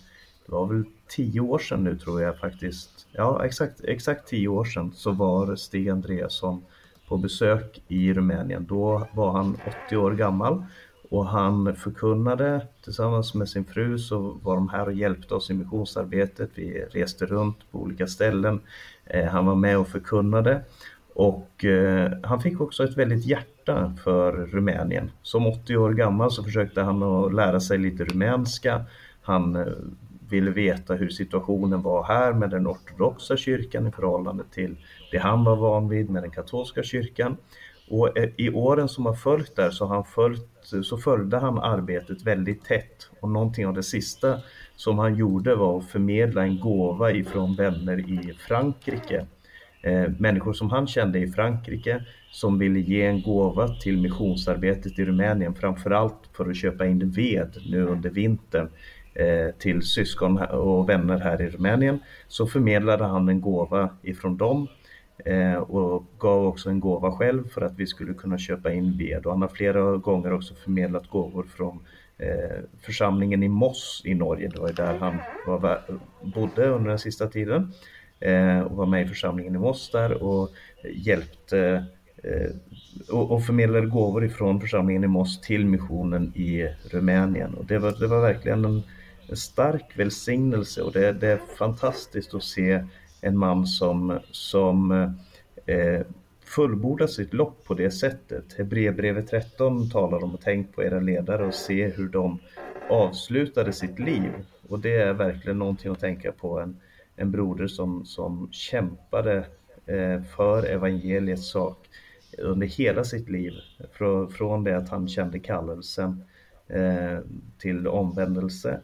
det 0.45 0.51
var 0.51 0.67
väl 0.67 0.83
tio 1.07 1.39
år 1.39 1.59
sedan 1.59 1.83
nu 1.83 1.97
tror 1.97 2.21
jag 2.21 2.39
faktiskt, 2.39 3.07
ja 3.11 3.45
exakt, 3.45 3.83
exakt 3.83 4.27
tio 4.27 4.47
år 4.47 4.65
sedan 4.65 4.91
så 4.95 5.11
var 5.11 5.55
Stig 5.55 5.89
Andreasson 5.89 6.61
på 7.07 7.17
besök 7.17 7.81
i 7.87 8.13
Rumänien. 8.13 8.65
Då 8.69 9.07
var 9.13 9.31
han 9.31 9.57
80 9.87 9.97
år 9.97 10.11
gammal 10.11 10.65
och 11.09 11.25
han 11.25 11.75
förkunnade 11.75 12.67
tillsammans 12.83 13.33
med 13.33 13.49
sin 13.49 13.65
fru 13.65 13.99
så 13.99 14.19
var 14.19 14.55
de 14.55 14.69
här 14.69 14.85
och 14.85 14.93
hjälpte 14.93 15.35
oss 15.35 15.49
i 15.49 15.53
missionsarbetet. 15.53 16.49
Vi 16.55 16.85
reste 16.91 17.25
runt 17.25 17.71
på 17.71 17.79
olika 17.79 18.07
ställen. 18.07 18.61
Eh, 19.05 19.25
han 19.25 19.45
var 19.45 19.55
med 19.55 19.77
och 19.77 19.87
förkunnade 19.87 20.61
och 21.13 21.65
eh, 21.65 22.11
han 22.23 22.41
fick 22.41 22.61
också 22.61 22.83
ett 22.83 22.97
väldigt 22.97 23.25
hjärta 23.25 23.93
för 24.03 24.31
Rumänien. 24.31 25.11
Som 25.21 25.47
80 25.47 25.77
år 25.77 25.93
gammal 25.93 26.31
så 26.31 26.43
försökte 26.43 26.81
han 26.81 27.03
att 27.03 27.33
lära 27.33 27.59
sig 27.59 27.77
lite 27.77 28.03
rumänska. 28.03 28.85
Han 29.21 29.55
eh, 29.55 29.65
ville 30.29 30.51
veta 30.51 30.93
hur 30.93 31.09
situationen 31.09 31.81
var 31.81 32.03
här 32.03 32.33
med 32.33 32.49
den 32.49 32.67
ortodoxa 32.67 33.37
kyrkan 33.37 33.87
i 33.87 33.91
förhållande 33.91 34.43
till 34.51 34.75
det 35.11 35.17
han 35.17 35.43
var 35.43 35.55
van 35.55 35.89
vid 35.89 36.09
med 36.09 36.23
den 36.23 36.31
katolska 36.31 36.83
kyrkan. 36.83 37.37
Och 37.89 38.09
i 38.37 38.49
åren 38.49 38.89
som 38.89 39.05
har 39.05 39.13
följt 39.13 39.55
där 39.55 39.69
så, 39.69 39.85
han 39.85 40.05
följt, 40.05 40.73
så 40.83 40.97
följde 40.97 41.37
han 41.37 41.59
arbetet 41.59 42.21
väldigt 42.21 42.65
tätt. 42.65 43.09
Och 43.19 43.29
någonting 43.29 43.67
av 43.67 43.73
det 43.73 43.83
sista 43.83 44.39
som 44.75 44.99
han 44.99 45.15
gjorde 45.15 45.55
var 45.55 45.77
att 45.77 45.85
förmedla 45.85 46.43
en 46.43 46.59
gåva 46.59 47.11
ifrån 47.11 47.55
vänner 47.55 47.99
i 47.99 48.33
Frankrike. 48.47 49.25
Eh, 49.81 50.09
människor 50.19 50.53
som 50.53 50.69
han 50.69 50.87
kände 50.87 51.19
i 51.19 51.31
Frankrike 51.31 52.03
som 52.31 52.59
ville 52.59 52.79
ge 52.79 53.05
en 53.05 53.21
gåva 53.21 53.67
till 53.67 54.01
missionsarbetet 54.01 54.99
i 54.99 55.05
Rumänien 55.05 55.55
framförallt 55.55 56.29
för 56.33 56.49
att 56.49 56.55
köpa 56.55 56.85
in 56.85 57.11
ved 57.11 57.57
nu 57.71 57.87
under 57.87 58.09
vintern 58.09 58.69
eh, 59.13 59.55
till 59.59 59.81
syskon 59.81 60.37
och 60.37 60.89
vänner 60.89 61.19
här 61.19 61.41
i 61.41 61.49
Rumänien 61.49 61.99
så 62.27 62.47
förmedlade 62.47 63.03
han 63.03 63.29
en 63.29 63.41
gåva 63.41 63.89
ifrån 64.01 64.37
dem 64.37 64.67
Eh, 65.25 65.55
och 65.55 66.05
gav 66.19 66.45
också 66.45 66.69
en 66.69 66.79
gåva 66.79 67.11
själv 67.11 67.49
för 67.49 67.61
att 67.61 67.79
vi 67.79 67.87
skulle 67.87 68.13
kunna 68.13 68.37
köpa 68.37 68.73
in 68.73 68.97
ved. 68.97 69.25
Och 69.25 69.31
han 69.31 69.41
har 69.41 69.49
flera 69.49 69.97
gånger 69.97 70.33
också 70.33 70.55
förmedlat 70.55 71.07
gåvor 71.07 71.43
från 71.43 71.75
eh, 71.75 71.81
Eh, 72.17 72.59
församlingen 72.81 73.43
i 73.43 73.47
Moss 73.47 74.01
i 74.05 74.13
Norge. 74.13 74.47
Det 74.47 74.59
var 74.59 74.71
där 74.71 74.97
han 74.97 75.17
var, 75.47 75.81
bodde 76.21 76.67
under 76.67 76.89
den 76.89 76.99
sista 76.99 77.27
tiden 77.27 77.73
eh, 78.19 78.59
och 78.59 78.77
var 78.77 78.85
med 78.85 79.05
i 79.05 79.07
församlingen 79.07 79.55
i 79.55 79.57
Moss 79.57 79.91
där 79.91 80.23
och 80.23 80.49
hjälpte 80.93 81.85
eh, 82.23 82.51
och, 83.09 83.31
och 83.31 83.45
förmedlade 83.45 83.87
gåvor 83.87 84.25
ifrån 84.25 84.61
församlingen 84.61 85.03
i 85.03 85.07
Moss 85.07 85.41
till 85.41 85.65
missionen 85.65 86.31
i 86.35 86.69
Rumänien. 86.91 87.53
Och 87.53 87.65
det 87.65 87.77
var, 87.77 87.91
det 87.99 88.07
var 88.07 88.21
verkligen 88.21 88.65
en, 88.65 88.83
en 89.29 89.37
stark 89.37 89.85
välsignelse 89.95 90.81
och 90.81 90.91
det, 90.91 91.11
det 91.11 91.27
är 91.27 91.39
fantastiskt 91.57 92.33
att 92.33 92.43
se 92.43 92.83
en 93.21 93.37
man 93.37 93.67
som, 93.67 94.19
som 94.31 94.91
eh, 95.65 96.01
fullborda 96.55 97.07
sitt 97.07 97.33
lopp 97.33 97.63
på 97.65 97.73
det 97.73 97.91
sättet. 97.91 98.53
Hebreerbrevet 98.57 99.27
13 99.27 99.89
talar 99.89 100.23
om 100.23 100.35
att 100.35 100.41
tänk 100.41 100.75
på 100.75 100.83
era 100.83 100.99
ledare 100.99 101.45
och 101.45 101.53
se 101.53 101.87
hur 101.87 102.09
de 102.09 102.39
avslutade 102.89 103.73
sitt 103.73 103.99
liv. 103.99 104.31
Och 104.69 104.79
det 104.79 104.95
är 104.95 105.13
verkligen 105.13 105.59
någonting 105.59 105.91
att 105.91 105.99
tänka 105.99 106.31
på. 106.31 106.59
En, 106.59 106.77
en 107.15 107.31
broder 107.31 107.67
som, 107.67 108.05
som 108.05 108.49
kämpade 108.51 109.45
eh, 109.85 110.21
för 110.21 110.65
evangeliets 110.65 111.51
sak 111.51 111.89
under 112.37 112.67
hela 112.67 113.03
sitt 113.03 113.29
liv. 113.29 113.53
Från, 113.91 114.31
från 114.31 114.63
det 114.63 114.77
att 114.77 114.89
han 114.89 115.07
kände 115.07 115.39
kallelsen 115.39 116.23
eh, 116.67 117.19
till 117.57 117.87
omvändelse 117.87 118.79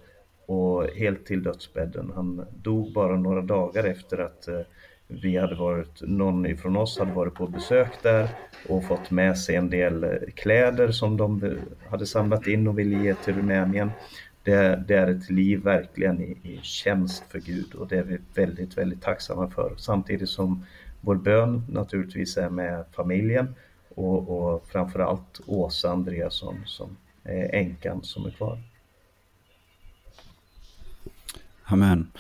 och 0.46 0.88
helt 0.88 1.26
till 1.26 1.44
dödsbädden. 1.44 2.12
Han 2.16 2.46
dog 2.64 2.94
bara 2.94 3.18
några 3.18 3.42
dagar 3.42 3.84
efter 3.84 4.18
att 4.18 4.48
eh, 4.48 4.62
vi 5.12 5.38
hade 5.38 5.56
varit, 5.56 6.02
någon 6.02 6.46
ifrån 6.46 6.78
oss 6.78 7.00
hade 7.00 7.12
varit 7.12 7.34
på 7.34 7.48
besök 7.48 8.04
där 8.04 8.30
och 8.68 8.84
fått 8.84 9.12
med 9.12 9.38
sig 9.38 9.56
en 9.56 9.70
del 9.70 10.04
eh, 10.04 10.10
kläder 10.36 10.92
som 10.92 11.18
de 11.18 11.58
hade 11.90 12.06
samlat 12.06 12.48
in 12.48 12.68
och 12.68 12.80
ville 12.80 13.04
ge 13.04 13.14
till 13.14 13.36
Rumänien. 13.36 13.92
Det, 14.44 14.84
det 14.88 14.96
är 14.96 15.08
ett 15.08 15.30
liv 15.30 15.60
verkligen 15.60 16.22
i, 16.22 16.38
i 16.44 16.60
tjänst 16.62 17.24
för 17.30 17.40
Gud 17.40 17.76
och 17.76 17.88
det 17.88 17.98
är 17.98 18.04
vi 18.04 18.18
väldigt, 18.34 18.78
väldigt 18.78 19.02
tacksamma 19.02 19.50
för. 19.50 19.74
Samtidigt 19.78 20.30
som 20.30 20.66
vår 21.02 21.16
bön 21.16 21.66
naturligtvis 21.70 22.38
är 22.38 22.50
med 22.50 22.86
familjen 22.92 23.56
och, 23.96 24.30
och 24.30 24.68
framförallt 24.68 25.42
Åsa 25.46 25.92
Andreasson 25.92 26.56
som 26.66 26.98
är 27.24 27.56
änkan 27.56 28.04
som 28.04 28.26
är 28.26 28.32
kvar. 28.32 28.60
Amen. 31.64 32.12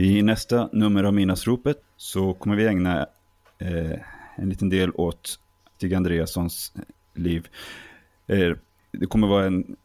I 0.00 0.22
nästa 0.22 0.68
nummer 0.72 1.04
av 1.04 1.14
Midnattsropet 1.14 1.82
så 1.96 2.34
kommer 2.34 2.56
vi 2.56 2.66
ägna 2.66 3.06
eh, 3.58 3.98
en 4.36 4.48
liten 4.48 4.68
del 4.68 4.90
åt 4.94 5.38
Stig 5.76 5.94
Andreassons 5.94 6.74
liv. 7.14 7.48
Eh, 8.26 8.56
det 8.92 9.06
kommer 9.06 9.28
vara 9.28 9.46
en 9.46 9.76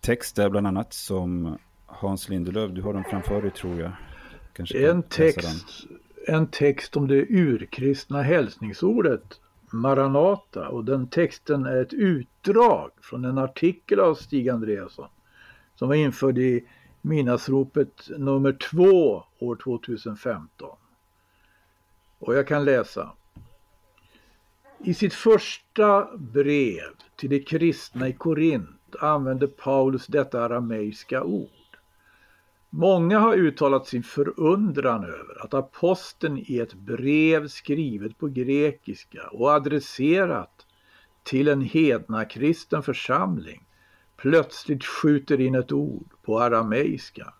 text 0.00 0.36
där 0.36 0.50
bland 0.50 0.66
annat 0.66 0.92
som 0.92 1.58
Hans 1.86 2.28
Lindelöf, 2.28 2.70
du 2.70 2.82
har 2.82 2.94
den 2.94 3.04
framför 3.04 3.42
dig 3.42 3.50
tror 3.50 3.80
jag. 3.80 3.92
Kanske 4.52 4.90
en, 4.90 5.02
text, 5.02 5.86
en 6.26 6.46
text 6.46 6.96
om 6.96 7.08
det 7.08 7.26
urkristna 7.30 8.22
hälsningsordet 8.22 9.40
Maranata 9.72 10.68
och 10.68 10.84
den 10.84 11.06
texten 11.06 11.66
är 11.66 11.82
ett 11.82 11.92
utdrag 11.92 12.90
från 13.00 13.24
en 13.24 13.38
artikel 13.38 14.00
av 14.00 14.14
Stig 14.14 14.48
Andreasson 14.48 15.08
som 15.74 15.88
var 15.88 15.94
införd 15.94 16.38
i 16.38 16.64
Midnattsropet 17.04 18.08
nummer 18.18 18.52
två 18.52 19.22
år 19.38 19.56
2015. 19.56 20.76
Och 22.18 22.34
jag 22.34 22.48
kan 22.48 22.64
läsa. 22.64 23.12
I 24.78 24.94
sitt 24.94 25.14
första 25.14 26.16
brev 26.16 26.90
till 27.16 27.30
de 27.30 27.40
kristna 27.40 28.08
i 28.08 28.12
Korint 28.12 28.96
använde 29.00 29.48
Paulus 29.48 30.06
detta 30.06 30.44
arameiska 30.44 31.22
ord. 31.22 31.50
Många 32.70 33.18
har 33.18 33.36
uttalat 33.36 33.86
sin 33.86 34.02
förundran 34.02 35.04
över 35.04 35.44
att 35.44 35.54
aposteln 35.54 36.44
i 36.46 36.58
ett 36.58 36.74
brev 36.74 37.48
skrivet 37.48 38.18
på 38.18 38.28
grekiska 38.28 39.28
och 39.28 39.50
adresserat 39.50 40.66
till 41.22 41.48
en 41.48 41.60
hedna 41.60 42.24
kristen 42.24 42.82
församling 42.82 43.66
plötsligt 44.22 44.84
skjuter 44.84 45.40
in 45.40 45.54
ett 45.54 45.72
ord 45.72 46.10
på 46.22 46.40
arameiska. 46.40 47.34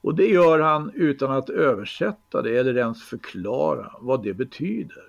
Och 0.00 0.14
det 0.14 0.26
gör 0.26 0.60
han 0.60 0.90
utan 0.94 1.32
att 1.32 1.50
översätta 1.50 2.42
det 2.42 2.56
eller 2.56 2.76
ens 2.76 3.02
förklara 3.02 3.92
vad 4.00 4.22
det 4.22 4.34
betyder. 4.34 5.08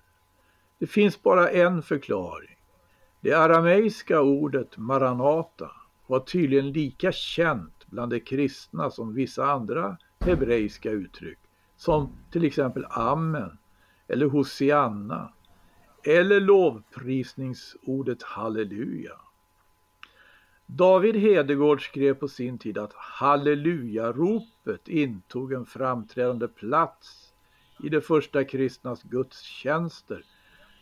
Det 0.80 0.88
finns 0.88 1.24
bara 1.24 1.50
en 1.50 1.82
förklaring. 1.82 2.58
Det 3.22 3.34
arameiska 3.34 4.22
ordet 4.22 4.78
maranata 4.78 5.72
var 6.08 6.20
tydligen 6.20 6.72
lika 6.72 7.12
känt 7.12 7.86
bland 7.86 8.12
de 8.12 8.20
kristna 8.20 8.92
som 8.92 9.14
vissa 9.14 9.46
andra 9.46 9.98
hebreiska 10.20 10.92
uttryck 10.92 11.40
som 11.78 12.10
till 12.32 12.46
exempel 12.46 12.86
amen 12.90 13.58
eller 14.08 14.26
hosianna 14.26 15.34
eller 16.04 16.40
lovprisningsordet 16.40 18.24
halleluja. 18.24 19.14
David 20.74 21.16
Hedegård 21.16 21.86
skrev 21.86 22.14
på 22.14 22.28
sin 22.28 22.58
tid 22.58 22.78
att 22.78 22.94
hallelujaropet 22.94 24.88
intog 24.88 25.54
en 25.54 25.66
framträdande 25.66 26.48
plats 26.48 27.34
i 27.84 27.90
de 27.90 28.02
första 28.02 28.44
kristnas 28.44 29.04
gudstjänster 29.04 30.24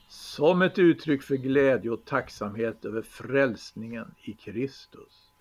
som 0.07 0.61
ett 0.61 0.79
uttryck 0.79 1.23
för 1.23 1.35
glädje 1.35 1.91
och 1.91 2.05
tacksamhet 2.05 2.85
över 2.85 3.01
frälsningen 3.01 4.15
i 4.21 4.33
Kristus. 4.33 5.31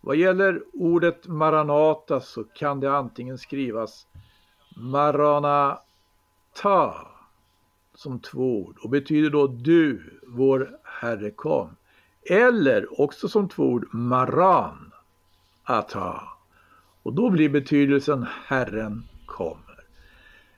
Vad 0.00 0.16
gäller 0.16 0.62
ordet 0.72 1.26
maranata 1.26 2.20
så 2.20 2.44
kan 2.44 2.80
det 2.80 2.96
antingen 2.96 3.38
skrivas 3.38 4.06
maranata 4.76 5.80
som 7.94 8.20
två 8.20 8.62
ord 8.62 8.78
och 8.82 8.90
betyder 8.90 9.30
då 9.30 9.46
du, 9.46 10.20
vår 10.26 10.78
Herre 10.84 11.30
kom 11.30 11.76
eller 12.30 13.00
också 13.00 13.28
som 13.28 13.48
två 13.48 13.62
ord 13.62 13.88
maran, 13.94 14.92
ata. 15.64 16.20
Och 17.02 17.12
då 17.12 17.30
blir 17.30 17.48
betydelsen 17.48 18.26
Herren 18.46 19.04
kommer. 19.26 19.84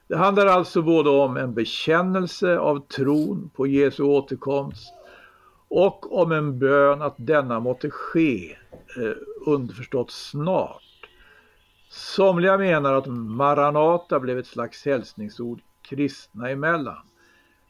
Det 0.09 0.17
handlar 0.17 0.47
alltså 0.47 0.83
både 0.83 1.11
om 1.11 1.37
en 1.37 1.55
bekännelse 1.55 2.59
av 2.59 2.87
tron 2.87 3.51
på 3.55 3.67
Jesu 3.67 4.03
återkomst 4.03 4.95
och 5.69 6.21
om 6.23 6.33
en 6.33 6.59
bön 6.59 7.03
att 7.03 7.15
denna 7.17 7.61
måtte 7.61 7.91
ske, 7.91 8.57
eh, 8.97 9.17
underförstått 9.47 10.11
snart. 10.11 10.83
Somliga 11.89 12.59
menar 12.59 12.93
att 12.93 13.07
Maranata 13.07 14.21
blev 14.21 14.39
ett 14.39 14.47
slags 14.47 14.85
hälsningsord 14.85 15.61
kristna 15.83 16.51
emellan. 16.51 17.07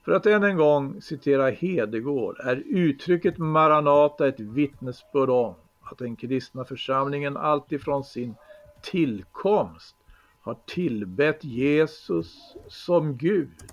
För 0.07 0.13
att 0.13 0.27
än 0.27 0.45
en 0.45 0.57
gång 0.57 1.01
citera 1.01 1.51
Hedegård 1.51 2.37
är 2.41 2.63
uttrycket 2.67 3.39
Maranata 3.39 4.29
ett 4.29 4.41
vittnesbörd 4.41 5.31
om 5.31 5.55
att 5.81 5.99
den 5.99 6.17
kristna 6.17 6.65
församlingen 6.65 7.37
alltifrån 7.37 8.05
sin 8.05 8.35
tillkomst 8.83 9.97
har 10.41 10.57
tillbett 10.67 11.45
Jesus 11.45 12.57
som 12.69 13.17
Gud 13.17 13.73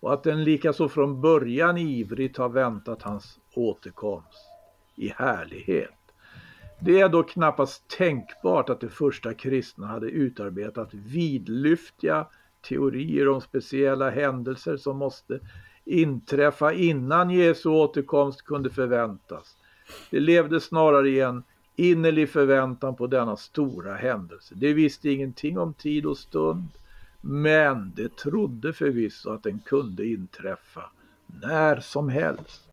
och 0.00 0.12
att 0.12 0.22
den 0.22 0.44
likaså 0.44 0.88
från 0.88 1.20
början 1.20 1.78
ivrigt 1.78 2.36
har 2.36 2.48
väntat 2.48 3.02
hans 3.02 3.38
återkomst 3.54 4.48
i 4.96 5.08
härlighet. 5.08 5.94
Det 6.80 7.00
är 7.00 7.08
då 7.08 7.22
knappast 7.22 7.88
tänkbart 7.88 8.70
att 8.70 8.80
de 8.80 8.88
första 8.88 9.34
kristna 9.34 9.86
hade 9.86 10.06
utarbetat 10.06 10.94
vidlyftiga 10.94 12.26
teorier 12.68 13.28
om 13.28 13.40
speciella 13.40 14.10
händelser 14.10 14.76
som 14.76 14.96
måste 14.96 15.40
inträffa 15.84 16.72
innan 16.72 17.30
Jesu 17.30 17.68
återkomst 17.68 18.42
kunde 18.42 18.70
förväntas. 18.70 19.56
De 20.10 20.20
levde 20.20 20.60
snarare 20.60 21.08
i 21.08 21.20
en 21.20 21.42
innerlig 21.76 22.28
förväntan 22.28 22.96
på 22.96 23.06
denna 23.06 23.36
stora 23.36 23.94
händelse. 23.94 24.54
De 24.54 24.74
visste 24.74 25.10
ingenting 25.10 25.58
om 25.58 25.74
tid 25.74 26.06
och 26.06 26.18
stund, 26.18 26.68
men 27.20 27.92
de 27.96 28.08
trodde 28.08 28.72
förvisso 28.72 29.30
att 29.30 29.42
den 29.42 29.58
kunde 29.58 30.06
inträffa 30.06 30.90
när 31.26 31.80
som 31.80 32.08
helst. 32.08 32.70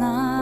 Hans 0.00 0.37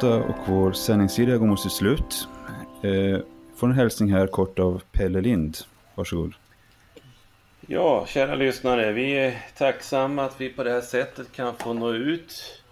8 0.00 0.16
och 0.16 0.36
vår 0.46 0.72
sändningssida 0.72 1.36
går 1.36 1.46
mot 1.46 1.60
sitt 1.60 1.72
slut. 1.72 2.28
Eh, 2.82 3.20
får 3.56 3.66
en 3.66 3.72
hälsning 3.72 4.12
här 4.12 4.26
kort 4.26 4.58
av 4.58 4.82
Pelle 4.92 5.20
Lind. 5.20 5.56
Varsågod. 5.94 6.34
Ja, 7.60 8.06
kära 8.06 8.34
lyssnare. 8.34 8.92
Vi 8.92 9.12
är 9.12 9.38
tacksamma 9.56 10.24
att 10.24 10.40
vi 10.40 10.48
på 10.48 10.64
det 10.64 10.70
här 10.70 10.80
sättet 10.80 11.32
kan 11.32 11.56
få 11.56 11.72
nå 11.72 11.92
ut 11.92 12.62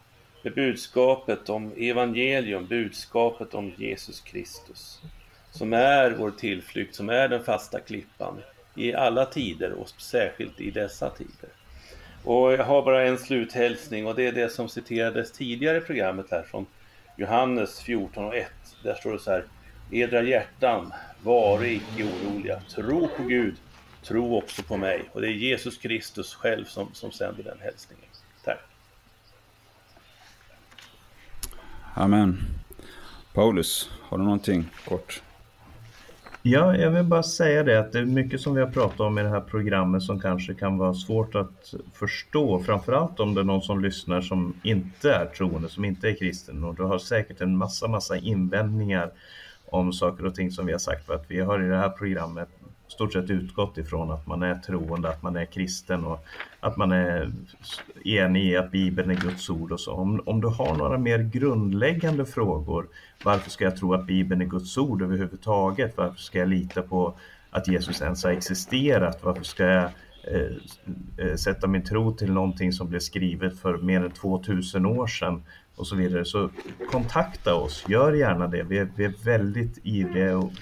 med 0.43 0.55
budskapet 0.55 1.49
om 1.49 1.72
evangelium, 1.76 2.66
budskapet 2.66 3.55
om 3.55 3.72
Jesus 3.76 4.20
Kristus. 4.20 5.01
Som 5.51 5.72
är 5.72 6.11
vår 6.11 6.31
tillflykt, 6.31 6.95
som 6.95 7.09
är 7.09 7.29
den 7.29 7.45
fasta 7.45 7.81
klippan 7.81 8.41
i 8.74 8.95
alla 8.95 9.24
tider 9.24 9.72
och 9.72 9.89
särskilt 9.89 10.61
i 10.61 10.70
dessa 10.70 11.11
tider. 11.11 11.51
Och 12.24 12.53
jag 12.53 12.64
har 12.64 12.83
bara 12.83 13.07
en 13.07 13.18
sluthälsning 13.18 14.07
och 14.07 14.14
det 14.14 14.26
är 14.26 14.33
det 14.33 14.49
som 14.49 14.68
citerades 14.68 15.33
tidigare 15.33 15.79
i 15.79 15.81
programmet 15.81 16.26
här 16.31 16.43
från 16.43 16.66
Johannes 17.19 17.81
14 17.81 18.25
och 18.25 18.37
1. 18.37 18.47
Där 18.83 18.95
står 18.95 19.12
det 19.12 19.19
så 19.19 19.31
här. 19.31 19.45
Edra 19.91 20.23
hjärtan, 20.23 20.93
var 21.23 21.64
icke 21.64 22.05
oroliga. 22.05 22.61
Tro 22.61 23.09
på 23.16 23.23
Gud, 23.23 23.57
tro 24.03 24.37
också 24.37 24.62
på 24.62 24.77
mig. 24.77 25.11
Och 25.12 25.21
det 25.21 25.29
är 25.29 25.33
Jesus 25.33 25.79
Kristus 25.79 26.35
själv 26.35 26.64
som, 26.64 26.95
som 26.95 27.12
sänder 27.12 27.43
den 27.43 27.59
hälsningen. 27.61 28.05
Tack. 28.45 28.61
Amen. 31.95 32.39
Paulus, 33.33 33.91
har 34.03 34.19
du 34.19 34.25
någonting 34.25 34.71
kort? 34.85 35.23
Ja, 36.43 36.76
jag 36.76 36.91
vill 36.91 37.05
bara 37.05 37.22
säga 37.22 37.62
det 37.62 37.78
att 37.78 37.93
det 37.93 37.99
är 37.99 38.05
mycket 38.05 38.41
som 38.41 38.55
vi 38.55 38.61
har 38.61 38.70
pratat 38.70 39.01
om 39.01 39.18
i 39.18 39.22
det 39.22 39.28
här 39.28 39.41
programmet 39.41 40.03
som 40.03 40.20
kanske 40.20 40.55
kan 40.55 40.78
vara 40.78 40.95
svårt 40.95 41.34
att 41.34 41.74
förstå. 41.93 42.61
Framförallt 42.61 43.20
om 43.20 43.34
det 43.34 43.41
är 43.41 43.45
någon 43.45 43.62
som 43.62 43.82
lyssnar 43.82 44.20
som 44.20 44.55
inte 44.62 45.12
är 45.12 45.26
troende, 45.26 45.68
som 45.68 45.84
inte 45.84 46.09
är 46.09 46.14
kristen. 46.14 46.64
Och 46.64 46.74
du 46.74 46.82
har 46.82 46.99
säkert 46.99 47.41
en 47.41 47.57
massa, 47.57 47.89
massa 47.89 48.16
invändningar 48.16 49.11
om 49.64 49.93
saker 49.93 50.26
och 50.26 50.34
ting 50.34 50.51
som 50.51 50.66
vi 50.66 50.72
har 50.72 50.78
sagt. 50.78 51.07
För 51.07 51.14
att 51.14 51.24
vi 51.28 51.41
har 51.41 51.62
i 51.62 51.68
det 51.68 51.76
här 51.76 51.89
programmet 51.89 52.49
stort 52.89 53.12
sett 53.12 53.30
utgått 53.30 53.78
ifrån 53.78 54.11
att 54.11 54.26
man 54.26 54.43
är 54.43 54.55
troende, 54.55 55.09
att 55.09 55.22
man 55.22 55.36
är 55.36 55.45
kristen 55.45 56.05
och 56.05 56.24
att 56.61 56.76
man 56.76 56.93
är 56.93 57.32
enig 58.05 58.45
i 58.45 58.57
att 58.57 58.70
Bibeln 58.70 59.11
är 59.11 59.14
Guds 59.14 59.51
ord 59.51 59.72
och 59.72 59.80
så. 59.80 59.93
Om, 59.93 60.22
om 60.26 60.41
du 60.41 60.49
har 60.49 60.74
några 60.74 60.99
mer 60.99 61.18
grundläggande 61.18 62.26
frågor, 62.26 62.86
varför 63.24 63.51
ska 63.51 63.64
jag 63.64 63.76
tro 63.76 63.95
att 63.95 64.07
Bibeln 64.07 64.41
är 64.41 64.47
Guds 64.47 64.78
ord 64.78 65.03
överhuvudtaget? 65.03 65.97
Varför 65.97 66.18
ska 66.18 66.39
jag 66.39 66.49
lita 66.49 66.82
på 66.82 67.14
att 67.51 67.68
Jesus 67.68 68.03
ens 68.03 68.24
har 68.24 68.30
existerat? 68.30 69.18
Varför 69.22 69.45
ska 69.45 69.64
jag 69.64 69.91
eh, 70.22 71.26
eh 71.26 71.34
sätta 71.36 71.66
min 71.66 71.84
tro 71.84 72.12
till 72.12 72.32
någonting 72.32 72.72
som 72.72 72.89
blev 72.89 73.01
skrivet 73.01 73.59
för 73.59 73.78
mer 73.78 74.05
än 74.05 74.11
2000 74.11 74.86
år 74.86 75.07
sedan 75.07 75.43
och 75.78 75.86
så 75.86 75.97
vidare. 75.97 76.24
Så 76.24 76.51
kontakta 76.91 77.55
oss, 77.55 77.84
gör 77.89 78.12
gärna 78.12 78.47
det. 78.47 78.62
Vi 78.62 78.78
är, 78.78 78.89
vi 78.97 79.05
är 79.05 79.14
väldigt 79.24 79.78
ivriga 79.82 80.39
och, 80.39 80.53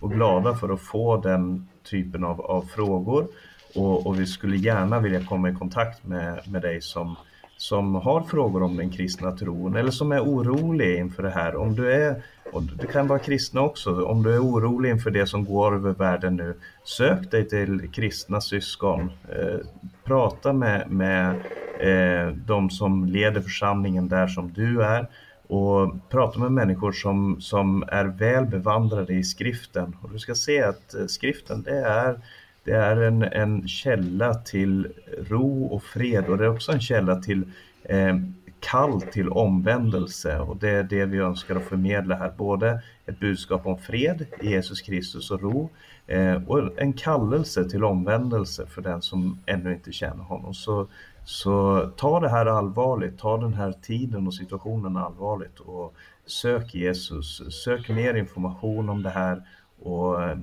och, 0.00 0.12
glada 0.12 0.54
för 0.54 0.68
att 0.68 0.80
få 0.80 1.16
den 1.16 1.68
typen 1.84 2.24
av, 2.24 2.40
av 2.40 2.62
frågor. 2.62 3.26
Och, 3.74 4.06
och, 4.06 4.20
vi 4.20 4.26
skulle 4.26 4.56
gärna 4.56 5.00
vilja 5.00 5.24
komma 5.24 5.50
i 5.50 5.54
kontakt 5.54 6.06
med, 6.06 6.40
med 6.48 6.62
dig 6.62 6.82
som, 6.82 7.16
som 7.56 7.94
har 7.94 8.22
frågor 8.22 8.62
om 8.62 8.76
den 8.76 8.90
kristna 8.90 9.32
tron 9.32 9.76
eller 9.76 9.90
som 9.90 10.12
är 10.12 10.20
orolig 10.20 10.98
inför 10.98 11.22
det 11.22 11.30
här. 11.30 11.56
Om 11.56 11.74
du 11.74 11.92
är, 11.92 12.22
och 12.52 12.62
det 12.62 12.86
kan 12.86 13.06
vara 13.06 13.18
kristna 13.18 13.60
också, 13.60 14.04
om 14.04 14.22
du 14.22 14.34
är 14.34 14.38
orolig 14.38 14.90
inför 14.90 15.10
det 15.10 15.26
som 15.26 15.44
går 15.44 15.74
över 15.74 15.92
världen 15.92 16.36
nu, 16.36 16.54
sök 16.84 17.30
dig 17.30 17.48
till 17.48 17.90
kristna 17.92 18.40
syskon. 18.40 19.10
Eh, 19.28 19.66
prata 20.04 20.52
med, 20.52 20.90
med 20.90 21.34
eh, 21.80 22.34
de 22.34 22.70
som 22.70 23.04
leder 23.04 23.40
församlingen 23.40 24.08
där 24.08 24.26
som 24.26 24.52
du 24.52 24.82
är 24.82 25.06
och 25.50 25.94
prata 26.08 26.38
med 26.38 26.52
människor 26.52 26.92
som, 26.92 27.40
som 27.40 27.84
är 27.88 28.04
väl 28.04 28.46
bevandrade 28.46 29.14
i 29.14 29.24
skriften. 29.24 29.96
Och 30.02 30.10
du 30.10 30.18
ska 30.18 30.34
se 30.34 30.62
att 30.62 30.94
eh, 30.94 31.06
skriften 31.06 31.62
det 31.62 31.78
är, 31.78 32.20
det 32.64 32.72
är 32.72 32.96
en, 32.96 33.22
en 33.22 33.68
källa 33.68 34.34
till 34.34 34.88
ro 35.28 35.66
och 35.66 35.82
fred 35.82 36.28
och 36.28 36.38
det 36.38 36.44
är 36.44 36.48
också 36.48 36.72
en 36.72 36.80
källa 36.80 37.16
till 37.16 37.42
eh, 37.82 38.16
kall 38.60 39.00
till 39.00 39.28
omvändelse 39.28 40.38
och 40.38 40.56
det 40.56 40.70
är 40.70 40.82
det 40.82 41.04
vi 41.04 41.18
önskar 41.18 41.56
att 41.56 41.64
förmedla 41.64 42.14
här. 42.14 42.32
Både 42.36 42.82
ett 43.06 43.20
budskap 43.20 43.66
om 43.66 43.78
fred 43.78 44.26
i 44.40 44.50
Jesus 44.50 44.80
Kristus 44.80 45.30
och 45.30 45.42
ro 45.42 45.70
eh, 46.06 46.42
och 46.46 46.80
en 46.80 46.92
kallelse 46.92 47.70
till 47.70 47.84
omvändelse 47.84 48.66
för 48.66 48.82
den 48.82 49.02
som 49.02 49.38
ännu 49.46 49.72
inte 49.72 49.92
känner 49.92 50.24
honom. 50.24 50.54
Så 50.54 50.86
så 51.30 51.86
ta 51.96 52.20
det 52.20 52.28
här 52.28 52.46
allvarligt, 52.46 53.18
ta 53.18 53.38
den 53.38 53.54
här 53.54 53.72
tiden 53.72 54.26
och 54.26 54.34
situationen 54.34 54.96
allvarligt 54.96 55.60
och 55.60 55.94
sök 56.26 56.74
Jesus, 56.74 57.54
sök 57.64 57.88
mer 57.88 58.14
information 58.14 58.88
om 58.88 59.02
det 59.02 59.10
här 59.10 59.42
och 59.78 60.22
eh, 60.22 60.38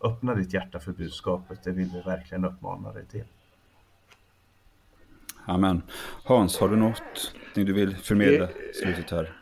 öppna 0.00 0.34
ditt 0.34 0.54
hjärta 0.54 0.80
för 0.80 0.92
budskapet. 0.92 1.64
Det 1.64 1.70
vill 1.70 1.90
vi 1.94 2.00
verkligen 2.00 2.44
uppmana 2.44 2.92
dig 2.92 3.06
till. 3.06 3.24
Amen. 5.44 5.82
Hans, 6.24 6.58
har 6.58 6.68
du 6.68 6.76
något 6.76 7.34
du 7.54 7.72
vill 7.72 7.96
förmedla 7.96 8.48
slutet 8.82 9.10
här? 9.10 9.35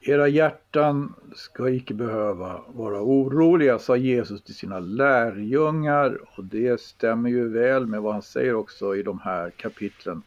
Era 0.00 0.28
hjärtan 0.28 1.14
ska 1.34 1.70
icke 1.70 1.94
behöva 1.94 2.60
vara 2.68 3.02
oroliga, 3.02 3.78
sa 3.78 3.96
Jesus 3.96 4.42
till 4.42 4.54
sina 4.54 4.78
lärjungar 4.78 6.18
och 6.36 6.44
det 6.44 6.80
stämmer 6.80 7.30
ju 7.30 7.48
väl 7.48 7.86
med 7.86 8.02
vad 8.02 8.12
han 8.12 8.22
säger 8.22 8.54
också 8.54 8.96
i 8.96 9.02
de 9.02 9.18
här 9.18 9.50
kapitlen. 9.50 10.22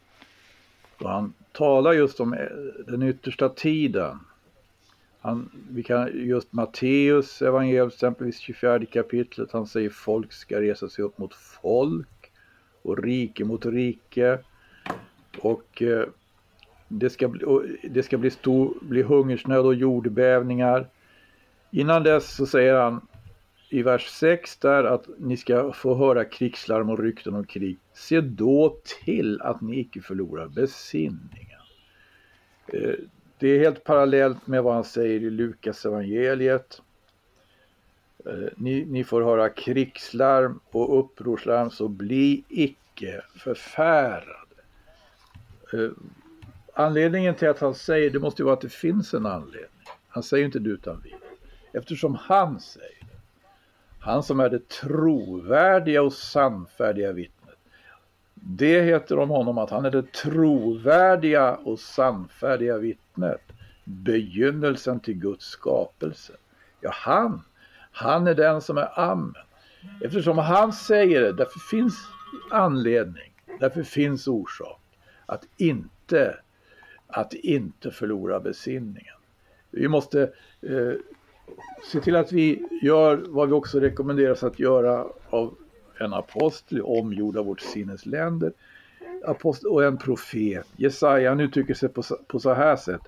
Då 0.98 1.08
han 1.08 1.34
talar 1.52 1.94
just 1.94 2.20
om 2.20 2.34
eh, 2.34 2.46
den 2.88 3.04
yttersta 3.04 3.50
tiden. 3.50 4.20
Han, 5.20 5.50
vi 5.70 5.84
kan, 5.84 6.10
just 6.14 6.54
Matteus 6.54 7.42
evangelium, 7.42 7.88
exempelvis 7.88 8.40
24 8.40 8.86
kapitlet, 8.86 9.52
han 9.52 9.68
säger 9.68 9.90
folk 9.90 10.34
ska 10.34 10.62
resa 10.62 10.90
sig 10.90 11.04
upp 11.04 11.18
mot 11.18 11.34
folk 11.34 12.32
och 12.82 13.04
rike 13.04 13.46
mot 13.46 13.66
rike. 13.66 14.40
Och 15.40 15.82
eh, 15.82 16.06
det 16.92 17.10
ska, 17.10 17.28
bli, 17.28 17.46
det 17.84 18.04
ska 18.04 18.18
bli, 18.18 18.30
stor, 18.30 18.74
bli 18.82 19.02
hungersnöd 19.02 19.66
och 19.66 19.76
jordbävningar. 19.76 20.88
Innan 21.72 22.04
dess 22.04 22.36
så 22.36 22.46
säger 22.46 22.74
han 22.74 23.08
i 23.70 23.84
vers 23.84 24.08
6 24.08 24.58
där 24.58 24.84
att 24.84 25.08
ni 25.18 25.38
ska 25.38 25.74
få 25.74 25.96
höra 25.96 26.26
krigslarm 26.26 26.90
och 26.90 27.00
rykten 27.00 27.36
om 27.36 27.46
krig. 27.46 27.78
Se 27.94 28.22
då 28.22 28.78
till 29.06 29.42
att 29.42 29.62
ni 29.62 29.80
icke 29.80 30.02
förlorar 30.02 30.48
besinningen. 30.48 31.60
Eh, 32.68 32.94
det 33.40 33.48
är 33.48 33.60
helt 33.60 33.84
parallellt 33.84 34.48
med 34.48 34.64
vad 34.64 34.74
han 34.74 34.84
säger 34.84 35.20
i 35.20 35.30
Lukas 35.30 35.86
evangeliet. 35.86 36.82
Eh, 38.26 38.50
ni, 38.58 38.86
ni 38.86 39.04
får 39.04 39.22
höra 39.22 39.50
krigslarm 39.50 40.60
och 40.72 41.00
upprorslarm 41.00 41.70
så 41.70 41.88
bli 41.88 42.44
icke 42.50 43.22
förfärade. 43.36 44.36
Eh, 45.74 45.90
Anledningen 46.82 47.36
till 47.36 47.50
att 47.50 47.60
han 47.60 47.76
säger 47.76 48.10
det 48.10 48.20
måste 48.20 48.42
ju 48.42 48.46
vara 48.46 48.54
att 48.54 48.62
det 48.62 48.70
finns 48.70 49.14
en 49.14 49.26
anledning. 49.26 49.86
Han 50.08 50.24
säger 50.24 50.46
inte 50.46 50.60
det 50.60 50.70
utan 50.70 51.02
vi. 51.04 51.16
Eftersom 51.74 52.16
han 52.16 52.60
säger 52.60 53.00
det. 53.00 53.18
Han 54.00 54.24
som 54.24 54.40
är 54.40 54.50
det 54.50 54.68
trovärdiga 54.68 56.02
och 56.02 56.14
sannfärdiga 56.14 57.12
vittnet. 57.12 57.56
Det 58.34 58.82
heter 58.82 59.20
om 59.20 59.30
honom 59.30 59.58
att 59.58 59.70
han 59.70 59.86
är 59.86 59.92
det 59.92 60.14
trovärdiga 60.14 61.56
och 61.56 61.80
sannfärdiga 61.80 62.78
vittnet. 62.78 63.42
Begynnelsen 63.84 65.00
till 65.00 65.14
Guds 65.14 65.46
skapelse. 65.46 66.34
Ja, 66.82 66.92
han, 66.94 67.42
han 67.92 68.28
är 68.28 68.36
den 68.36 68.62
som 68.62 68.78
är 68.78 69.00
Amen. 69.00 69.34
Eftersom 70.02 70.38
han 70.38 70.74
säger 70.74 71.22
det, 71.22 71.34
därför 71.34 71.60
finns 71.60 72.08
anledning, 72.52 73.34
därför 73.60 73.84
finns 73.84 74.28
orsak 74.28 74.82
att 75.26 75.44
inte 75.58 76.36
att 77.12 77.34
inte 77.34 77.92
förlora 77.92 78.40
besinningen. 78.40 79.16
Vi 79.72 79.88
måste 79.88 80.22
eh, 80.62 80.94
se 81.92 82.02
till 82.02 82.16
att 82.16 82.32
vi 82.32 82.64
gör 82.82 83.24
vad 83.28 83.48
vi 83.48 83.54
också 83.54 83.80
rekommenderas 83.80 84.44
att 84.44 84.60
göra 84.60 85.08
av 85.30 85.56
en 86.00 86.14
apostel 86.14 86.82
omgjord 86.82 87.38
av 87.38 87.46
vårt 87.46 87.62
sinnes 87.62 88.06
länder 88.06 88.54
apostel 89.26 89.70
och 89.70 89.84
en 89.84 89.98
profet. 89.98 90.68
Jesaja 90.76 91.36
nu 91.36 91.44
uttrycker 91.44 91.74
sig 91.74 91.90
på, 91.90 92.04
på 92.28 92.40
så 92.40 92.54
här 92.54 92.76
sätt 92.76 93.02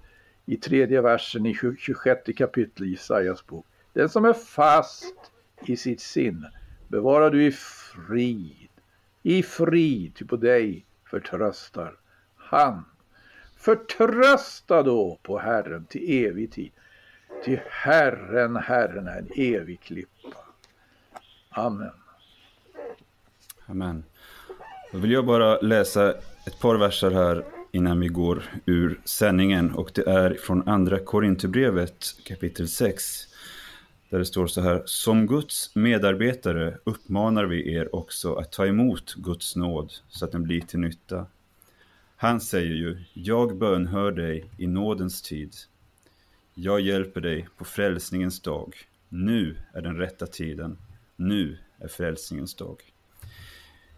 i 0.46 0.58
tredje 0.58 1.02
versen 1.02 1.46
i 1.46 1.58
26 1.80 2.22
kapitel 2.38 2.86
i 2.86 2.90
Jesajas 2.90 3.48
bok. 3.48 3.66
Den 3.94 4.10
som 4.10 4.26
är 4.26 4.34
fast 4.34 5.16
i 5.66 5.78
sitt 5.78 6.02
sinne 6.02 6.52
bevarar 6.88 7.32
du 7.32 7.46
i 7.46 7.52
frid. 7.52 8.70
I 9.24 9.44
frid, 9.44 10.16
ty 10.16 10.26
på 10.26 10.36
dig 10.36 10.86
förtröstar 11.06 11.96
han. 12.36 12.86
Förtrösta 13.64 14.84
då 14.84 15.20
på 15.24 15.40
Herren 15.40 15.86
till 15.86 16.26
evig 16.26 16.52
tid. 16.52 16.72
Till 17.44 17.60
Herren, 17.70 18.56
Herren 18.56 19.08
är 19.08 19.18
en 19.18 19.30
evig 19.36 19.82
klippa. 19.82 20.38
Amen. 21.50 21.92
Amen. 23.66 24.04
Då 24.92 24.98
vill 24.98 25.12
jag 25.12 25.26
bara 25.26 25.60
läsa 25.62 26.10
ett 26.46 26.60
par 26.60 26.76
verser 26.76 27.12
här 27.12 27.46
innan 27.72 28.00
vi 28.00 28.08
går 28.08 28.44
ur 28.66 29.02
sändningen 29.06 29.72
och 29.72 29.92
det 29.94 30.08
är 30.08 30.34
från 30.34 30.68
andra 30.68 31.00
Korinthierbrevet 31.00 32.06
kapitel 32.26 32.68
6 32.68 33.04
där 34.10 34.20
det 34.20 34.26
står 34.26 34.48
så 34.48 34.62
här 34.62 34.84
Som 34.86 35.28
Guds 35.28 35.76
medarbetare 35.76 36.78
uppmanar 36.84 37.46
vi 37.46 37.74
er 37.74 37.96
också 37.96 38.36
att 38.36 38.52
ta 38.52 38.66
emot 38.66 39.14
Guds 39.14 39.56
nåd 39.56 39.94
så 40.08 40.26
att 40.26 40.32
den 40.32 40.44
blir 40.44 40.62
till 40.62 40.80
nytta 40.80 41.26
han 42.24 42.42
säger 42.42 42.76
ju, 42.76 42.98
jag 43.14 43.58
bönhör 43.58 44.12
dig 44.12 44.46
i 44.58 44.68
nådens 44.68 45.22
tid. 45.22 45.54
Jag 46.54 46.82
hjälper 46.82 47.22
dig 47.22 47.48
på 47.58 47.66
frälsningens 47.66 48.42
dag. 48.42 48.76
Nu 49.10 49.58
är 49.74 49.82
den 49.82 49.98
rätta 49.98 50.28
tiden. 50.28 50.78
Nu 51.16 51.58
är 51.80 51.88
frälsningens 51.88 52.56
dag. 52.56 52.82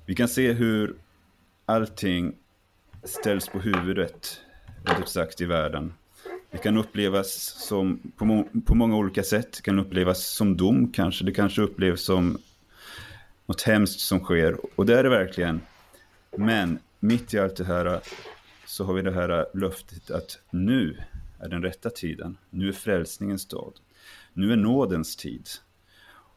Vi 0.06 0.16
kan 0.16 0.28
se 0.28 0.54
hur 0.54 0.96
allting 1.66 2.36
ställs 3.04 3.48
på 3.48 3.60
huvudet, 3.60 4.42
rätt 4.84 5.10
sagt, 5.10 5.42
i 5.42 5.46
världen. 5.46 5.94
Det 6.52 6.58
kan 6.58 6.78
upplevas 6.78 7.34
som, 7.68 8.12
på, 8.18 8.26
må 8.26 8.48
på 8.66 8.76
många 8.76 8.98
olika 8.98 9.24
sätt. 9.24 9.54
Det 9.54 9.62
kan 9.62 9.80
upplevas 9.80 10.26
som 10.26 10.58
dom 10.58 10.92
kanske. 10.92 11.26
Det 11.26 11.32
kanske 11.32 11.62
upplevs 11.62 12.02
som 12.02 12.38
något 13.46 13.62
hemskt 13.62 14.00
som 14.00 14.20
sker. 14.20 14.58
Och 14.76 14.86
det 14.86 15.00
är 15.00 15.04
det 15.04 15.10
verkligen. 15.10 15.62
Men 16.38 16.80
mitt 17.00 17.34
i 17.34 17.40
allt 17.40 17.56
det 17.56 17.66
här 17.66 18.02
så 18.66 18.84
har 18.84 18.94
vi 18.94 19.02
det 19.02 19.12
här 19.12 19.46
löftet 19.54 20.12
att 20.12 20.40
nu 20.50 21.04
är 21.40 21.50
den 21.50 21.62
rätta 21.62 21.90
tiden. 21.90 22.38
Nu 22.50 22.68
är 22.68 22.74
frälsningens 22.74 23.46
dag. 23.46 23.74
Nu 24.34 24.52
är 24.54 24.56
nådens 24.56 25.16
tid. 25.16 25.48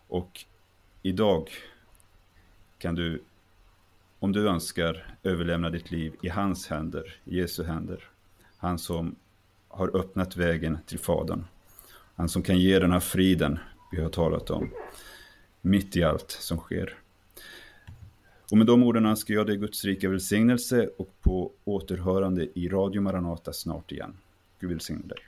Och 0.08 0.44
idag 1.02 1.50
kan 2.78 2.94
du, 2.94 3.22
om 4.18 4.32
du 4.32 4.48
önskar, 4.48 5.16
överlämna 5.22 5.70
ditt 5.70 5.90
liv 5.90 6.14
i 6.22 6.28
hans 6.28 6.68
händer, 6.68 7.20
i 7.24 7.36
Jesu 7.36 7.64
händer. 7.64 8.04
Han 8.56 8.78
som 8.78 9.16
har 9.68 9.96
öppnat 9.96 10.36
vägen 10.36 10.78
till 10.86 10.98
Fadern. 10.98 11.44
Han 12.14 12.28
som 12.28 12.42
kan 12.42 12.58
ge 12.58 12.78
den 12.78 12.92
här 12.92 13.00
friden 13.00 13.58
vi 13.92 14.02
har 14.02 14.10
talat 14.10 14.50
om. 14.50 14.70
mitt 15.60 15.96
i 15.96 16.02
allt 16.02 16.30
som 16.30 16.58
sker. 16.58 16.98
Och 18.50 18.58
med 18.58 18.66
de 18.66 18.82
orden 18.82 19.06
önskar 19.06 19.34
jag 19.34 19.46
dig 19.46 19.56
Guds 19.56 19.84
rika 19.84 20.08
välsignelse 20.08 20.90
och 20.98 21.20
på 21.20 21.52
återhörande 21.64 22.48
i 22.54 22.68
Radio 22.68 23.02
Maranata 23.02 23.52
snart 23.52 23.92
igen. 23.92 24.16
Gud 24.60 24.70
välsigne 24.70 25.06
dig. 25.06 25.18